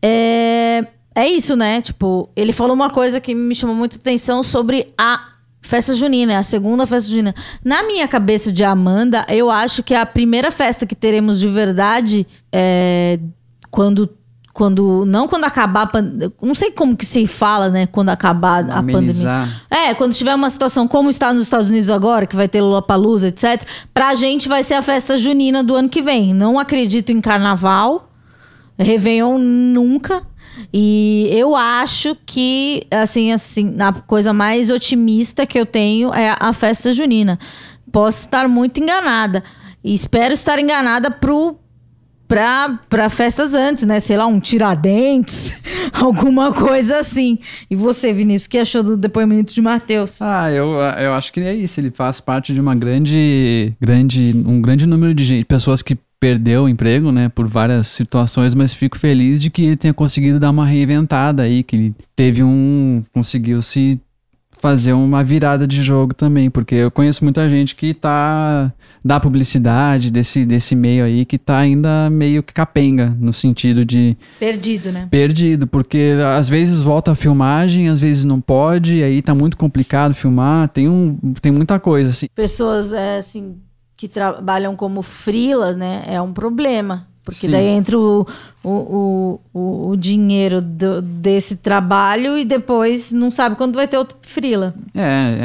É, 0.00 0.86
é 1.14 1.26
isso, 1.26 1.56
né? 1.56 1.82
Tipo, 1.82 2.28
ele 2.36 2.52
falou 2.52 2.74
uma 2.74 2.90
coisa 2.90 3.20
que 3.20 3.34
me 3.34 3.54
chamou 3.54 3.74
muita 3.74 3.96
atenção 3.96 4.42
sobre 4.42 4.92
a 4.96 5.32
festa 5.60 5.94
junina, 5.94 6.38
a 6.38 6.42
segunda 6.42 6.86
festa 6.86 7.10
junina. 7.10 7.34
Na 7.64 7.82
minha 7.82 8.06
cabeça 8.08 8.52
de 8.52 8.64
Amanda, 8.64 9.26
eu 9.28 9.50
acho 9.50 9.82
que 9.82 9.94
a 9.94 10.06
primeira 10.06 10.50
festa 10.50 10.86
que 10.86 10.94
teremos 10.94 11.38
de 11.38 11.48
verdade 11.48 12.26
é 12.52 13.18
quando 13.70 14.08
quando 14.58 15.04
não 15.06 15.28
quando 15.28 15.44
acabar 15.44 15.82
a 15.82 15.86
pandemia, 15.86 16.32
não 16.42 16.52
sei 16.52 16.72
como 16.72 16.96
que 16.96 17.06
se 17.06 17.28
fala, 17.28 17.68
né, 17.68 17.86
quando 17.86 18.08
acabar 18.08 18.64
a 18.64 18.78
pandemia. 18.78 18.98
Amenizar. 18.98 19.62
É, 19.70 19.94
quando 19.94 20.12
tiver 20.12 20.34
uma 20.34 20.50
situação 20.50 20.88
como 20.88 21.08
está 21.08 21.32
nos 21.32 21.44
Estados 21.44 21.70
Unidos 21.70 21.92
agora, 21.92 22.26
que 22.26 22.34
vai 22.34 22.48
ter 22.48 22.60
Lollapalooza, 22.60 23.28
etc. 23.28 23.62
Pra 23.94 24.16
gente 24.16 24.48
vai 24.48 24.64
ser 24.64 24.74
a 24.74 24.82
festa 24.82 25.16
junina 25.16 25.62
do 25.62 25.76
ano 25.76 25.88
que 25.88 26.02
vem. 26.02 26.34
Não 26.34 26.58
acredito 26.58 27.12
em 27.12 27.20
carnaval, 27.20 28.10
Réveillon 28.76 29.38
nunca. 29.38 30.24
E 30.74 31.28
eu 31.30 31.54
acho 31.54 32.16
que, 32.26 32.84
assim, 32.90 33.30
assim, 33.30 33.76
a 33.78 33.92
coisa 33.92 34.32
mais 34.32 34.70
otimista 34.70 35.46
que 35.46 35.56
eu 35.56 35.66
tenho 35.66 36.12
é 36.12 36.34
a 36.36 36.52
festa 36.52 36.92
junina. 36.92 37.38
Posso 37.92 38.24
estar 38.24 38.48
muito 38.48 38.80
enganada. 38.80 39.44
E 39.84 39.94
espero 39.94 40.34
estar 40.34 40.58
enganada 40.58 41.12
pro 41.12 41.56
pra 42.28 43.08
festas 43.08 43.54
antes, 43.54 43.84
né? 43.84 43.98
Sei 43.98 44.16
lá, 44.16 44.26
um 44.26 44.38
Tiradentes, 44.38 45.54
alguma 45.92 46.52
coisa 46.52 46.98
assim. 46.98 47.38
E 47.70 47.74
você, 47.74 48.12
Vinícius, 48.12 48.46
o 48.46 48.50
que 48.50 48.58
achou 48.58 48.82
do 48.82 48.96
depoimento 48.96 49.54
de 49.54 49.62
Matheus? 49.62 50.20
Ah, 50.20 50.50
eu, 50.52 50.72
eu 50.74 51.14
acho 51.14 51.32
que 51.32 51.40
é 51.40 51.54
isso. 51.54 51.80
Ele 51.80 51.90
faz 51.90 52.20
parte 52.20 52.52
de 52.52 52.60
uma 52.60 52.74
grande, 52.74 53.72
grande, 53.80 54.34
um 54.46 54.60
grande 54.60 54.86
número 54.86 55.14
de 55.14 55.24
gente, 55.24 55.46
pessoas 55.46 55.80
que 55.82 55.96
perdeu 56.20 56.64
o 56.64 56.68
emprego, 56.68 57.12
né, 57.12 57.28
por 57.28 57.46
várias 57.46 57.86
situações, 57.86 58.54
mas 58.54 58.74
fico 58.74 58.98
feliz 58.98 59.40
de 59.40 59.50
que 59.50 59.62
ele 59.62 59.76
tenha 59.76 59.94
conseguido 59.94 60.40
dar 60.40 60.50
uma 60.50 60.66
reinventada 60.66 61.44
aí, 61.44 61.62
que 61.62 61.76
ele 61.76 61.94
teve 62.16 62.42
um, 62.42 63.04
conseguiu 63.12 63.62
se 63.62 64.00
fazer 64.58 64.92
uma 64.92 65.22
virada 65.22 65.66
de 65.66 65.82
jogo 65.82 66.14
também, 66.14 66.50
porque 66.50 66.74
eu 66.74 66.90
conheço 66.90 67.24
muita 67.24 67.48
gente 67.48 67.74
que 67.74 67.94
tá 67.94 68.72
da 69.04 69.20
publicidade, 69.20 70.10
desse, 70.10 70.44
desse 70.44 70.74
meio 70.74 71.04
aí, 71.04 71.24
que 71.24 71.38
tá 71.38 71.56
ainda 71.58 72.10
meio 72.10 72.42
que 72.42 72.52
capenga, 72.52 73.16
no 73.18 73.32
sentido 73.32 73.84
de 73.84 74.16
Perdido, 74.38 74.92
né? 74.92 75.08
perdido, 75.10 75.66
porque 75.66 76.14
às 76.36 76.48
vezes 76.48 76.80
volta 76.80 77.12
a 77.12 77.14
filmagem, 77.14 77.88
às 77.88 78.00
vezes 78.00 78.24
não 78.24 78.40
pode, 78.40 79.02
aí 79.02 79.22
tá 79.22 79.34
muito 79.34 79.56
complicado 79.56 80.14
filmar, 80.14 80.68
tem, 80.68 80.88
um, 80.88 81.16
tem 81.40 81.52
muita 81.52 81.78
coisa, 81.78 82.10
assim. 82.10 82.26
Pessoas, 82.34 82.92
é, 82.92 83.18
assim, 83.18 83.56
que 83.96 84.08
trabalham 84.08 84.76
como 84.76 85.02
frila, 85.02 85.72
né? 85.72 86.02
É 86.06 86.20
um 86.20 86.32
problema. 86.32 87.06
Porque 87.30 87.46
Sim. 87.46 87.50
daí 87.52 87.66
entra 87.66 87.98
o, 87.98 88.26
o, 88.64 89.38
o, 89.52 89.88
o, 89.90 89.96
dinheiro 89.96 90.62
do- 90.62 91.02
desse 91.02 91.56
trabalho 91.56 92.38
e 92.38 92.44
depois 92.44 93.12
não 93.12 93.30
sabe 93.30 93.54
quando 93.56 93.74
vai 93.74 93.86
ter 93.86 93.98
outro 93.98 94.16
frila. 94.22 94.74
É, 94.94 95.02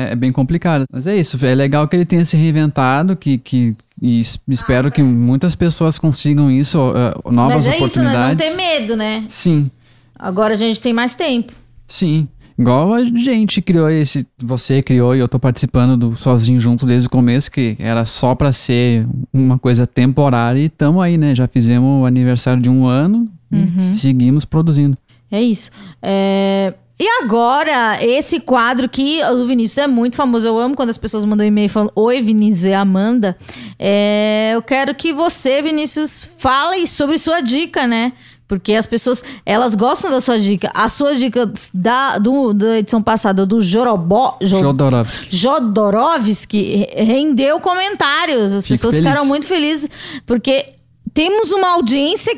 é, 0.10 0.12
é 0.12 0.16
bem 0.16 0.32
complicado. 0.32 0.86
Mas 0.92 1.08
é 1.08 1.16
isso, 1.18 1.38
é 1.46 1.54
legal 1.54 1.88
que 1.88 1.96
ele 1.96 2.06
tenha 2.06 2.24
se 2.24 2.38
reinventado, 2.38 3.16
que, 3.18 3.38
que 3.38 3.76
e 4.02 4.20
es- 4.22 4.40
espero 4.48 4.90
que 4.92 5.04
muitas 5.04 5.56
pessoas 5.56 5.98
consigam 5.98 6.50
isso, 6.50 6.80
ó, 6.80 7.32
novas 7.32 7.66
Mas 7.66 7.68
é 7.68 7.86
isso, 7.86 8.00
né? 8.00 8.04
Não 8.06 8.12
oportunidades. 8.32 8.50
ter 8.50 8.56
medo, 8.56 8.96
né? 8.96 9.26
Sim, 9.28 9.70
Agora 10.18 10.54
a 10.54 10.58
gente 10.58 10.82
tem 10.82 10.94
mais 10.94 11.14
tempo. 11.14 11.52
sim. 11.86 12.28
Igual 12.58 12.94
a 12.94 13.04
gente 13.04 13.62
criou 13.62 13.90
esse, 13.90 14.28
você 14.42 14.82
criou 14.82 15.16
e 15.16 15.20
eu 15.20 15.28
tô 15.28 15.40
participando 15.40 15.98
do 15.98 16.16
Sozinho 16.16 16.60
Junto 16.60 16.86
desde 16.86 17.08
o 17.08 17.10
começo, 17.10 17.50
que 17.52 17.76
era 17.80 18.06
só 18.06 18.36
pra 18.36 18.52
ser 18.52 19.06
uma 19.34 19.58
coisa 19.58 19.88
temporária 19.88 20.60
e 20.60 20.70
tamo 20.70 21.02
aí, 21.02 21.18
né? 21.18 21.36
Já 21.36 21.48
fizemos 21.48 22.04
o 22.04 22.06
aniversário 22.06 22.62
de 22.62 22.70
um 22.70 22.86
ano 22.86 23.28
e 23.52 23.82
seguimos 23.82 24.46
produzindo. 24.46 24.98
É 25.32 25.42
isso. 25.42 25.72
É, 26.02 26.74
E 27.00 27.08
agora, 27.24 27.98
esse 28.06 28.40
quadro 28.40 28.88
que 28.88 29.20
o 29.24 29.48
Vinícius 29.48 29.80
é 29.80 29.88
muito 29.88 30.16
famoso. 30.16 30.48
Eu 30.48 30.60
amo 30.60 30.76
quando 30.76 30.90
as 30.90 30.98
pessoas 30.98 31.26
mandam 31.26 31.44
um 31.44 31.48
e-mail 31.50 31.68
falando: 31.70 31.92
Oi, 31.96 32.22
Vinícius 32.22 32.66
e 32.66 32.74
Amanda. 32.74 33.36
É, 33.80 34.52
Eu 34.54 34.62
quero 34.62 34.94
que 34.94 35.12
você, 35.12 35.60
Vinícius, 35.62 36.24
fale 36.38 36.86
sobre 36.86 37.18
sua 37.18 37.42
dica, 37.42 37.88
né? 37.88 38.14
Porque 38.58 38.74
as 38.74 38.86
pessoas, 38.86 39.24
elas 39.46 39.76
gostam 39.76 40.12
da 40.12 40.20
sua 40.22 40.40
dica. 40.40 40.72
A 40.74 40.88
sua 40.90 41.16
dica 41.16 41.52
da, 41.74 42.18
do, 42.18 42.54
da 42.54 42.80
edição 42.80 43.02
passada, 43.02 43.46
do 43.46 43.62
Jorobó... 43.62 44.38
Jo- 44.42 44.60
Jodorowsky. 44.60 45.28
Jodorowsky 45.36 46.88
rendeu 46.96 47.60
comentários. 47.60 48.54
As 48.54 48.64
Fico 48.66 48.74
pessoas 48.74 48.96
feliz. 48.96 49.08
ficaram 49.10 49.26
muito 49.28 49.46
felizes 49.46 49.90
porque 50.26 50.74
temos 51.14 51.52
uma 51.52 51.72
audiência 51.74 52.36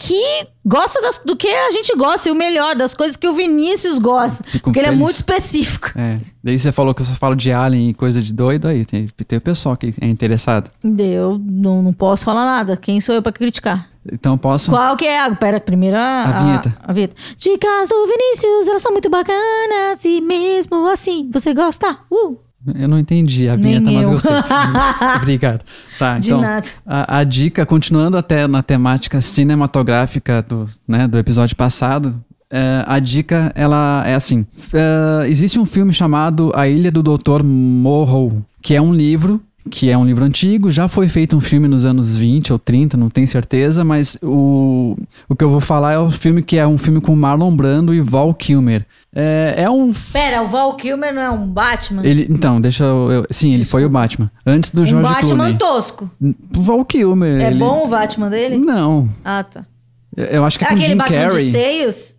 que 0.00 0.46
gosta 0.64 1.00
das- 1.02 1.20
do 1.24 1.36
que 1.36 1.48
a 1.48 1.70
gente 1.72 1.92
gosta 1.96 2.28
e 2.28 2.32
o 2.32 2.34
melhor 2.34 2.76
das 2.76 2.94
coisas 2.94 3.16
que 3.16 3.26
o 3.26 3.34
Vinícius 3.34 3.98
gosta, 3.98 4.44
Fico 4.44 4.64
porque 4.64 4.78
ele 4.78 4.86
é 4.86 4.90
feliz. 4.90 5.02
muito 5.02 5.16
específico. 5.16 5.90
É. 5.96 6.18
Daí 6.42 6.56
você 6.58 6.70
falou 6.70 6.94
que 6.94 7.02
eu 7.02 7.06
só 7.06 7.14
falo 7.14 7.34
de 7.34 7.50
alien 7.52 7.90
e 7.90 7.94
coisa 7.94 8.22
de 8.22 8.32
doido 8.32 8.68
aí. 8.68 8.84
Tem, 8.84 9.06
tem 9.08 9.38
o 9.38 9.40
pessoal 9.40 9.76
que 9.76 9.92
é 10.00 10.06
interessado. 10.06 10.70
Eu 10.98 11.38
não, 11.44 11.82
não 11.82 11.92
posso 11.92 12.24
falar 12.24 12.44
nada. 12.46 12.76
Quem 12.76 13.00
sou 13.00 13.14
eu 13.14 13.22
pra 13.22 13.32
criticar? 13.32 13.88
Então 14.10 14.32
eu 14.34 14.38
posso. 14.38 14.70
Qual 14.70 14.96
que 14.96 15.04
é 15.04 15.20
a. 15.20 15.34
Pera, 15.34 15.60
primeiro 15.60 15.96
a, 15.96 16.22
A 16.22 16.42
vinheta. 16.44 16.76
A, 16.82 16.92
vinheta. 16.92 17.14
Dicas 17.36 17.88
do 17.88 18.06
Vinícius, 18.06 18.68
elas 18.68 18.80
são 18.80 18.92
muito 18.92 19.10
bacanas 19.10 20.04
e 20.04 20.20
mesmo 20.20 20.88
assim 20.88 21.28
você 21.32 21.52
gosta. 21.52 21.98
Uh! 22.10 22.38
Eu 22.74 22.88
não 22.88 22.98
entendi 22.98 23.48
a 23.48 23.56
Nem 23.56 23.80
vinheta, 23.80 23.90
mas 23.90 24.04
eu. 24.04 24.12
gostei. 24.12 24.32
Obrigado. 25.16 25.64
Tá, 25.98 26.18
De 26.18 26.26
então, 26.26 26.40
nada. 26.40 26.66
A, 26.84 27.18
a 27.18 27.24
dica, 27.24 27.64
continuando 27.64 28.18
até 28.18 28.46
na 28.46 28.62
temática 28.62 29.20
cinematográfica 29.20 30.42
do, 30.42 30.68
né, 30.86 31.06
do 31.06 31.18
episódio 31.18 31.54
passado, 31.56 32.22
é, 32.50 32.82
a 32.86 32.98
dica, 32.98 33.52
ela 33.54 34.02
é 34.06 34.14
assim. 34.14 34.46
é, 34.72 35.28
existe 35.28 35.58
um 35.58 35.66
filme 35.66 35.92
chamado 35.92 36.50
A 36.54 36.66
Ilha 36.68 36.90
do 36.90 37.02
Dr. 37.02 37.42
Morrow, 37.44 38.42
que 38.62 38.74
é 38.74 38.80
um 38.82 38.92
livro 38.92 39.40
que 39.68 39.90
é 39.90 39.96
um 39.98 40.04
livro 40.04 40.24
antigo, 40.24 40.70
já 40.72 40.88
foi 40.88 41.08
feito 41.08 41.36
um 41.36 41.40
filme 41.40 41.68
nos 41.68 41.84
anos 41.84 42.16
20 42.16 42.52
ou 42.52 42.58
30, 42.58 42.96
não 42.96 43.08
tenho 43.10 43.28
certeza, 43.28 43.84
mas 43.84 44.16
o, 44.22 44.96
o 45.28 45.36
que 45.36 45.44
eu 45.44 45.50
vou 45.50 45.60
falar 45.60 45.92
é 45.92 45.98
o 45.98 46.10
filme 46.10 46.42
que 46.42 46.56
é 46.56 46.66
um 46.66 46.78
filme 46.78 47.00
com 47.00 47.14
Marlon 47.14 47.54
Brando 47.54 47.94
e 47.94 48.00
Val 48.00 48.32
Kilmer. 48.34 48.84
É, 49.14 49.54
é 49.58 49.70
um 49.70 49.92
Pera, 50.12 50.42
o 50.42 50.48
Val 50.48 50.74
Kilmer 50.76 51.14
não 51.14 51.22
é 51.22 51.30
um 51.30 51.46
Batman? 51.46 52.02
ele, 52.04 52.26
então, 52.30 52.60
deixa 52.60 52.84
eu, 52.84 53.10
eu- 53.12 53.26
Sim, 53.30 53.54
ele 53.54 53.64
foi 53.64 53.84
o 53.84 53.88
Batman. 53.88 54.30
Antes 54.46 54.70
do 54.70 54.82
um 54.82 54.86
George 54.86 55.08
Batman 55.08 55.34
Clooney. 55.36 55.58
tosco. 55.58 56.10
O 56.20 56.60
Val 56.60 56.84
Kilmer. 56.84 57.40
É 57.40 57.46
ele- 57.48 57.58
bom 57.58 57.84
o 57.84 57.88
Batman 57.88 58.28
dele? 58.30 58.56
Não. 58.58 59.08
Ah, 59.24 59.44
tá. 59.44 59.64
Eu- 60.16 60.24
Eu 60.26 60.44
acho 60.44 60.58
que 60.58 60.64
é 60.64 60.68
É 60.68 60.70
aquele 60.72 60.88
Jim 60.88 60.96
Batman 60.96 61.16
Carrey. 61.28 61.44
de 61.46 61.50
seios? 61.50 62.17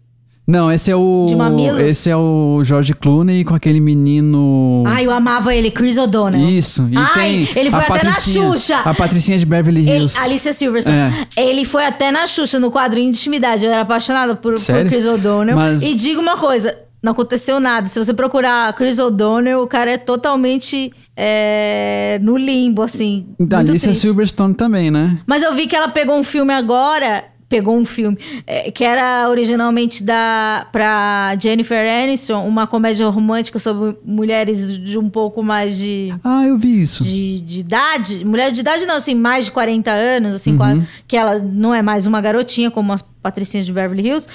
Não, 0.50 0.72
esse 0.72 0.90
é 0.90 0.96
o. 0.96 1.28
De 1.30 1.36
mamilos? 1.36 1.80
Esse 1.80 2.10
é 2.10 2.18
o 2.18 2.62
George 2.64 2.96
Clooney 2.96 3.44
com 3.44 3.54
aquele 3.54 3.80
menino. 3.80 4.84
Ai, 4.88 5.06
eu 5.06 5.12
amava 5.12 5.54
ele, 5.54 5.70
Chris 5.70 5.96
O'Donnell. 6.00 6.50
Isso. 6.50 6.88
E 6.92 6.98
Ai, 6.98 7.14
tem 7.14 7.50
ele 7.56 7.70
foi 7.70 7.80
até 7.82 8.04
na 8.04 8.14
Xuxa. 8.14 8.78
A 8.80 8.94
Patricinha 8.96 9.38
de 9.38 9.46
Beverly 9.46 9.82
Ele, 9.82 10.00
Hills. 10.00 10.18
Alicia 10.18 10.52
Silverstone. 10.52 11.28
Ele 11.38 11.64
foi 11.66 11.86
até 11.86 12.12
na 12.12 12.26
Xuxa, 12.26 12.60
no 12.60 12.72
quadrinho 12.72 13.12
de 13.12 13.20
intimidade. 13.20 13.64
Eu 13.64 13.72
era 13.72 13.84
apaixonada 13.84 14.36
por, 14.36 14.56
por? 14.56 14.86
Chris 14.88 15.06
O'Donnell. 15.06 15.56
Mas- 15.56 15.84
E 15.84 15.94
digo 15.94 16.20
uma 16.20 16.38
coisa: 16.38 16.76
não 17.04 17.12
aconteceu 17.12 17.60
nada. 17.60 17.88
Se 17.88 18.04
você 18.04 18.12
procurar 18.12 18.74
Chris 18.74 18.98
O'Donnell, 18.98 19.62
o 19.62 19.68
cara 19.68 19.92
é 19.92 19.98
totalmente 20.00 20.92
é, 21.16 22.20
no 22.24 22.36
limbo, 22.36 22.82
assim. 22.82 23.28
Da 23.40 23.60
Alicia 23.60 23.90
triste. 23.90 24.02
Silverstone 24.02 24.56
também, 24.56 24.90
né? 24.90 25.20
Mas 25.28 25.44
eu 25.44 25.54
vi 25.54 25.68
que 25.68 25.76
ela 25.76 25.90
pegou 25.90 26.18
um 26.18 26.24
filme 26.24 26.54
agora. 26.54 27.24
Pegou 27.50 27.76
um 27.76 27.84
filme 27.84 28.16
é, 28.46 28.70
que 28.70 28.84
era 28.84 29.28
originalmente 29.28 30.04
da 30.04 30.68
pra 30.72 31.36
Jennifer 31.42 31.84
Aniston, 32.04 32.48
uma 32.48 32.68
comédia 32.68 33.08
romântica 33.08 33.58
sobre 33.58 33.98
mulheres 34.06 34.78
de 34.78 35.00
um 35.00 35.10
pouco 35.10 35.42
mais 35.42 35.76
de, 35.76 36.14
Ah, 36.24 36.46
eu 36.46 36.60
vi 36.60 36.80
isso. 36.80 37.04
de, 37.04 37.40
de 37.40 37.60
idade. 37.62 38.24
Mulher 38.24 38.52
de 38.52 38.60
idade 38.60 38.86
não, 38.86 38.98
assim, 38.98 39.16
mais 39.16 39.46
de 39.46 39.52
40 39.52 39.90
anos, 39.90 40.36
assim, 40.36 40.56
qua- 40.56 40.78
que 41.08 41.18
ela 41.18 41.40
não 41.40 41.74
é 41.74 41.82
mais 41.82 42.06
uma 42.06 42.22
garotinha 42.22 42.70
como 42.70 42.94
as 42.94 43.02
patricinhas 43.02 43.66
de 43.66 43.74
Beverly 43.74 44.08
Hills. 44.08 44.28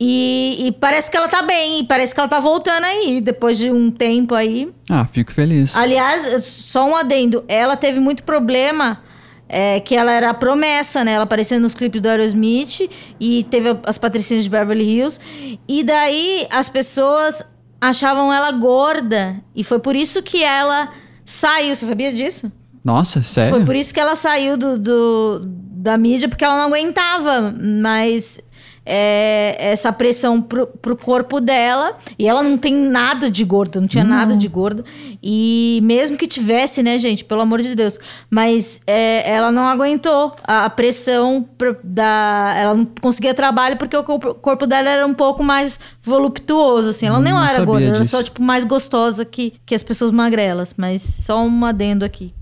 E, 0.00 0.66
e 0.68 0.72
parece 0.72 1.10
que 1.10 1.16
ela 1.16 1.28
tá 1.28 1.42
bem, 1.42 1.84
parece 1.84 2.14
que 2.14 2.20
ela 2.20 2.28
tá 2.28 2.40
voltando 2.40 2.84
aí, 2.84 3.20
depois 3.20 3.58
de 3.58 3.70
um 3.70 3.90
tempo 3.90 4.34
aí. 4.34 4.72
Ah, 4.88 5.04
fico 5.04 5.30
feliz. 5.32 5.76
Aliás, 5.76 6.42
só 6.44 6.88
um 6.88 6.96
adendo. 6.96 7.44
Ela 7.48 7.76
teve 7.76 8.00
muito 8.00 8.22
problema. 8.22 9.00
É, 9.48 9.78
que 9.80 9.94
ela 9.94 10.10
era 10.12 10.30
a 10.30 10.34
promessa, 10.34 11.04
né? 11.04 11.12
Ela 11.12 11.24
aparecia 11.24 11.58
nos 11.58 11.74
clipes 11.74 12.00
do 12.00 12.08
Aerosmith 12.08 12.88
e 13.20 13.44
teve 13.50 13.76
as 13.84 13.96
patricinhas 13.98 14.44
de 14.44 14.50
Beverly 14.50 14.84
Hills. 14.84 15.20
E 15.68 15.82
daí 15.84 16.46
as 16.50 16.68
pessoas 16.68 17.42
achavam 17.80 18.32
ela 18.32 18.50
gorda. 18.52 19.36
E 19.54 19.62
foi 19.62 19.78
por 19.78 19.94
isso 19.94 20.22
que 20.22 20.42
ela 20.42 20.88
saiu. 21.24 21.74
Você 21.74 21.86
sabia 21.86 22.12
disso? 22.12 22.50
Nossa, 22.84 23.22
sério? 23.22 23.50
Foi 23.54 23.64
por 23.64 23.74
isso 23.76 23.92
que 23.92 24.00
ela 24.00 24.14
saiu 24.14 24.56
do, 24.56 24.78
do- 24.78 25.40
da 25.44 25.96
mídia, 25.96 26.28
porque 26.28 26.44
ela 26.44 26.56
não 26.56 26.64
aguentava 26.66 27.54
mais 27.60 28.40
é, 28.86 29.56
essa 29.58 29.92
pressão 29.92 30.40
pro, 30.40 30.66
pro 30.68 30.96
corpo 30.96 31.40
dela. 31.40 31.98
E 32.18 32.28
ela 32.28 32.42
não 32.42 32.56
tem 32.56 32.72
nada 32.72 33.28
de 33.30 33.44
gorda, 33.44 33.80
não 33.80 33.88
tinha 33.88 34.04
nada 34.04 34.36
de 34.36 34.46
gorda. 34.46 34.84
E 35.22 35.80
mesmo 35.82 36.16
que 36.16 36.26
tivesse, 36.26 36.82
né, 36.82 36.96
gente, 36.98 37.24
pelo 37.24 37.40
amor 37.40 37.60
de 37.60 37.74
Deus. 37.74 37.98
Mas 38.30 38.80
é, 38.86 39.28
ela 39.30 39.50
não 39.50 39.66
aguentou 39.66 40.34
a, 40.44 40.64
a 40.66 40.70
pressão 40.70 41.44
pro- 41.58 41.76
da. 41.82 42.54
Ela 42.56 42.74
não 42.74 42.84
conseguia 43.00 43.34
trabalho 43.34 43.76
porque 43.76 43.96
o 43.96 44.04
corpo, 44.04 44.66
dela 44.66 44.88
era 44.88 45.06
um 45.06 45.14
pouco 45.14 45.42
mais 45.42 45.80
voluptuoso, 46.00 46.90
assim. 46.90 47.06
Ela 47.06 47.20
nem 47.20 47.32
Não 47.32 47.42
era 47.44 47.64
gorda, 47.64 47.82
ela 47.84 47.94
era 47.96 48.02
disso. 48.04 48.16
só, 48.16 48.22
tipo, 48.22 48.40
mais 48.42 48.62
gostosa 48.64 49.24
que, 49.24 49.54
que 49.66 49.74
as 49.74 49.82
pessoas 49.82 50.10
magrelas. 50.12 50.74
Mas 50.76 51.02
só 51.02 51.44
um 51.44 51.64
adendo 51.64 52.04
aqui. 52.04 52.32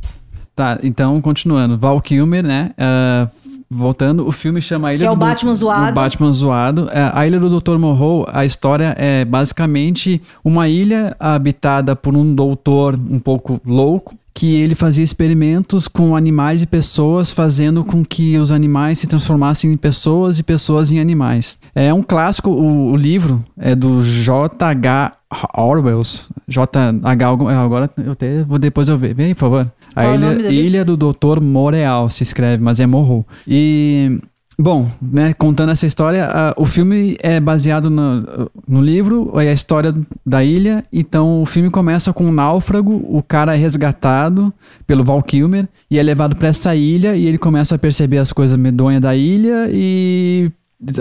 Tá, 0.54 0.78
então, 0.82 1.20
continuando. 1.20 1.76
Val 1.76 2.00
Kilmer, 2.00 2.44
né? 2.44 2.70
ah, 2.78 3.28
voltando, 3.74 4.26
o 4.26 4.32
filme 4.32 4.60
chama 4.60 4.88
A 4.88 4.94
Ilha 4.94 5.00
Que 5.00 5.06
é 5.06 5.10
o 5.10 5.14
do 5.14 5.18
Batman 5.18 5.54
zoado. 5.54 5.90
O 5.90 5.94
Batman 5.94 6.32
Zoado. 6.32 6.88
É, 6.90 7.10
a 7.12 7.26
Ilha 7.26 7.38
do 7.40 7.60
Dr. 7.60 7.76
Morrow, 7.76 8.26
a 8.30 8.44
história 8.44 8.94
é 8.98 9.24
basicamente 9.24 10.20
uma 10.44 10.68
ilha 10.68 11.16
habitada 11.18 11.96
por 11.96 12.14
um 12.16 12.34
doutor 12.34 12.94
um 12.94 13.18
pouco 13.18 13.60
louco, 13.64 14.14
que 14.32 14.56
ele 14.56 14.74
fazia 14.74 15.04
experimentos 15.04 15.86
com 15.86 16.16
animais 16.16 16.60
e 16.60 16.66
pessoas, 16.66 17.32
fazendo 17.32 17.84
com 17.84 18.04
que 18.04 18.36
os 18.36 18.50
animais 18.50 18.98
se 18.98 19.06
transformassem 19.06 19.72
em 19.72 19.76
pessoas 19.76 20.40
e 20.40 20.42
pessoas 20.42 20.90
em 20.90 20.98
animais. 20.98 21.56
É 21.72 21.94
um 21.94 22.02
clássico, 22.02 22.50
o, 22.50 22.90
o 22.92 22.96
livro 22.96 23.44
é 23.56 23.76
do 23.76 24.02
J.H. 24.02 25.12
Orwell. 25.56 26.02
J.H. 26.48 27.28
Agora 27.28 27.90
eu 27.96 28.12
até 28.12 28.42
vou 28.42 28.58
depois 28.58 28.88
eu 28.88 28.98
ver. 28.98 29.14
Vem 29.14 29.26
aí, 29.26 29.34
por 29.34 29.40
favor. 29.40 29.70
A 29.94 30.02
Qual 30.02 30.14
é 30.14 30.16
ilha, 30.16 30.50
ilha 30.50 30.84
do 30.84 30.96
Dr. 30.96 31.40
Moreal 31.40 32.08
se 32.08 32.22
escreve, 32.22 32.62
mas 32.62 32.80
é 32.80 32.86
Morro. 32.86 33.24
E 33.46 34.18
Bom, 34.58 34.88
né, 35.02 35.34
contando 35.34 35.72
essa 35.72 35.84
história, 35.84 36.28
o 36.56 36.64
filme 36.64 37.16
é 37.20 37.40
baseado 37.40 37.90
no, 37.90 38.48
no 38.68 38.80
livro, 38.80 39.32
é 39.40 39.48
a 39.48 39.52
história 39.52 39.92
da 40.24 40.44
ilha. 40.44 40.84
Então, 40.92 41.42
o 41.42 41.46
filme 41.46 41.70
começa 41.70 42.12
com 42.12 42.26
um 42.26 42.32
náufrago, 42.32 43.04
o 43.08 43.20
cara 43.20 43.54
é 43.54 43.56
resgatado 43.56 44.54
pelo 44.86 45.04
Val 45.04 45.22
Kilmer 45.22 45.68
e 45.90 45.98
é 45.98 46.02
levado 46.02 46.36
para 46.36 46.48
essa 46.48 46.74
ilha 46.74 47.16
e 47.16 47.26
ele 47.26 47.38
começa 47.38 47.74
a 47.74 47.78
perceber 47.78 48.18
as 48.18 48.32
coisas 48.32 48.56
medonhas 48.56 49.02
da 49.02 49.16
ilha 49.16 49.68
e 49.72 50.52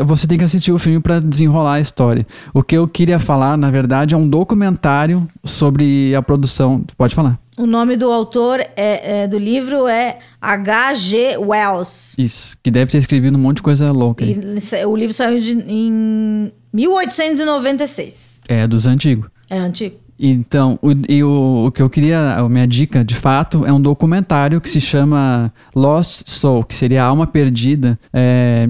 você 0.06 0.26
tem 0.26 0.38
que 0.38 0.44
assistir 0.44 0.72
o 0.72 0.80
filme 0.80 1.00
para 1.00 1.20
desenrolar 1.20 1.74
a 1.74 1.80
história. 1.80 2.26
O 2.54 2.64
que 2.64 2.76
eu 2.76 2.88
queria 2.88 3.20
falar, 3.20 3.56
na 3.56 3.70
verdade, 3.70 4.16
é 4.16 4.18
um 4.18 4.28
documentário 4.28 5.28
sobre 5.44 6.16
a 6.16 6.24
produção. 6.24 6.84
Pode 6.98 7.14
falar. 7.14 7.43
O 7.56 7.68
nome 7.68 7.96
do 7.96 8.12
autor 8.12 8.60
é, 8.60 9.22
é, 9.24 9.28
do 9.28 9.38
livro 9.38 9.88
é 9.88 10.18
H.G. 10.42 11.38
Wells. 11.38 12.16
Isso, 12.18 12.58
que 12.64 12.72
deve 12.72 12.92
ter 12.92 12.98
escrevido 12.98 13.38
um 13.38 13.42
monte 13.42 13.58
de 13.58 13.64
coisa 13.64 13.92
louca. 13.92 14.26
aí. 14.26 14.32
E 14.32 14.86
o 14.86 14.96
livro 14.96 15.14
saiu 15.14 15.40
de, 15.40 15.52
em 15.52 16.52
1896. 16.74 18.42
É, 18.48 18.68
dos 18.68 18.88
antigos. 18.88 19.30
É 19.50 19.58
antigo. 19.58 19.98
Então, 20.20 20.80
o, 20.82 20.92
e 21.08 21.24
o, 21.24 21.66
o 21.68 21.72
que 21.72 21.82
eu 21.82 21.90
queria, 21.90 22.36
a 22.38 22.50
minha 22.50 22.68
dica 22.68 23.04
de 23.04 23.16
fato, 23.16 23.66
é 23.66 23.74
um 23.74 23.82
documentário 23.82 24.60
que 24.62 24.70
se 24.70 24.80
chama 24.80 25.54
Lost 25.76 26.28
Soul, 26.28 26.64
que 26.64 26.76
seria 26.76 27.04
a 27.04 27.08
alma 27.08 27.28
perdida. 27.28 28.00
É, 28.12 28.70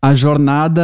a 0.00 0.14
jornada 0.14 0.82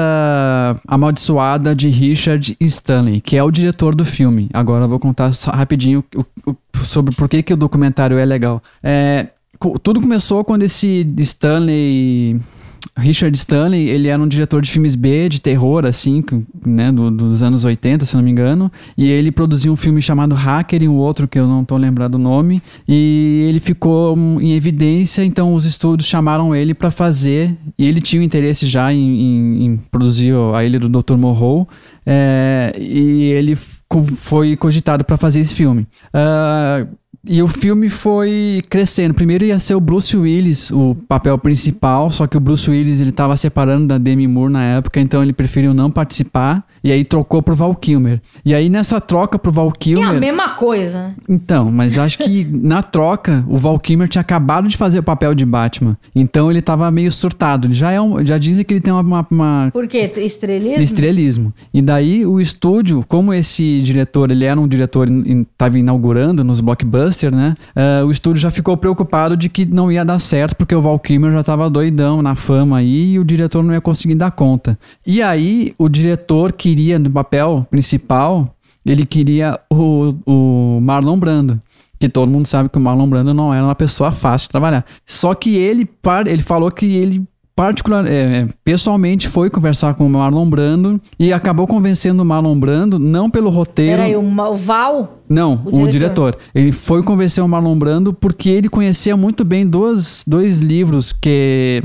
amaldiçoada 0.86 1.74
de 1.74 1.88
Richard 1.88 2.56
Stanley, 2.60 3.20
que 3.20 3.36
é 3.36 3.42
o 3.42 3.50
diretor 3.50 3.94
do 3.94 4.04
filme. 4.04 4.48
Agora 4.52 4.84
eu 4.84 4.88
vou 4.88 4.98
contar 4.98 5.30
rapidinho 5.52 6.04
o- 6.16 6.24
o- 6.50 6.56
sobre 6.84 7.14
por 7.14 7.28
que, 7.28 7.42
que 7.42 7.52
o 7.52 7.56
documentário 7.56 8.18
é 8.18 8.24
legal. 8.24 8.62
É, 8.82 9.28
tudo 9.82 10.00
começou 10.00 10.44
quando 10.44 10.62
esse 10.62 11.06
Stanley 11.18 12.40
Richard 12.97 13.36
Stanley, 13.36 13.88
ele 13.88 14.07
era 14.09 14.22
um 14.22 14.28
diretor 14.28 14.62
de 14.62 14.70
filmes 14.70 14.95
B, 14.95 15.28
de 15.28 15.40
terror, 15.40 15.84
assim, 15.84 16.22
né, 16.64 16.92
do- 16.92 17.11
dos 17.11 17.42
anos 17.42 17.64
80, 17.64 18.05
se 18.07 18.14
não 18.16 18.22
me 18.22 18.30
engano. 18.30 18.70
E 18.97 19.07
ele 19.07 19.32
produziu 19.32 19.72
um 19.72 19.76
filme 19.76 20.01
chamado 20.01 20.32
Hacker 20.34 20.80
e 20.82 20.88
um 20.88 20.95
outro 20.97 21.26
que 21.26 21.36
eu 21.38 21.47
não 21.49 21.64
tô 21.64 21.76
lembrado 21.76 22.14
o 22.14 22.18
nome. 22.18 22.62
E 22.86 23.47
ele 23.49 23.59
ficou 23.59 24.16
hum, 24.16 24.40
em 24.40 24.53
evidência, 24.53 25.24
então 25.24 25.55
os 25.55 25.64
estúdios 25.64 26.09
chamaram 26.09 26.55
ele 26.55 26.72
para 26.72 26.90
fazer. 26.90 27.57
E 27.76 27.84
ele 27.84 28.01
tinha 28.01 28.22
um 28.22 28.24
interesse 28.24 28.68
já 28.68 28.92
em, 28.92 28.99
em- 29.01 29.64
em 29.66 29.76
produzir 29.90 30.32
a 30.55 30.64
Ilha 30.64 30.78
do 30.78 30.88
Dr. 30.88 31.16
Morrow. 31.16 31.66
é, 32.07 32.76
e 32.78 33.22
ele 33.32 33.57
foi 33.57 34.57
cogitado 34.57 35.05
para 35.05 35.16
fazer 35.16 35.40
esse 35.40 35.55
filme. 35.55 35.86
Ah, 36.12 36.86
e 37.26 37.42
o 37.42 37.48
filme 37.48 37.88
foi 37.88 38.62
crescendo. 38.68 39.14
Primeiro 39.14 39.44
ia 39.44 39.58
ser 39.58 39.74
o 39.74 39.80
Bruce 39.80 40.16
Willis, 40.16 40.70
o 40.70 40.94
papel 41.08 41.38
principal, 41.38 42.10
só 42.10 42.26
que 42.26 42.36
o 42.36 42.40
Bruce 42.40 42.70
Willis 42.70 43.00
ele 43.00 43.12
tava 43.12 43.36
separando 43.36 43.86
da 43.86 43.98
Demi 43.98 44.26
Moore 44.26 44.52
na 44.52 44.64
época, 44.64 45.00
então 45.00 45.22
ele 45.22 45.32
preferiu 45.32 45.72
não 45.72 45.90
participar. 45.90 46.66
E 46.85 46.93
aí 46.93 47.03
trocou 47.03 47.43
pro 47.43 47.55
Val 47.55 47.74
Kilmer. 47.74 48.20
E 48.45 48.55
aí 48.55 48.68
nessa 48.68 49.01
troca 49.01 49.39
pro 49.39 49.51
Val 49.51 49.72
Que 49.72 49.95
é 49.95 49.97
a 49.97 49.99
Kilmer. 50.01 50.20
mesma 50.20 50.51
coisa, 50.51 50.99
né? 51.09 51.14
Então, 51.28 51.72
mas 51.72 51.97
acho 51.99 52.18
que 52.18 52.45
na 52.45 52.82
troca, 52.82 53.43
o 53.49 53.57
Val 53.57 53.78
Kilmer 53.78 54.07
tinha 54.07 54.20
acabado 54.20 54.68
de 54.68 54.76
fazer 54.76 54.99
o 54.99 55.03
papel 55.03 55.35
de 55.35 55.47
Batman. 55.47 55.97
Então 56.14 56.51
ele 56.51 56.61
tava 56.61 56.91
meio 56.91 57.11
surtado. 57.11 57.66
Ele 57.66 57.74
já 57.74 57.91
é 57.91 57.99
um, 58.01 58.24
já 58.24 58.37
dizem 58.37 58.64
que 58.64 58.74
ele 58.74 58.80
tem 58.82 58.93
uma, 58.93 59.01
uma, 59.01 59.26
uma 59.30 59.70
Por 59.72 59.89
quê? 59.89 60.12
Estrelismo? 60.16 60.82
estrelismo. 60.82 61.55
E 61.72 61.80
daí 61.80 62.26
o 62.26 62.39
estúdio, 62.41 63.03
como 63.09 63.32
esse 63.32 63.80
diretor, 63.80 64.30
ele 64.30 64.45
era 64.45 64.61
um 64.61 64.68
diretor, 64.68 65.09
estava 65.11 65.78
inaugurando 65.78 66.45
nos 66.45 66.61
blockbusters, 66.61 67.35
né? 67.35 67.55
eh, 67.74 68.03
o 68.05 68.11
estúdio 68.11 68.41
já 68.43 68.51
ficou 68.51 68.76
preocupado 68.76 69.37
de 69.37 69.49
que 69.49 69.64
não 69.64 69.91
ia 69.91 70.05
dar 70.05 70.18
certo, 70.18 70.55
porque 70.57 70.74
o 70.74 70.82
Val 70.82 70.99
Kilmer 70.99 71.32
já 71.32 71.41
estava 71.41 71.70
doidão 71.70 72.20
na 72.20 72.35
fama 72.35 72.78
aí 72.78 73.12
e 73.14 73.18
o 73.18 73.24
diretor 73.24 73.62
não 73.62 73.72
ia 73.72 73.80
conseguir 73.80 74.16
dar 74.16 74.30
conta. 74.30 74.78
E 75.07 75.22
aí 75.22 75.72
o 75.78 75.89
diretor 75.89 76.53
queria, 76.74 76.98
no 76.98 77.08
papel 77.08 77.64
principal, 77.70 78.52
ele 78.84 79.06
queria 79.06 79.58
o, 79.70 80.14
o 80.26 80.80
Marlon 80.80 81.16
Brando. 81.16 81.60
Que 82.00 82.08
todo 82.08 82.28
mundo 82.28 82.46
sabe 82.46 82.68
que 82.68 82.76
o 82.76 82.80
Marlon 82.80 83.08
Brando 83.08 83.32
não 83.32 83.54
era 83.54 83.64
uma 83.64 83.74
pessoa 83.76 84.10
fácil 84.10 84.46
de 84.46 84.50
trabalhar. 84.50 84.84
Só 85.06 85.34
que 85.34 85.56
ele, 85.56 85.88
ele 86.26 86.42
falou 86.42 86.70
que 86.70 86.84
ele 86.84 87.22
particular, 87.57 88.05
é, 88.07 88.48
pessoalmente 88.64 89.28
foi 89.28 89.48
conversar 89.48 89.94
com 89.94 90.07
o 90.07 90.11
Marlon 90.11 90.48
Brando 90.48 91.00
e 91.18 91.32
acabou 91.32 91.66
convencendo 91.66 92.22
o 92.22 92.24
Marlon 92.24 92.59
Brando, 92.59 92.98
não 92.98 93.30
pelo 93.30 93.48
roteiro. 93.48 94.02
Peraí, 94.02 94.16
o, 94.16 94.55
Val? 94.55 95.20
Não, 95.28 95.62
O 95.64 95.68
o, 95.68 95.72
diretor. 95.88 96.32
diretor. 96.32 96.38
Ele 96.55 96.72
foi 96.72 97.02
convencer 97.02 97.42
o 97.44 97.48
Marlon 97.48 97.78
Brando 97.78 98.12
porque 98.12 98.48
ele 98.50 98.68
conhecia 98.68 99.16
muito 99.16 99.44
bem 99.44 99.66
dois, 99.66 100.24
dois 100.26 100.61
livros 100.61 101.12
que, 101.12 101.82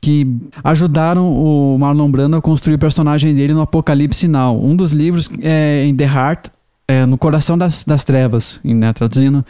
que 0.00 0.26
ajudaram 0.64 1.32
o 1.32 1.78
Marlon 1.78 2.10
Brando 2.10 2.36
a 2.36 2.42
construir 2.42 2.74
o 2.74 2.78
personagem 2.78 3.32
dele 3.32 3.54
no 3.54 3.60
Apocalipse 3.60 4.26
Now. 4.26 4.60
Um 4.60 4.74
dos 4.74 4.90
livros 4.92 5.30
é 5.40 5.84
em 5.86 5.94
The 5.94 6.04
Heart, 6.04 6.46
é, 6.88 7.06
no 7.06 7.16
Coração 7.16 7.56
das, 7.56 7.84
das 7.84 8.02
Trevas, 8.02 8.60
né, 8.64 8.92
traduzindo. 8.92 9.44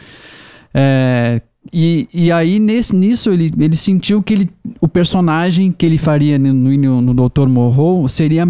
É, 0.71 1.41
e, 1.71 2.07
e 2.13 2.31
aí, 2.31 2.59
nesse, 2.59 2.95
nisso, 2.95 3.29
ele, 3.29 3.51
ele 3.59 3.75
sentiu 3.75 4.23
que 4.23 4.33
ele, 4.33 4.49
o 4.79 4.87
personagem 4.87 5.71
que 5.71 5.85
ele 5.85 5.97
faria 5.97 6.39
no, 6.39 6.53
no, 6.53 7.01
no 7.01 7.29
Dr. 7.29 7.47
Morrow 7.47 8.07
seria 8.07 8.47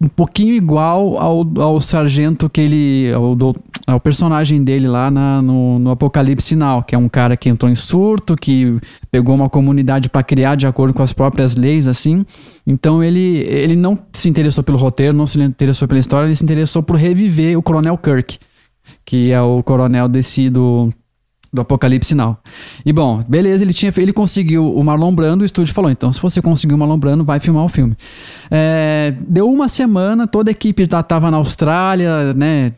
um 0.00 0.08
pouquinho 0.08 0.54
igual 0.54 1.16
ao, 1.18 1.46
ao 1.60 1.80
sargento 1.80 2.48
que 2.48 2.60
ele. 2.60 3.12
Ao, 3.12 3.34
do, 3.34 3.56
ao 3.86 4.00
personagem 4.00 4.62
dele 4.62 4.86
lá 4.86 5.10
na, 5.10 5.42
no, 5.42 5.78
no 5.78 5.90
Apocalipse 5.90 6.48
Sinal, 6.48 6.82
que 6.82 6.94
é 6.94 6.98
um 6.98 7.08
cara 7.08 7.36
que 7.36 7.48
entrou 7.48 7.70
em 7.70 7.74
surto, 7.74 8.36
que 8.36 8.78
pegou 9.10 9.34
uma 9.34 9.48
comunidade 9.48 10.08
para 10.08 10.22
criar 10.22 10.54
de 10.54 10.66
acordo 10.66 10.94
com 10.94 11.02
as 11.02 11.12
próprias 11.12 11.56
leis, 11.56 11.86
assim. 11.86 12.24
Então 12.66 13.02
ele, 13.02 13.44
ele 13.48 13.76
não 13.76 13.98
se 14.12 14.28
interessou 14.28 14.62
pelo 14.62 14.78
roteiro, 14.78 15.12
não 15.12 15.26
se 15.26 15.40
interessou 15.40 15.86
pela 15.86 16.00
história, 16.00 16.26
ele 16.26 16.36
se 16.36 16.44
interessou 16.44 16.82
por 16.82 16.96
reviver 16.96 17.56
o 17.56 17.62
Coronel 17.62 17.98
Kirk, 17.98 18.38
que 19.04 19.30
é 19.30 19.40
o 19.40 19.62
coronel 19.62 20.08
desse 20.08 20.48
do 20.48 20.92
do 21.52 21.60
Apocalipse 21.60 22.14
Now. 22.14 22.38
E 22.84 22.92
bom, 22.92 23.22
beleza, 23.28 23.62
ele 23.62 23.74
tinha 23.74 23.92
ele 23.98 24.12
conseguiu 24.12 24.74
o 24.74 24.82
Marlon 24.82 25.14
Brando, 25.14 25.42
o 25.42 25.44
estúdio 25.44 25.74
falou, 25.74 25.90
então 25.90 26.10
se 26.10 26.20
você 26.20 26.40
conseguiu 26.40 26.76
o 26.76 26.78
Marlon 26.78 26.98
Brando, 26.98 27.24
vai 27.24 27.38
filmar 27.38 27.64
o 27.64 27.68
filme. 27.68 27.94
É, 28.50 29.14
deu 29.28 29.50
uma 29.50 29.68
semana, 29.68 30.26
toda 30.26 30.50
a 30.50 30.52
equipe 30.52 30.88
já 30.90 31.02
tava 31.02 31.30
na 31.30 31.36
Austrália, 31.36 32.32
né, 32.32 32.72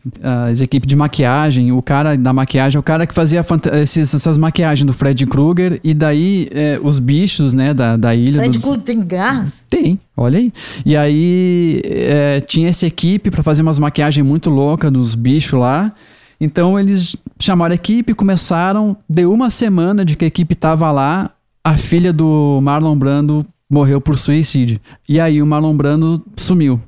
as 0.49 0.59
equipes 0.59 0.87
de 0.87 0.95
maquiagem, 0.95 1.71
o 1.71 1.81
cara 1.81 2.17
da 2.17 2.33
maquiagem, 2.33 2.77
o 2.77 2.83
cara 2.83 3.07
que 3.07 3.13
fazia 3.13 3.45
esses, 3.81 4.13
essas 4.13 4.37
maquiagens 4.37 4.85
do 4.85 4.93
Fred 4.93 5.25
Krueger, 5.25 5.79
e 5.81 5.93
daí 5.93 6.49
é, 6.51 6.77
os 6.83 6.99
bichos, 6.99 7.53
né, 7.53 7.73
da, 7.73 7.95
da 7.95 8.13
ilha... 8.13 8.39
Fred 8.39 8.57
do... 8.57 8.61
Krueger 8.61 8.83
tem 8.83 9.05
garras? 9.05 9.63
Tem, 9.69 9.97
olha 10.17 10.39
aí. 10.39 10.51
E 10.85 10.97
aí 10.97 11.81
é, 11.85 12.41
tinha 12.41 12.67
essa 12.67 12.85
equipe 12.85 13.31
para 13.31 13.41
fazer 13.41 13.61
umas 13.61 13.79
maquiagens 13.79 14.25
muito 14.25 14.49
loucas 14.49 14.91
dos 14.91 15.15
bichos 15.15 15.57
lá, 15.57 15.93
então 16.39 16.79
eles 16.79 17.15
chamaram 17.39 17.73
a 17.73 17.75
equipe, 17.75 18.13
começaram. 18.13 18.97
Deu 19.09 19.31
uma 19.31 19.49
semana 19.49 20.03
de 20.03 20.15
que 20.15 20.25
a 20.25 20.27
equipe 20.27 20.53
estava 20.53 20.91
lá, 20.91 21.31
a 21.63 21.77
filha 21.77 22.11
do 22.11 22.59
Marlon 22.61 22.97
Brando 22.97 23.45
morreu 23.69 23.99
por 23.99 24.17
suicídio. 24.17 24.79
E 25.07 25.19
aí 25.19 25.41
o 25.41 25.45
Marlon 25.45 25.75
Brando 25.75 26.23
sumiu. 26.37 26.79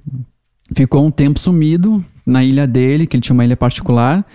Ficou 0.76 1.06
um 1.06 1.12
tempo 1.12 1.40
sumido 1.40 2.04
na 2.26 2.44
ilha 2.44 2.68
dele, 2.68 3.08
que 3.08 3.16
ele 3.16 3.22
tinha 3.22 3.34
uma 3.34 3.46
ilha 3.46 3.58
particular. 3.58 4.26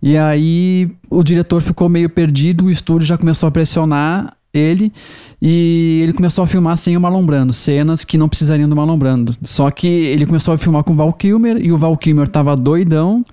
E 0.00 0.16
aí 0.16 0.90
o 1.10 1.22
diretor 1.22 1.60
ficou 1.60 1.88
meio 1.88 2.08
perdido, 2.08 2.66
o 2.66 2.70
estúdio 2.70 3.06
já 3.06 3.18
começou 3.18 3.48
a 3.48 3.52
pressionar 3.52 4.36
ele 4.52 4.92
e 5.40 6.00
ele 6.02 6.12
começou 6.12 6.44
a 6.44 6.46
filmar 6.46 6.76
sem 6.76 6.96
o 6.96 7.00
Marlon 7.00 7.24
Brando, 7.24 7.52
cenas 7.52 8.04
que 8.04 8.18
não 8.18 8.28
precisariam 8.28 8.68
do 8.68 8.76
Marlon 8.76 8.98
Brando. 8.98 9.36
Só 9.42 9.70
que 9.70 9.86
ele 9.86 10.26
começou 10.26 10.54
a 10.54 10.58
filmar 10.58 10.84
com 10.84 10.92
o 10.92 10.96
Val 10.96 11.12
Kilmer 11.12 11.58
e 11.64 11.72
o 11.72 11.78
Val 11.78 11.96
Kilmer 11.96 12.28
tava 12.28 12.56
doidão 12.56 13.24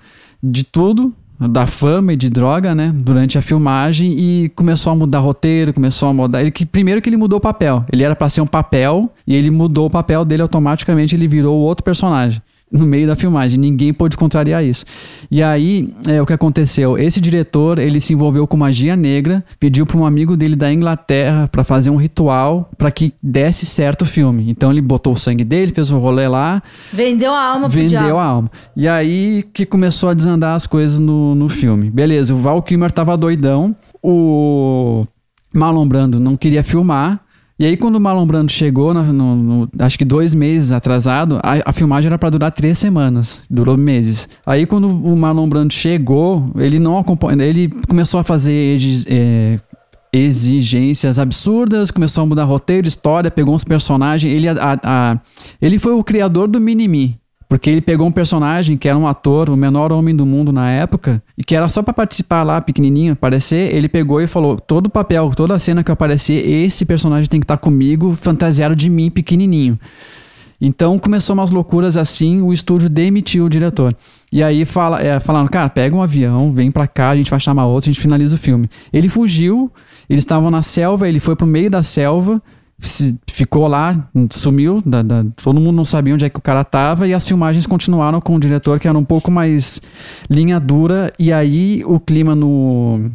de 0.42 0.64
tudo, 0.64 1.12
da 1.48 1.66
fama 1.66 2.12
e 2.12 2.16
de 2.16 2.28
droga, 2.28 2.74
né, 2.74 2.92
durante 2.94 3.38
a 3.38 3.42
filmagem 3.42 4.12
e 4.18 4.48
começou 4.50 4.92
a 4.92 4.96
mudar 4.96 5.20
roteiro, 5.20 5.72
começou 5.72 6.08
a 6.08 6.12
mudar. 6.12 6.40
Ele 6.42 6.50
que 6.50 6.66
primeiro 6.66 7.00
que 7.00 7.08
ele 7.08 7.16
mudou 7.16 7.38
o 7.38 7.40
papel. 7.40 7.84
Ele 7.92 8.02
era 8.02 8.14
para 8.14 8.28
ser 8.28 8.40
um 8.40 8.46
papel 8.46 9.10
e 9.26 9.34
ele 9.34 9.50
mudou 9.50 9.86
o 9.86 9.90
papel 9.90 10.24
dele 10.24 10.42
automaticamente, 10.42 11.14
ele 11.14 11.26
virou 11.26 11.58
outro 11.58 11.84
personagem 11.84 12.42
no 12.70 12.86
meio 12.86 13.06
da 13.06 13.16
filmagem. 13.16 13.58
Ninguém 13.58 13.92
pôde 13.92 14.16
contrariar 14.16 14.64
isso. 14.64 14.84
E 15.30 15.42
aí, 15.42 15.92
é, 16.06 16.22
o 16.22 16.26
que 16.26 16.32
aconteceu? 16.32 16.96
Esse 16.96 17.20
diretor, 17.20 17.78
ele 17.78 18.00
se 18.00 18.12
envolveu 18.12 18.46
com 18.46 18.56
magia 18.56 18.94
negra, 18.94 19.44
pediu 19.58 19.84
para 19.84 19.96
um 19.98 20.06
amigo 20.06 20.36
dele 20.36 20.54
da 20.54 20.72
Inglaterra 20.72 21.48
para 21.48 21.64
fazer 21.64 21.90
um 21.90 21.96
ritual 21.96 22.70
para 22.78 22.90
que 22.90 23.12
desse 23.22 23.66
certo 23.66 24.02
o 24.02 24.06
filme. 24.06 24.50
Então 24.50 24.70
ele 24.70 24.80
botou 24.80 25.12
o 25.12 25.16
sangue 25.16 25.44
dele, 25.44 25.72
fez 25.72 25.90
o 25.90 25.98
rolê 25.98 26.28
lá. 26.28 26.62
Vendeu 26.92 27.32
a 27.32 27.44
alma 27.44 27.68
Vendeu 27.68 28.00
pro 28.00 28.18
a 28.18 28.24
alma. 28.24 28.50
E 28.76 28.86
aí 28.86 29.44
que 29.52 29.66
começou 29.66 30.10
a 30.10 30.14
desandar 30.14 30.54
as 30.54 30.66
coisas 30.66 30.98
no, 30.98 31.34
no 31.34 31.48
filme. 31.48 31.90
Beleza, 31.90 32.34
o 32.34 32.38
Val 32.38 32.62
Kilmer 32.62 32.90
tava 32.90 33.16
doidão. 33.16 33.74
O 34.02 35.04
Marlon 35.54 35.86
Brando 35.86 36.20
não 36.20 36.36
queria 36.36 36.62
filmar. 36.62 37.20
E 37.60 37.66
aí, 37.66 37.76
quando 37.76 37.96
o 37.96 38.00
Marlon 38.00 38.26
Brando 38.26 38.50
chegou, 38.50 38.94
no, 38.94 39.12
no, 39.12 39.36
no, 39.36 39.70
acho 39.80 39.98
que 39.98 40.04
dois 40.06 40.34
meses 40.34 40.72
atrasado, 40.72 41.38
a, 41.42 41.60
a 41.66 41.72
filmagem 41.74 42.06
era 42.06 42.16
para 42.16 42.30
durar 42.30 42.50
três 42.50 42.78
semanas, 42.78 43.42
durou 43.50 43.76
meses. 43.76 44.30
Aí, 44.46 44.64
quando 44.64 44.88
o 44.88 45.14
Marlon 45.14 45.46
Brando 45.46 45.70
chegou, 45.70 46.50
ele 46.56 46.78
não 46.78 46.96
acompanhou, 46.96 47.42
ele 47.42 47.68
começou 47.86 48.18
a 48.18 48.24
fazer 48.24 48.78
é, 49.08 49.60
exigências 50.10 51.18
absurdas, 51.18 51.90
começou 51.90 52.22
a 52.22 52.26
mudar 52.26 52.44
roteiro, 52.44 52.88
história, 52.88 53.30
pegou 53.30 53.54
uns 53.54 53.62
personagens. 53.62 54.32
Ele, 54.32 54.48
a, 54.48 54.80
a, 54.82 55.20
ele 55.60 55.78
foi 55.78 55.92
o 55.92 56.02
criador 56.02 56.48
do 56.48 56.58
Minimi, 56.58 57.20
porque 57.50 57.68
ele 57.68 57.80
pegou 57.80 58.06
um 58.06 58.12
personagem 58.12 58.76
que 58.76 58.88
era 58.88 58.96
um 58.96 59.08
ator, 59.08 59.50
o 59.50 59.56
menor 59.56 59.90
homem 59.90 60.14
do 60.14 60.24
mundo 60.24 60.52
na 60.52 60.70
época, 60.70 61.20
e 61.36 61.42
que 61.42 61.56
era 61.56 61.66
só 61.66 61.82
para 61.82 61.92
participar 61.92 62.44
lá, 62.44 62.60
pequenininho, 62.60 63.14
aparecer. 63.14 63.74
Ele 63.74 63.88
pegou 63.88 64.20
e 64.20 64.28
falou: 64.28 64.54
todo 64.54 64.88
papel, 64.88 65.32
toda 65.34 65.58
cena 65.58 65.82
que 65.82 65.90
eu 65.90 65.92
aparecer, 65.92 66.48
esse 66.48 66.84
personagem 66.84 67.28
tem 67.28 67.40
que 67.40 67.44
estar 67.44 67.56
tá 67.56 67.60
comigo, 67.60 68.16
fantasiado 68.20 68.76
de 68.76 68.88
mim, 68.88 69.10
pequenininho. 69.10 69.76
Então 70.60 70.96
começou 70.96 71.34
umas 71.34 71.50
loucuras 71.50 71.96
assim, 71.96 72.40
o 72.40 72.52
estúdio 72.52 72.88
demitiu 72.88 73.46
o 73.46 73.50
diretor. 73.50 73.96
E 74.30 74.44
aí 74.44 74.64
fala, 74.64 75.02
é, 75.02 75.18
falaram, 75.18 75.48
cara, 75.48 75.68
pega 75.68 75.96
um 75.96 76.02
avião, 76.02 76.52
vem 76.52 76.70
pra 76.70 76.86
cá, 76.86 77.10
a 77.10 77.16
gente 77.16 77.32
vai 77.32 77.40
chamar 77.40 77.66
outro, 77.66 77.90
a 77.90 77.92
gente 77.92 78.00
finaliza 78.00 78.36
o 78.36 78.38
filme. 78.38 78.70
Ele 78.92 79.08
fugiu, 79.08 79.72
eles 80.08 80.22
estavam 80.22 80.52
na 80.52 80.62
selva, 80.62 81.08
ele 81.08 81.18
foi 81.18 81.34
pro 81.34 81.48
meio 81.48 81.68
da 81.68 81.82
selva, 81.82 82.40
ficou 83.30 83.68
lá, 83.68 84.08
sumiu, 84.30 84.82
da, 84.84 85.02
da, 85.02 85.24
todo 85.42 85.60
mundo 85.60 85.76
não 85.76 85.84
sabia 85.84 86.14
onde 86.14 86.24
é 86.24 86.30
que 86.30 86.38
o 86.38 86.42
cara 86.42 86.64
tava 86.64 87.06
e 87.06 87.12
as 87.12 87.26
filmagens 87.26 87.66
continuaram 87.66 88.20
com 88.20 88.34
o 88.34 88.40
diretor 88.40 88.80
que 88.80 88.88
era 88.88 88.96
um 88.96 89.04
pouco 89.04 89.30
mais 89.30 89.82
linha 90.28 90.58
dura 90.58 91.12
e 91.18 91.32
aí 91.32 91.82
o 91.84 92.00
clima 92.00 92.34
no 92.34 93.10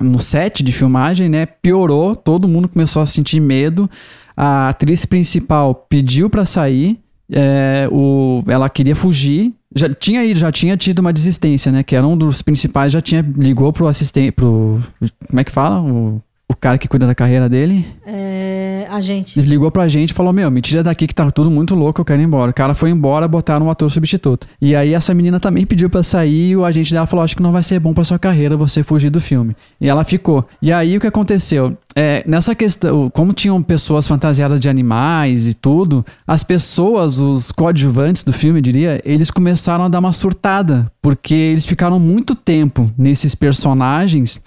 no 0.00 0.18
set 0.18 0.62
de 0.62 0.72
filmagem, 0.72 1.28
né, 1.28 1.44
piorou, 1.44 2.16
todo 2.16 2.48
mundo 2.48 2.68
começou 2.68 3.02
a 3.02 3.06
sentir 3.06 3.38
medo. 3.38 3.88
A 4.34 4.70
atriz 4.70 5.04
principal 5.04 5.74
pediu 5.74 6.30
para 6.30 6.46
sair, 6.46 6.98
é, 7.30 7.86
o, 7.92 8.42
ela 8.48 8.70
queria 8.70 8.96
fugir, 8.96 9.52
já 9.74 9.92
tinha 9.92 10.24
ido, 10.24 10.40
já 10.40 10.50
tinha 10.50 10.76
tido 10.76 11.00
uma 11.00 11.12
desistência, 11.12 11.70
né? 11.70 11.82
Que 11.82 11.94
era 11.94 12.06
um 12.06 12.16
dos 12.16 12.40
principais, 12.40 12.92
já 12.92 13.00
tinha 13.02 13.20
ligou 13.36 13.72
pro 13.72 13.86
assistente, 13.86 14.32
pro 14.32 14.80
como 15.28 15.40
é 15.40 15.44
que 15.44 15.52
fala, 15.52 15.82
o, 15.82 16.22
o 16.48 16.56
cara 16.56 16.78
que 16.78 16.88
cuida 16.88 17.06
da 17.06 17.14
carreira 17.14 17.48
dele. 17.48 17.86
É 18.06 18.59
a 18.90 19.00
gente. 19.00 19.38
Ele 19.38 19.48
ligou 19.48 19.70
pra 19.70 19.86
gente 19.88 20.10
e 20.10 20.14
falou: 20.14 20.32
Meu, 20.32 20.50
me 20.50 20.60
tira 20.60 20.82
daqui 20.82 21.06
que 21.06 21.14
tá 21.14 21.30
tudo 21.30 21.50
muito 21.50 21.74
louco, 21.74 22.00
eu 22.00 22.04
quero 22.04 22.20
ir 22.20 22.24
embora. 22.24 22.50
O 22.50 22.54
cara 22.54 22.74
foi 22.74 22.90
embora, 22.90 23.28
botaram 23.28 23.66
um 23.66 23.70
ator 23.70 23.90
substituto. 23.90 24.46
E 24.60 24.74
aí 24.74 24.92
essa 24.92 25.14
menina 25.14 25.38
também 25.38 25.64
pediu 25.64 25.88
pra 25.88 26.02
sair 26.02 26.50
e 26.50 26.56
o 26.56 26.64
agente 26.64 26.92
dela 26.92 27.06
falou: 27.06 27.24
Acho 27.24 27.36
que 27.36 27.42
não 27.42 27.52
vai 27.52 27.62
ser 27.62 27.78
bom 27.78 27.94
pra 27.94 28.04
sua 28.04 28.18
carreira 28.18 28.56
você 28.56 28.82
fugir 28.82 29.10
do 29.10 29.20
filme. 29.20 29.56
E 29.80 29.88
ela 29.88 30.04
ficou. 30.04 30.46
E 30.60 30.72
aí 30.72 30.96
o 30.96 31.00
que 31.00 31.06
aconteceu? 31.06 31.76
É, 31.94 32.22
nessa 32.26 32.54
questão, 32.54 33.10
como 33.10 33.32
tinham 33.32 33.60
pessoas 33.62 34.06
fantasiadas 34.06 34.60
de 34.60 34.68
animais 34.68 35.48
e 35.48 35.54
tudo, 35.54 36.04
as 36.26 36.44
pessoas, 36.44 37.18
os 37.18 37.50
coadjuvantes 37.50 38.22
do 38.22 38.32
filme, 38.32 38.60
eu 38.60 38.62
diria, 38.62 39.02
eles 39.04 39.30
começaram 39.30 39.84
a 39.84 39.88
dar 39.88 39.98
uma 39.98 40.12
surtada, 40.12 40.90
porque 41.02 41.34
eles 41.34 41.66
ficaram 41.66 41.98
muito 41.98 42.34
tempo 42.34 42.90
nesses 42.96 43.34
personagens 43.34 44.40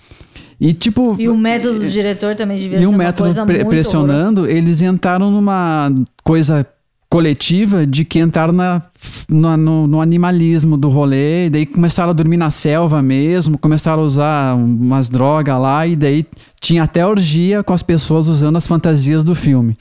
e 0.63 0.71
tipo. 0.71 1.17
E 1.19 1.27
o 1.27 1.37
método 1.37 1.79
do 1.79 1.89
diretor 1.89 2.37
também 2.37 2.57
devia 2.57 2.77
e 2.77 2.81
ser 2.81 2.87
um 2.87 2.91
uma 2.91 2.99
método 2.99 3.23
coisa 3.23 3.45
pre 3.45 3.65
pressionando, 3.65 4.47
eles 4.47 4.81
entraram 4.81 5.29
numa 5.29 5.93
coisa 6.23 6.65
coletiva 7.09 7.85
de 7.85 8.05
que 8.05 8.17
entraram 8.17 8.53
na, 8.53 8.81
no, 9.27 9.57
no, 9.57 9.87
no, 9.87 10.01
animalismo 10.01 10.77
do 10.77 10.87
rolê, 10.87 11.47
e 11.47 11.49
daí 11.49 11.65
começaram 11.65 12.11
a 12.11 12.13
dormir 12.13 12.37
na 12.37 12.49
selva 12.49 13.01
mesmo, 13.01 13.57
começaram 13.57 14.03
a 14.03 14.05
usar 14.05 14.55
umas 14.55 15.09
drogas 15.09 15.59
lá, 15.59 15.85
e 15.85 15.97
daí 15.97 16.25
tinha 16.61 16.83
até 16.83 17.05
orgia 17.05 17.61
com 17.61 17.73
as 17.73 17.83
pessoas 17.83 18.29
usando 18.29 18.55
as 18.55 18.65
fantasias 18.65 19.25
do 19.25 19.35
filme. 19.35 19.75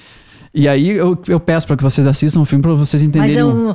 E 0.53 0.67
aí 0.67 0.91
eu, 0.91 1.17
eu 1.29 1.39
peço 1.39 1.67
para 1.67 1.77
que 1.77 1.83
vocês 1.83 2.07
assistam 2.09 2.41
o 2.41 2.45
filme 2.45 2.61
para 2.61 2.75
vocês 2.75 3.03
entenderem. 3.03 3.37
Mas 3.37 3.39
é 3.39 3.45
um, 3.45 3.75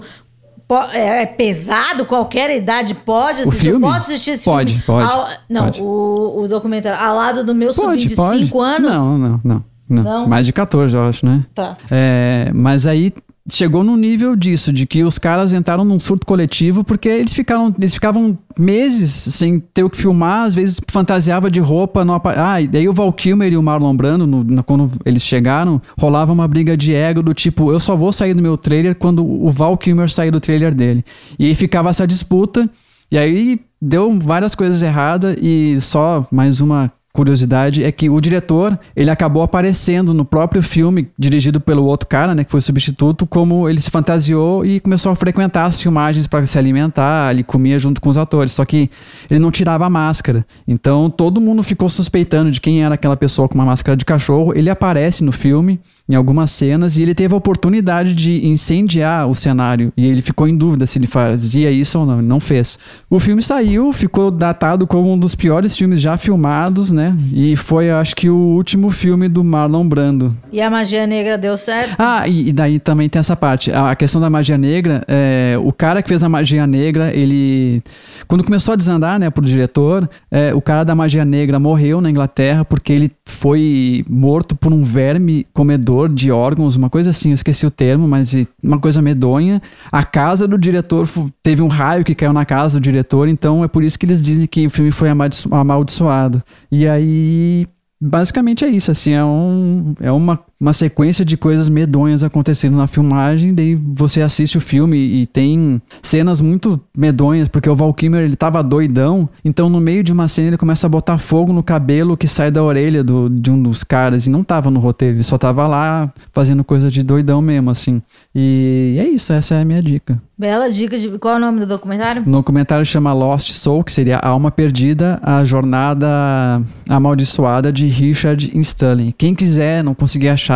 é, 0.92 1.24
é 1.24 1.26
pesado, 1.26 2.06
qualquer 2.06 2.56
idade 2.56 2.94
pode 2.94 3.42
assistir. 3.42 3.70
O 3.70 3.72
filme? 3.72 3.86
Eu 3.86 3.90
posso 3.90 4.12
assistir 4.12 4.32
esse 4.32 4.46
pode, 4.46 4.72
filme? 4.72 4.86
Pode, 4.86 5.12
Ao, 5.12 5.30
não, 5.50 5.64
pode. 5.66 5.82
O, 5.82 6.42
o 6.44 6.48
documentário. 6.48 7.00
Ao 7.04 7.16
lado 7.16 7.44
do 7.44 7.56
meu 7.56 7.74
pode, 7.74 8.10
sobrinho 8.10 8.10
de 8.10 8.46
5 8.48 8.62
anos? 8.62 8.90
Não, 8.92 9.18
não, 9.18 9.42
não, 9.44 9.64
não. 9.90 10.04
Não? 10.04 10.28
Mais 10.28 10.46
de 10.46 10.52
14, 10.52 10.96
eu 10.96 11.08
acho, 11.08 11.26
né? 11.26 11.46
Tá. 11.56 11.78
É, 11.90 12.52
mas 12.54 12.86
aí 12.86 13.14
chegou 13.50 13.84
num 13.84 13.96
nível 13.96 14.36
disso, 14.36 14.74
de 14.74 14.86
que 14.86 15.04
os 15.04 15.18
caras 15.18 15.54
entraram 15.54 15.86
num 15.86 16.00
surto 16.00 16.26
coletivo 16.26 16.84
porque 16.84 17.08
eles 17.08 17.34
ficaram, 17.34 17.74
eles 17.78 17.94
ficavam 17.94 18.38
meses 18.58 19.12
sem 19.12 19.60
ter 19.60 19.84
o 19.84 19.90
que 19.90 19.98
filmar, 19.98 20.46
às 20.46 20.56
vezes 20.56 20.82
fantasiava 20.88 21.50
de 21.50 21.60
roupa. 21.60 22.04
No, 22.04 22.20
ah, 22.24 22.62
e 22.62 22.68
daí 22.68 22.88
o 22.90 22.94
Val 22.94 23.12
Kilmer 23.14 23.52
e 23.52 23.58
o 23.58 23.64
Marlon 23.64 23.96
Brando, 23.96 24.28
no, 24.28 24.44
no, 24.44 24.64
quando 24.64 24.92
eles 25.06 25.24
chegaram, 25.24 25.82
rolava 26.00 26.34
uma 26.34 26.48
briga 26.48 26.76
de 26.76 26.94
ego 26.94 27.22
do 27.22 27.34
tipo, 27.34 27.72
eu 27.72 27.80
só 27.80 27.96
vou 27.96 28.12
sair 28.12 28.34
do 28.34 28.42
meu 28.42 28.58
trailer 28.58 28.96
quando 28.96 29.26
o 29.26 29.50
Val 29.50 29.78
Kilmer 29.78 30.10
sair 30.10 30.32
do 30.32 30.40
trailer 30.40 30.74
dele. 30.74 31.04
E 31.40 31.46
aí 31.46 31.56
ficava 31.56 31.90
essa 31.90 32.06
disputa, 32.06 32.70
e 33.10 33.18
aí 33.18 33.62
deu 33.82 34.18
várias 34.20 34.56
coisas 34.56 34.82
erradas 34.82 35.38
e 35.42 35.80
só 35.80 36.28
mais 36.32 36.60
uma 36.60 36.92
curiosidade 37.18 37.84
é 37.84 37.92
que 37.92 38.12
o 38.12 38.22
diretor, 38.22 38.78
ele 38.96 39.10
acabou 39.10 39.42
aparecendo 39.42 40.14
no 40.14 40.24
próprio 40.24 40.62
filme, 40.62 41.10
dirigido 41.18 41.60
pelo 41.60 41.84
outro 41.84 42.08
cara, 42.08 42.36
né, 42.36 42.44
que 42.44 42.52
foi 42.52 42.62
substituto, 42.62 43.26
como 43.26 43.68
ele 43.68 43.82
se 43.82 43.90
fantasiou 43.90 44.64
e 44.64 44.80
começou 44.80 45.12
a 45.12 45.16
frequentar 45.16 45.66
as 45.66 45.82
filmagens 45.82 46.28
para 46.28 46.46
se 46.46 46.60
alimentar, 46.60 47.34
ele 47.34 47.44
comia 47.44 47.80
junto 47.80 48.00
com 48.00 48.08
os 48.08 48.18
atores, 48.18 48.52
só 48.52 48.64
que 48.64 48.92
ele 49.32 49.40
não 49.40 49.50
tirava 49.50 49.84
a 49.84 49.90
máscara. 49.90 50.46
Então 50.68 51.10
todo 51.10 51.42
mundo 51.42 51.64
ficou 51.64 51.90
suspeitando 51.90 52.52
de 52.52 52.62
quem 52.62 52.84
era 52.84 52.94
aquela 52.94 53.18
pessoa 53.18 53.50
com 53.50 53.56
uma 53.56 53.66
máscara 53.66 53.98
de 53.98 54.06
cachorro. 54.06 54.54
Ele 54.56 54.70
aparece 54.70 55.24
no 55.24 55.32
filme, 55.32 55.80
em 56.10 56.16
algumas 56.16 56.52
cenas 56.52 56.98
e 56.98 57.02
ele 57.02 57.14
teve 57.14 57.34
a 57.34 57.38
oportunidade 57.38 58.14
de 58.14 58.48
incendiar 58.48 59.28
o 59.28 59.36
cenário 59.36 59.92
e 59.98 60.08
ele 60.08 60.22
ficou 60.22 60.48
em 60.48 60.56
dúvida 60.56 60.88
se 60.88 60.98
ele 60.98 61.08
fazia 61.08 61.70
isso 61.70 62.00
ou 62.00 62.06
não, 62.06 62.20
ele 62.20 62.28
não 62.28 62.40
fez. 62.40 62.80
O 63.10 63.20
filme 63.20 63.42
saiu, 63.42 63.92
ficou 63.92 64.32
datado 64.32 64.88
como 64.88 65.12
um 65.12 65.18
dos 65.18 65.36
piores 65.36 65.76
filmes 65.76 66.00
já 66.00 66.18
filmados, 66.18 66.92
né? 66.92 67.16
E 67.34 67.56
foi, 67.56 67.92
acho 67.92 68.16
que, 68.16 68.30
o 68.30 68.36
último 68.36 68.90
filme 68.90 69.28
do 69.28 69.44
Marlon 69.44 69.88
Brando. 69.88 70.36
E 70.52 70.62
a 70.62 70.70
magia 70.70 71.06
negra 71.06 71.38
deu 71.38 71.58
certo? 71.58 71.96
Ah, 71.98 72.28
e, 72.28 72.50
e 72.50 72.54
daí 72.54 72.80
também 72.80 73.10
tem 73.10 73.20
essa 73.20 73.36
parte. 73.36 73.72
A 73.72 73.96
questão 73.96 74.22
da 74.22 74.30
magia 74.30 74.58
negra, 74.58 75.04
é, 75.08 75.58
o 75.62 75.72
cara 75.72 76.02
que 76.02 76.10
fez 76.10 76.24
a 76.24 76.30
magia 76.30 76.66
negra, 76.66 77.14
ele. 77.14 77.82
Quando 78.28 78.44
começou 78.44 78.74
a 78.74 78.78
desandar, 78.78 79.20
né, 79.20 79.30
pro 79.30 79.44
diretor, 79.44 80.10
é, 80.30 80.54
o 80.54 80.62
cara 80.62 80.84
da 80.84 80.96
magia 80.96 81.26
negra 81.26 81.60
morreu 81.60 82.02
na 82.02 82.10
Inglaterra 82.10 82.64
porque 82.64 82.94
ele 82.94 83.12
foi 83.26 84.06
morto 84.10 84.56
por 84.56 84.72
um 84.72 84.84
verme 84.84 85.46
comedor 85.54 85.97
de 86.08 86.32
órgãos, 86.32 86.76
uma 86.76 86.90
coisa 86.90 87.10
assim, 87.10 87.30
eu 87.30 87.36
esqueci 87.36 87.66
o 87.66 87.72
termo, 87.72 88.08
mas 88.08 88.36
uma 88.62 88.80
coisa 88.80 89.02
medonha. 89.02 89.62
A 89.92 90.04
casa 90.04 90.48
do 90.48 90.58
diretor 90.58 91.08
teve 91.42 91.62
um 91.62 91.68
raio 91.68 92.06
que 92.06 92.14
caiu 92.14 92.34
na 92.34 92.46
casa 92.46 92.80
do 92.80 92.84
diretor, 92.84 93.28
então 93.28 93.64
é 93.64 93.68
por 93.68 93.84
isso 93.84 93.98
que 93.98 94.06
eles 94.06 94.22
dizem 94.22 94.46
que 94.46 94.68
o 94.68 94.70
filme 94.70 94.92
foi 94.92 95.10
amaldiçoado. 95.10 96.44
E 96.72 96.88
aí 96.88 97.68
basicamente 98.00 98.64
é 98.64 98.68
isso, 98.68 98.92
assim, 98.92 99.12
é, 99.12 99.24
um, 99.24 99.96
é 100.00 100.12
uma, 100.12 100.40
uma 100.60 100.74
sequência 100.74 101.24
de 101.24 101.38
coisas 101.38 101.70
medonhas 101.70 102.24
acontecendo 102.24 102.76
na 102.76 102.88
filmagem, 102.88 103.54
daí 103.54 103.76
você 103.76 104.22
assiste 104.22 104.58
o 104.58 104.62
filme 104.62 104.98
e 104.98 105.26
tem 105.26 105.82
cenas 106.02 106.42
muito 106.42 106.80
medonhas, 106.98 107.48
porque 107.48 107.70
o 107.70 107.76
Val 107.76 107.94
Kilmer, 107.94 108.24
ele 108.24 108.36
tava 108.36 108.64
doidão, 108.64 109.30
então 109.46 109.70
no 109.70 109.80
meio 109.80 110.04
de 110.04 110.12
uma 110.12 110.28
cena 110.28 110.50
ele 110.50 110.58
começa 110.58 110.88
a 110.88 110.90
botar 110.90 111.18
fogo 111.18 111.54
no 111.54 111.62
cabelo 111.62 112.18
que 112.18 112.28
sai 112.28 112.50
da 112.50 112.64
orelha 112.64 113.04
do, 113.04 113.30
de 113.30 113.52
um 113.52 113.62
dos 113.62 113.84
caras, 113.84 114.26
e 114.26 114.30
não 114.30 114.44
tava 114.44 114.72
no 114.72 114.80
roteiro, 114.80 115.18
ele 115.18 115.24
só 115.24 115.38
tava 115.38 115.68
lá 115.68 116.12
fazendo 116.34 116.64
coisa 116.64 116.90
de 116.90 117.04
doidão 117.04 117.42
mesmo, 117.42 117.70
assim. 117.70 118.02
E 118.34 118.98
é 119.00 119.08
isso, 119.08 119.34
essa 119.34 119.56
é 119.56 119.62
a 119.62 119.66
minha 119.66 119.82
dica. 119.82 120.22
Bela 120.40 120.70
dica 120.70 121.00
de. 121.00 121.18
Qual 121.18 121.34
é 121.34 121.38
o 121.38 121.40
nome 121.40 121.62
do 121.62 121.66
documentário? 121.66 122.22
O 122.22 122.32
documentário 122.32 122.86
chama 122.86 123.12
Lost 123.12 123.50
Soul, 123.50 123.84
que 123.84 123.92
seria 123.92 124.18
a 124.18 124.28
Alma 124.28 124.52
Perdida, 124.52 125.20
a 125.24 125.44
jornada 125.44 126.62
amaldiçoada 126.88 127.74
de 127.74 127.88
Richard 127.88 128.52
Stanley. 128.54 129.16
Quem 129.18 129.34
quiser, 129.34 129.84
não 129.84 129.96
conseguir 129.96 130.30
achar, 130.30 130.47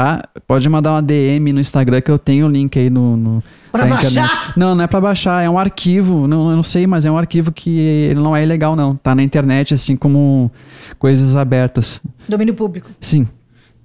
pode 0.47 0.67
mandar 0.69 0.91
uma 0.93 1.01
DM 1.01 1.53
no 1.53 1.59
Instagram 1.59 2.01
que 2.01 2.11
eu 2.11 2.19
tenho 2.19 2.47
o 2.47 2.49
link 2.49 2.77
aí 2.77 2.89
no. 2.89 3.15
no 3.17 3.43
pra 3.71 3.85
baixar? 3.85 4.07
Internet. 4.09 4.53
Não, 4.57 4.75
não 4.75 4.83
é 4.83 4.87
pra 4.87 5.01
baixar, 5.01 5.43
é 5.43 5.49
um 5.49 5.57
arquivo. 5.57 6.27
Não, 6.27 6.49
eu 6.49 6.55
não 6.55 6.63
sei, 6.63 6.85
mas 6.87 7.05
é 7.05 7.11
um 7.11 7.17
arquivo 7.17 7.51
que 7.51 7.79
ele 7.79 8.19
não 8.19 8.35
é 8.35 8.43
ilegal, 8.43 8.75
não. 8.75 8.95
Tá 8.95 9.15
na 9.15 9.23
internet, 9.23 9.73
assim 9.73 9.95
como 9.95 10.51
coisas 10.99 11.35
abertas. 11.35 12.01
Domínio 12.27 12.53
público. 12.53 12.89
Sim. 12.99 13.27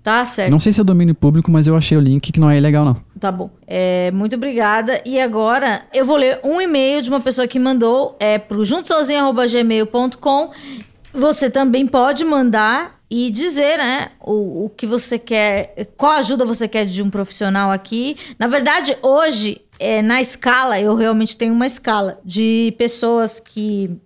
Tá 0.07 0.25
certo. 0.25 0.53
Não 0.53 0.61
sei 0.61 0.73
se 0.73 0.81
é 0.81 0.85
domínio 0.85 1.17
público, 1.17 1.51
mas 1.51 1.67
eu 1.67 1.77
achei 1.77 1.99
o 1.99 2.01
link 2.01 2.31
que 2.31 2.39
não 2.39 2.49
é 2.49 2.57
ilegal, 2.57 2.85
não. 2.85 2.97
Tá 3.19 3.33
bom. 3.33 3.51
É, 3.67 4.13
muito 4.13 4.37
obrigada. 4.37 5.03
E 5.05 5.21
agora 5.21 5.83
eu 5.93 6.07
vou 6.07 6.17
ler 6.17 6.39
um 6.45 6.61
e-mail 6.61 7.03
de 7.03 7.09
uma 7.09 7.19
pessoa 7.19 7.49
que 7.49 7.59
mandou 7.59 8.15
é 8.21 8.39
pro 8.39 8.65
juntosozinho.gmail.com. 8.65 10.51
Você 11.13 11.51
também 11.51 11.89
pode 11.89 12.25
mandar 12.25 12.96
e 13.11 13.31
dizer, 13.31 13.79
né, 13.79 14.11
o, 14.21 14.65
o 14.65 14.71
que 14.71 14.87
você 14.87 15.19
quer, 15.19 15.75
qual 15.97 16.13
ajuda 16.13 16.45
você 16.45 16.67
quer 16.67 16.87
de 16.87 17.03
um 17.03 17.11
profissional 17.11 17.71
aqui. 17.71 18.17
Na 18.39 18.47
verdade, 18.49 18.97
hoje, 19.03 19.63
é, 19.79 20.03
na 20.03 20.21
escala, 20.21 20.81
eu 20.81 20.95
realmente 20.95 21.37
tenho 21.37 21.55
uma 21.55 21.67
escala 21.67 22.19
de 22.25 22.75
pessoas 22.77 23.39
que, 23.39 23.97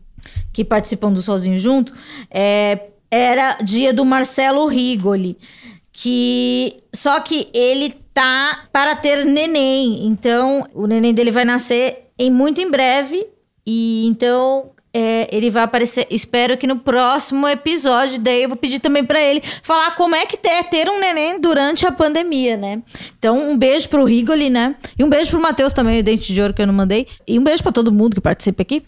que 0.53 0.65
participam 0.65 1.13
do 1.13 1.23
Sozinho 1.23 1.59
Junto. 1.59 1.95
É, 2.31 2.89
era 3.11 3.57
dia 3.63 3.93
do 3.93 4.05
Marcelo 4.05 4.67
Rigoli 4.67 5.37
que 5.93 6.83
só 6.95 7.21
que 7.21 7.49
ele 7.53 7.91
tá 8.15 8.69
para 8.73 8.97
ter 8.97 9.25
neném, 9.25 10.07
então 10.07 10.67
o 10.73 10.87
neném 10.87 11.13
dele 11.13 11.31
vai 11.31 11.45
nascer 11.45 12.11
em 12.19 12.31
muito 12.31 12.61
em 12.61 12.71
breve 12.71 13.27
e 13.67 14.07
então 14.07 14.71
é, 14.93 15.29
ele 15.35 15.51
vai 15.51 15.63
aparecer, 15.63 16.07
espero 16.11 16.57
que 16.57 16.67
no 16.67 16.77
próximo 16.77 17.47
episódio, 17.47 18.19
daí 18.19 18.43
eu 18.43 18.49
vou 18.49 18.57
pedir 18.57 18.81
também 18.81 19.05
para 19.05 19.21
ele 19.21 19.43
falar 19.63 19.95
como 19.95 20.15
é 20.15 20.27
que 20.27 20.39
é 20.47 20.63
ter 20.63 20.89
um 20.89 20.99
neném 20.99 21.41
durante 21.41 21.87
a 21.87 21.93
pandemia, 21.93 22.57
né? 22.57 22.83
Então, 23.19 23.51
um 23.51 23.57
beijo 23.57 23.89
pro 23.89 24.05
Rigoli, 24.05 24.51
né? 24.51 24.75
E 24.99 25.05
um 25.05 25.09
beijo 25.09 25.31
pro 25.31 25.41
Matheus 25.41 25.73
também, 25.73 26.01
o 26.01 26.03
dente 26.03 26.33
de 26.33 26.41
ouro 26.41 26.55
que 26.55 26.63
eu 26.63 26.67
não 26.67 26.75
mandei. 26.75 27.07
E 27.27 27.39
um 27.39 27.45
beijo 27.45 27.63
para 27.63 27.73
todo 27.73 27.93
mundo 27.93 28.15
que 28.15 28.21
participa 28.21 28.63
aqui. 28.63 28.83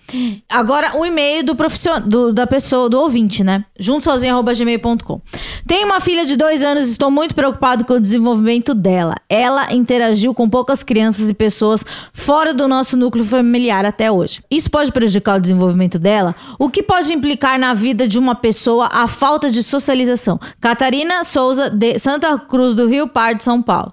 Agora, 0.49 0.97
o 0.97 1.01
um 1.01 1.07
e-mail 1.07 1.45
do 1.45 1.55
profissional, 1.55 2.33
da 2.33 2.47
pessoa, 2.47 2.89
do 2.89 2.99
ouvinte, 2.99 3.45
né? 3.45 3.65
juntosozinho.gmail.com 3.79 5.21
Tenho 5.67 5.87
uma 5.87 6.01
filha 6.01 6.25
de 6.25 6.37
dois 6.37 6.65
anos 6.65 6.89
estou 6.89 7.11
muito 7.11 7.35
preocupado 7.35 7.85
com 7.85 7.95
o 7.95 8.01
desenvolvimento 8.01 8.75
dela. 8.75 9.15
Ela 9.29 9.73
interagiu 9.73 10.35
com 10.35 10.49
poucas 10.49 10.83
crianças 10.83 11.29
e 11.29 11.35
pessoas 11.35 11.85
fora 12.13 12.53
do 12.55 12.67
nosso 12.67 12.97
núcleo 12.97 13.25
familiar 13.25 13.85
até 13.85 14.11
hoje. 14.11 14.43
Isso 14.51 14.71
pode 14.71 14.91
prejudicar 14.91 15.39
o 15.39 15.41
desenvolvimento 15.41 15.92
dela, 15.99 16.35
o 16.59 16.69
que 16.69 16.83
pode 16.83 17.13
implicar 17.13 17.59
na 17.59 17.75
vida 17.75 18.07
de 18.07 18.19
uma 18.19 18.35
pessoa 18.35 18.89
a 18.93 19.07
falta 19.07 19.51
de 19.51 19.63
socialização. 19.63 20.41
Catarina 20.61 21.25
Souza, 21.25 21.71
de 21.71 21.99
Santa 21.99 22.39
Cruz 22.39 22.75
do 22.75 22.89
Rio, 22.89 23.09
par 23.09 23.35
de 23.35 23.43
São 23.43 23.63
Paulo. 23.63 23.93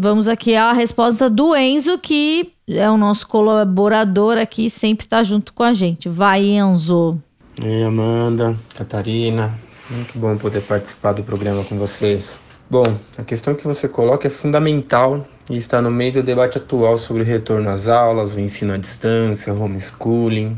vamos 0.00 0.28
aqui 0.28 0.54
à 0.54 0.72
resposta 0.72 1.28
do 1.28 1.54
Enzo, 1.54 1.98
que 1.98 2.52
é 2.68 2.88
o 2.90 2.96
nosso 2.96 3.26
colaborador 3.26 4.36
aqui, 4.36 4.70
sempre 4.70 5.06
tá 5.06 5.22
junto 5.22 5.52
com 5.52 5.62
a 5.62 5.74
gente. 5.74 6.08
Vai, 6.08 6.44
Enzo. 6.44 7.18
Oi, 7.62 7.82
Amanda, 7.82 8.56
Catarina. 8.74 9.52
Muito 9.90 10.18
bom 10.18 10.36
poder 10.36 10.62
participar 10.62 11.12
do 11.12 11.22
programa 11.22 11.64
com 11.64 11.76
vocês. 11.76 12.40
Bom, 12.70 12.96
a 13.18 13.24
questão 13.24 13.52
que 13.52 13.66
você 13.66 13.88
coloca 13.88 14.28
é 14.28 14.30
fundamental 14.30 15.26
e 15.50 15.56
está 15.56 15.82
no 15.82 15.90
meio 15.90 16.12
do 16.12 16.22
debate 16.22 16.56
atual 16.56 16.98
sobre 16.98 17.24
retorno 17.24 17.68
às 17.68 17.88
aulas, 17.88 18.36
o 18.36 18.38
ensino 18.38 18.72
à 18.72 18.76
distância, 18.76 19.52
homeschooling. 19.52 20.56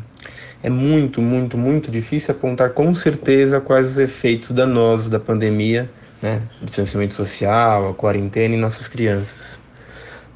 É 0.62 0.68
muito, 0.68 1.22
muito, 1.22 1.56
muito 1.56 1.90
difícil 1.90 2.34
apontar 2.34 2.74
com 2.74 2.92
certeza 2.92 3.62
quais 3.62 3.92
os 3.92 3.98
efeitos 3.98 4.50
danosos 4.50 5.08
da 5.08 5.18
pandemia, 5.18 5.90
né, 6.20 6.42
o 6.60 6.66
distanciamento 6.66 7.14
social, 7.14 7.88
a 7.88 7.94
quarentena 7.94 8.54
em 8.54 8.58
nossas 8.58 8.86
crianças. 8.86 9.58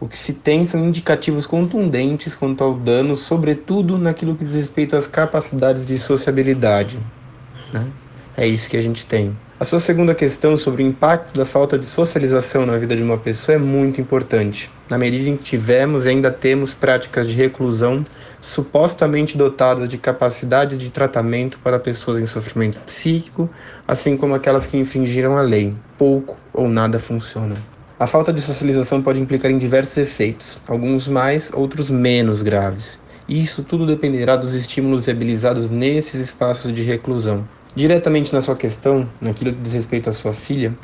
O 0.01 0.09
que 0.09 0.17
se 0.17 0.33
tem 0.33 0.65
são 0.65 0.83
indicativos 0.83 1.47
contundentes 1.47 2.35
quanto 2.35 2.65
ao 2.65 2.73
dano, 2.73 3.15
sobretudo 3.17 3.99
naquilo 3.99 4.35
que 4.35 4.47
diz 4.47 4.55
respeito 4.55 4.97
às 4.97 5.07
capacidades 5.07 5.85
de 5.85 5.99
sociabilidade. 5.99 6.99
Né? 7.71 7.87
É 8.37 8.47
isso 8.47 8.69
que 8.69 8.77
a 8.77 8.83
gente 8.83 9.07
tem. 9.07 9.35
A 9.59 9.65
sua 9.65 9.81
segunda 9.81 10.15
questão 10.15 10.55
sobre 10.59 10.83
o 10.83 10.87
impacto 10.87 11.35
da 11.35 11.47
falta 11.47 11.79
de 11.79 11.87
socialização 11.87 12.67
na 12.67 12.77
vida 12.77 12.95
de 12.95 13.03
uma 13.03 13.17
pessoa 13.17 13.57
é 13.57 13.59
muito 13.59 13.99
importante. 13.99 14.71
Na 14.91 14.99
medida 14.99 15.31
em 15.31 15.37
que 15.39 15.43
tivemos 15.43 16.05
e 16.05 16.11
ainda 16.11 16.31
temos 16.31 16.75
práticas 16.75 17.27
de 17.27 17.35
reclusão 17.35 18.05
supostamente 18.39 19.39
dotadas 19.39 19.89
de 19.89 19.97
capacidade 19.97 20.77
de 20.77 20.91
tratamento 20.91 21.59
para 21.61 21.79
pessoas 21.79 22.21
em 22.21 22.27
sofrimento 22.27 22.79
psíquico, 22.81 23.49
assim 23.89 24.19
como 24.19 24.35
aquelas 24.35 24.67
que 24.67 24.77
infringiram 24.77 25.39
a 25.39 25.41
lei, 25.41 25.75
pouco 25.97 26.37
ou 26.53 26.69
nada 26.69 26.99
funciona. 26.99 27.57
A 27.99 28.07
falta 28.07 28.31
de 28.31 28.43
socialização 28.43 29.01
pode 29.01 29.23
implicar 29.23 29.51
em 29.51 29.57
diversos 29.57 29.97
efeitos, 29.97 30.59
alguns 30.69 31.09
mais, 31.09 31.51
outros 31.55 31.89
menos 31.89 32.43
graves. 32.43 32.99
E 33.27 33.41
isso 33.41 33.63
tudo 33.63 33.87
dependerá 33.87 34.37
dos 34.37 34.53
estímulos 34.53 35.01
viabilizados 35.07 35.71
nesses 35.71 36.21
espaços 36.21 36.75
de 36.75 36.83
reclusão. 36.83 37.49
Diretamente 37.77 38.33
na 38.33 38.41
sua 38.41 38.57
questão, 38.57 39.07
naquilo 39.21 39.53
que 39.53 39.61
diz 39.61 39.75
respeito 39.75 40.09
à 40.09 40.13
sua 40.15 40.33
filha, 40.33 40.75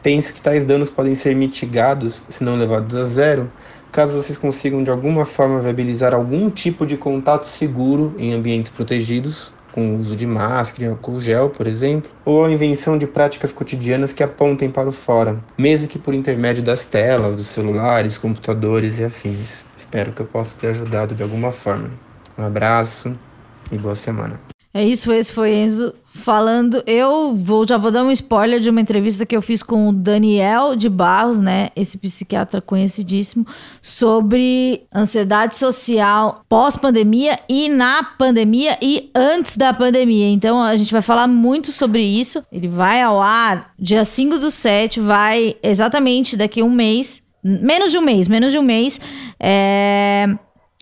penso 0.00 0.32
que 0.32 0.40
tais 0.40 0.64
danos 0.64 0.88
podem 0.88 1.12
ser 1.12 1.34
mitigados, 1.34 2.22
se 2.28 2.44
não 2.44 2.54
levados 2.54 2.94
a 2.94 3.04
zero, 3.04 3.50
caso 3.90 4.14
vocês 4.14 4.38
consigam 4.38 4.84
de 4.84 4.88
alguma 4.88 5.24
forma 5.24 5.60
viabilizar 5.60 6.14
algum 6.14 6.48
tipo 6.48 6.86
de 6.86 6.96
contato 6.96 7.44
seguro 7.44 8.14
em 8.16 8.32
ambientes 8.34 8.70
protegidos, 8.70 9.52
com 9.72 9.96
o 9.96 9.98
uso 9.98 10.14
de 10.14 10.28
máscara 10.28 10.90
álcool 10.90 11.20
gel, 11.20 11.50
por 11.50 11.66
exemplo, 11.66 12.08
ou 12.24 12.44
a 12.44 12.50
invenção 12.52 12.96
de 12.96 13.08
práticas 13.08 13.50
cotidianas 13.50 14.12
que 14.12 14.22
apontem 14.22 14.70
para 14.70 14.88
o 14.88 14.92
fora, 14.92 15.40
mesmo 15.58 15.88
que 15.88 15.98
por 15.98 16.14
intermédio 16.14 16.62
das 16.62 16.86
telas, 16.86 17.34
dos 17.34 17.48
celulares, 17.48 18.16
computadores 18.16 19.00
e 19.00 19.04
afins. 19.04 19.64
Espero 19.76 20.12
que 20.12 20.22
eu 20.22 20.26
possa 20.26 20.56
ter 20.56 20.68
ajudado 20.68 21.16
de 21.16 21.22
alguma 21.24 21.50
forma. 21.50 21.90
Um 22.38 22.44
abraço 22.44 23.12
e 23.72 23.76
boa 23.76 23.96
semana. 23.96 24.38
É 24.78 24.84
isso, 24.84 25.10
esse 25.10 25.32
foi 25.32 25.56
Enzo 25.56 25.92
falando. 26.06 26.84
Eu 26.86 27.34
vou 27.34 27.66
já 27.66 27.76
vou 27.76 27.90
dar 27.90 28.04
um 28.04 28.12
spoiler 28.12 28.60
de 28.60 28.70
uma 28.70 28.80
entrevista 28.80 29.26
que 29.26 29.36
eu 29.36 29.42
fiz 29.42 29.60
com 29.60 29.88
o 29.88 29.92
Daniel 29.92 30.76
de 30.76 30.88
Barros, 30.88 31.40
né? 31.40 31.70
Esse 31.74 31.98
psiquiatra 31.98 32.60
conhecidíssimo, 32.60 33.44
sobre 33.82 34.84
ansiedade 34.94 35.56
social 35.56 36.42
pós-pandemia 36.48 37.40
e 37.48 37.68
na 37.68 38.04
pandemia 38.04 38.78
e 38.80 39.10
antes 39.16 39.56
da 39.56 39.74
pandemia. 39.74 40.28
Então 40.28 40.62
a 40.62 40.76
gente 40.76 40.92
vai 40.92 41.02
falar 41.02 41.26
muito 41.26 41.72
sobre 41.72 42.04
isso. 42.04 42.44
Ele 42.52 42.68
vai 42.68 43.02
ao 43.02 43.20
ar 43.20 43.72
dia 43.76 44.04
5 44.04 44.38
do 44.38 44.48
7, 44.48 45.00
vai 45.00 45.56
exatamente 45.60 46.36
daqui 46.36 46.60
a 46.60 46.64
um 46.64 46.70
mês. 46.70 47.20
Menos 47.42 47.90
de 47.90 47.98
um 47.98 48.02
mês, 48.02 48.28
menos 48.28 48.52
de 48.52 48.60
um 48.60 48.62
mês. 48.62 49.00
É 49.40 50.38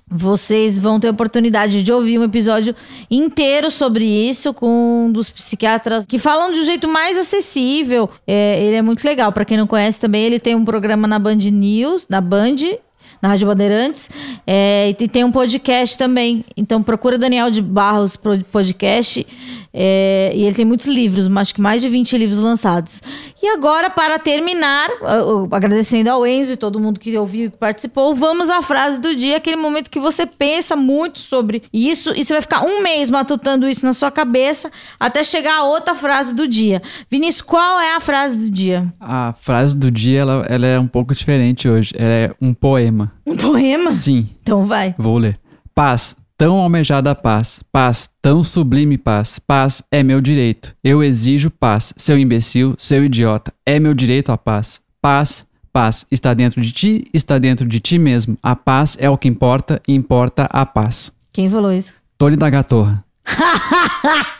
vocês 0.09 0.78
vão 0.78 1.00
ter 1.00 1.09
oportunidade 1.09 1.82
de 1.82 1.92
ouvir 1.92 2.18
um 2.18 2.24
episódio 2.24 2.74
inteiro 3.11 3.70
sobre 3.72 4.04
isso 4.04 4.54
com 4.54 5.07
um 5.07 5.12
dos 5.12 5.28
psiquiatras 5.28 6.07
que 6.07 6.18
falam 6.18 6.52
de 6.52 6.61
um 6.61 6.64
jeito 6.64 6.86
mais 6.86 7.18
acessível. 7.18 8.09
É, 8.26 8.62
ele 8.62 8.76
é 8.76 8.82
muito 8.82 9.04
legal. 9.04 9.32
Para 9.32 9.44
quem 9.44 9.57
não 9.57 9.66
conhece 9.66 9.98
também, 9.98 10.24
ele 10.24 10.38
tem 10.38 10.54
um 10.54 10.64
programa 10.64 11.09
na 11.09 11.18
Band 11.18 11.36
News, 11.36 12.07
na 12.09 12.20
Band, 12.20 12.57
na 13.20 13.30
Rádio 13.30 13.48
Bandeirantes. 13.48 14.09
É, 14.46 14.94
e 14.96 15.09
tem 15.09 15.24
um 15.24 15.32
podcast 15.32 15.98
também. 15.98 16.44
Então 16.57 16.82
procura 16.82 17.18
Daniel 17.18 17.50
de 17.50 17.61
Barros 17.61 18.16
Podcast. 18.16 19.26
É, 19.78 20.32
e 20.34 20.44
ele 20.44 20.54
tem 20.54 20.64
muitos 20.64 20.86
livros, 20.86 21.28
acho 21.36 21.54
que 21.54 21.60
mais 21.60 21.82
de 21.82 21.88
20 21.90 22.16
livros 22.16 22.38
lançados. 22.38 23.02
E 23.42 23.46
agora, 23.48 23.90
para 23.90 24.18
terminar, 24.18 24.88
agradecendo 25.52 26.08
ao 26.08 26.26
Enzo 26.26 26.52
e 26.52 26.56
todo 26.56 26.80
mundo 26.80 26.98
que 26.98 27.14
ouviu 27.18 27.48
e 27.48 27.50
que 27.50 27.58
participou, 27.58 28.14
vamos 28.14 28.48
à 28.48 28.62
frase 28.62 28.98
do 29.02 29.14
dia, 29.14 29.36
aquele 29.36 29.56
momento 29.56 29.90
que 29.90 30.00
você 30.00 30.24
pensa 30.24 30.74
muito 30.74 31.18
sobre 31.18 31.62
isso 31.70 32.14
e 32.16 32.24
você 32.24 32.32
vai 32.32 32.40
ficar 32.40 32.64
um 32.64 32.82
mês 32.82 33.10
matutando 33.10 33.68
isso 33.68 33.84
na 33.84 33.92
sua 33.92 34.10
cabeça 34.10 34.72
até 34.98 35.22
chegar 35.22 35.58
a 35.58 35.64
outra 35.64 35.94
frase 35.94 36.34
do 36.34 36.48
dia. 36.48 36.80
Vinícius, 37.10 37.42
qual 37.42 37.78
é 37.78 37.96
a 37.96 38.00
frase 38.00 38.48
do 38.48 38.54
dia? 38.54 38.90
A 38.98 39.34
frase 39.38 39.76
do 39.76 39.90
dia, 39.90 40.20
ela, 40.20 40.46
ela 40.48 40.66
é 40.66 40.78
um 40.80 40.88
pouco 40.88 41.14
diferente 41.14 41.68
hoje. 41.68 41.92
Ela 41.98 42.12
é 42.12 42.34
um 42.40 42.54
poema. 42.54 43.12
Um 43.26 43.36
poema? 43.36 43.90
Sim. 43.92 44.26
Então 44.40 44.64
vai. 44.64 44.94
Vou 44.96 45.18
ler. 45.18 45.38
Paz, 45.74 46.16
tão 46.37 46.59
almejada 46.59 47.14
paz, 47.14 47.61
paz, 47.72 48.11
tão 48.20 48.45
sublime 48.45 48.99
paz, 48.99 49.39
paz 49.39 49.82
é 49.91 50.03
meu 50.03 50.20
direito. 50.20 50.74
Eu 50.84 51.03
exijo 51.03 51.51
paz, 51.51 51.95
seu 51.97 52.18
imbecil, 52.18 52.74
seu 52.76 53.05
idiota, 53.05 53.53
é 53.64 53.78
meu 53.78 53.95
direito 53.95 54.30
a 54.30 54.37
paz. 54.39 54.80
Paz, 55.01 55.47
paz, 55.72 56.05
está 56.11 56.34
dentro 56.34 56.61
de 56.61 56.72
ti, 56.72 57.05
está 57.12 57.39
dentro 57.39 57.66
de 57.66 57.80
ti 57.80 57.99
mesmo. 57.99 58.37
A 58.43 58.55
paz 58.55 58.97
é 59.01 59.09
o 59.09 59.16
que 59.16 59.28
importa 59.28 59.80
e 59.89 59.95
importa 59.95 60.45
a 60.51 60.66
paz. 60.66 61.12
Quem 61.32 61.49
falou 61.49 61.72
isso? 61.72 61.95
Tony 62.18 62.37
da 62.37 62.51
Gatorra. 62.51 63.05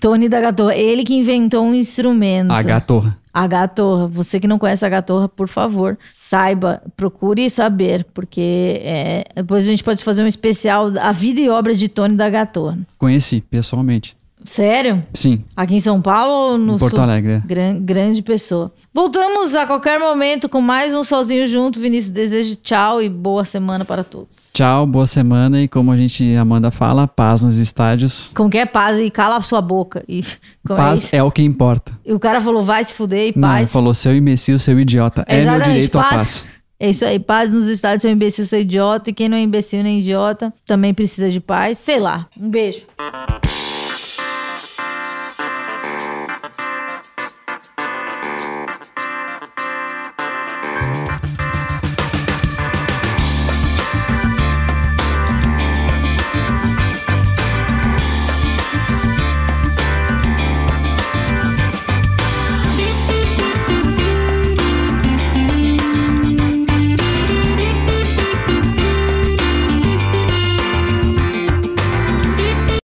Tony 0.00 0.28
da 0.28 0.40
Gatorra, 0.40 0.74
ele 0.74 1.04
que 1.04 1.14
inventou 1.14 1.64
um 1.64 1.74
instrumento. 1.74 2.50
A 2.50 2.62
Gatorra. 2.62 3.18
A 3.32 3.46
Gatorra. 3.46 4.06
Você 4.06 4.38
que 4.38 4.46
não 4.46 4.58
conhece 4.58 4.84
a 4.84 4.88
Gatorra, 4.88 5.28
por 5.28 5.48
favor, 5.48 5.98
saiba, 6.12 6.82
procure 6.96 7.48
saber, 7.48 8.04
porque 8.12 8.80
é, 8.82 9.24
depois 9.34 9.64
a 9.64 9.70
gente 9.70 9.82
pode 9.82 10.04
fazer 10.04 10.22
um 10.22 10.26
especial 10.26 10.92
A 11.00 11.12
Vida 11.12 11.40
e 11.40 11.48
Obra 11.48 11.74
de 11.74 11.88
Tony 11.88 12.16
da 12.16 12.28
Gatorra. 12.28 12.78
Conheci, 12.98 13.40
pessoalmente. 13.40 14.16
Sério? 14.44 15.02
Sim. 15.14 15.44
Aqui 15.56 15.76
em 15.76 15.80
São 15.80 16.00
Paulo 16.00 16.52
ou 16.52 16.58
no 16.58 16.74
Em 16.76 16.78
Porto 16.78 16.96
Sul? 16.96 17.04
Alegre. 17.04 17.32
é. 17.32 17.42
Gran- 17.44 17.78
grande 17.80 18.22
pessoa. 18.22 18.72
Voltamos 18.92 19.54
a 19.54 19.66
qualquer 19.66 19.98
momento 19.98 20.48
com 20.48 20.60
mais 20.60 20.92
um 20.94 21.02
Sozinho 21.04 21.46
Junto. 21.46 21.78
Vinícius, 21.80 22.10
desejo 22.10 22.56
tchau 22.56 23.02
e 23.02 23.08
boa 23.08 23.44
semana 23.44 23.84
para 23.84 24.02
todos. 24.04 24.50
Tchau, 24.52 24.86
boa 24.86 25.06
semana 25.06 25.60
e 25.62 25.68
como 25.68 25.90
a 25.92 25.96
gente, 25.96 26.34
Amanda 26.36 26.70
fala, 26.70 27.06
paz 27.08 27.42
nos 27.42 27.58
estádios. 27.58 28.30
Como 28.34 28.50
que 28.50 28.58
é 28.58 28.66
paz 28.66 28.98
e 28.98 29.10
cala 29.10 29.36
a 29.36 29.42
sua 29.42 29.60
boca. 29.60 30.04
E, 30.08 30.20
é 30.68 30.74
Paz 30.74 31.04
isso? 31.04 31.16
é 31.16 31.22
o 31.22 31.30
que 31.30 31.42
importa. 31.42 31.92
E 32.04 32.12
o 32.12 32.18
cara 32.20 32.40
falou, 32.40 32.62
vai 32.62 32.84
se 32.84 32.92
fuder 32.94 33.28
e 33.28 33.32
Não, 33.38 33.48
paz. 33.48 33.72
falou 33.72 33.94
seu 33.94 34.14
imbecil, 34.14 34.58
seu 34.58 34.78
idiota. 34.78 35.24
É 35.26 35.34
meu 35.34 35.42
Exatamente, 35.42 35.70
direito 35.72 35.98
a 35.98 36.04
paz. 36.04 36.46
É 36.80 36.90
isso 36.90 37.04
aí, 37.04 37.18
paz 37.20 37.52
nos 37.52 37.68
estados, 37.68 38.02
seu 38.02 38.10
imbecil, 38.10 38.44
seu 38.44 38.60
idiota. 38.60 39.10
E 39.10 39.12
quem 39.12 39.28
não 39.28 39.36
é 39.36 39.40
imbecil 39.40 39.82
nem 39.84 40.00
idiota 40.00 40.52
também 40.66 40.92
precisa 40.92 41.30
de 41.30 41.38
paz. 41.40 41.78
Sei 41.78 42.00
lá. 42.00 42.26
Um 42.36 42.50
beijo. 42.50 42.80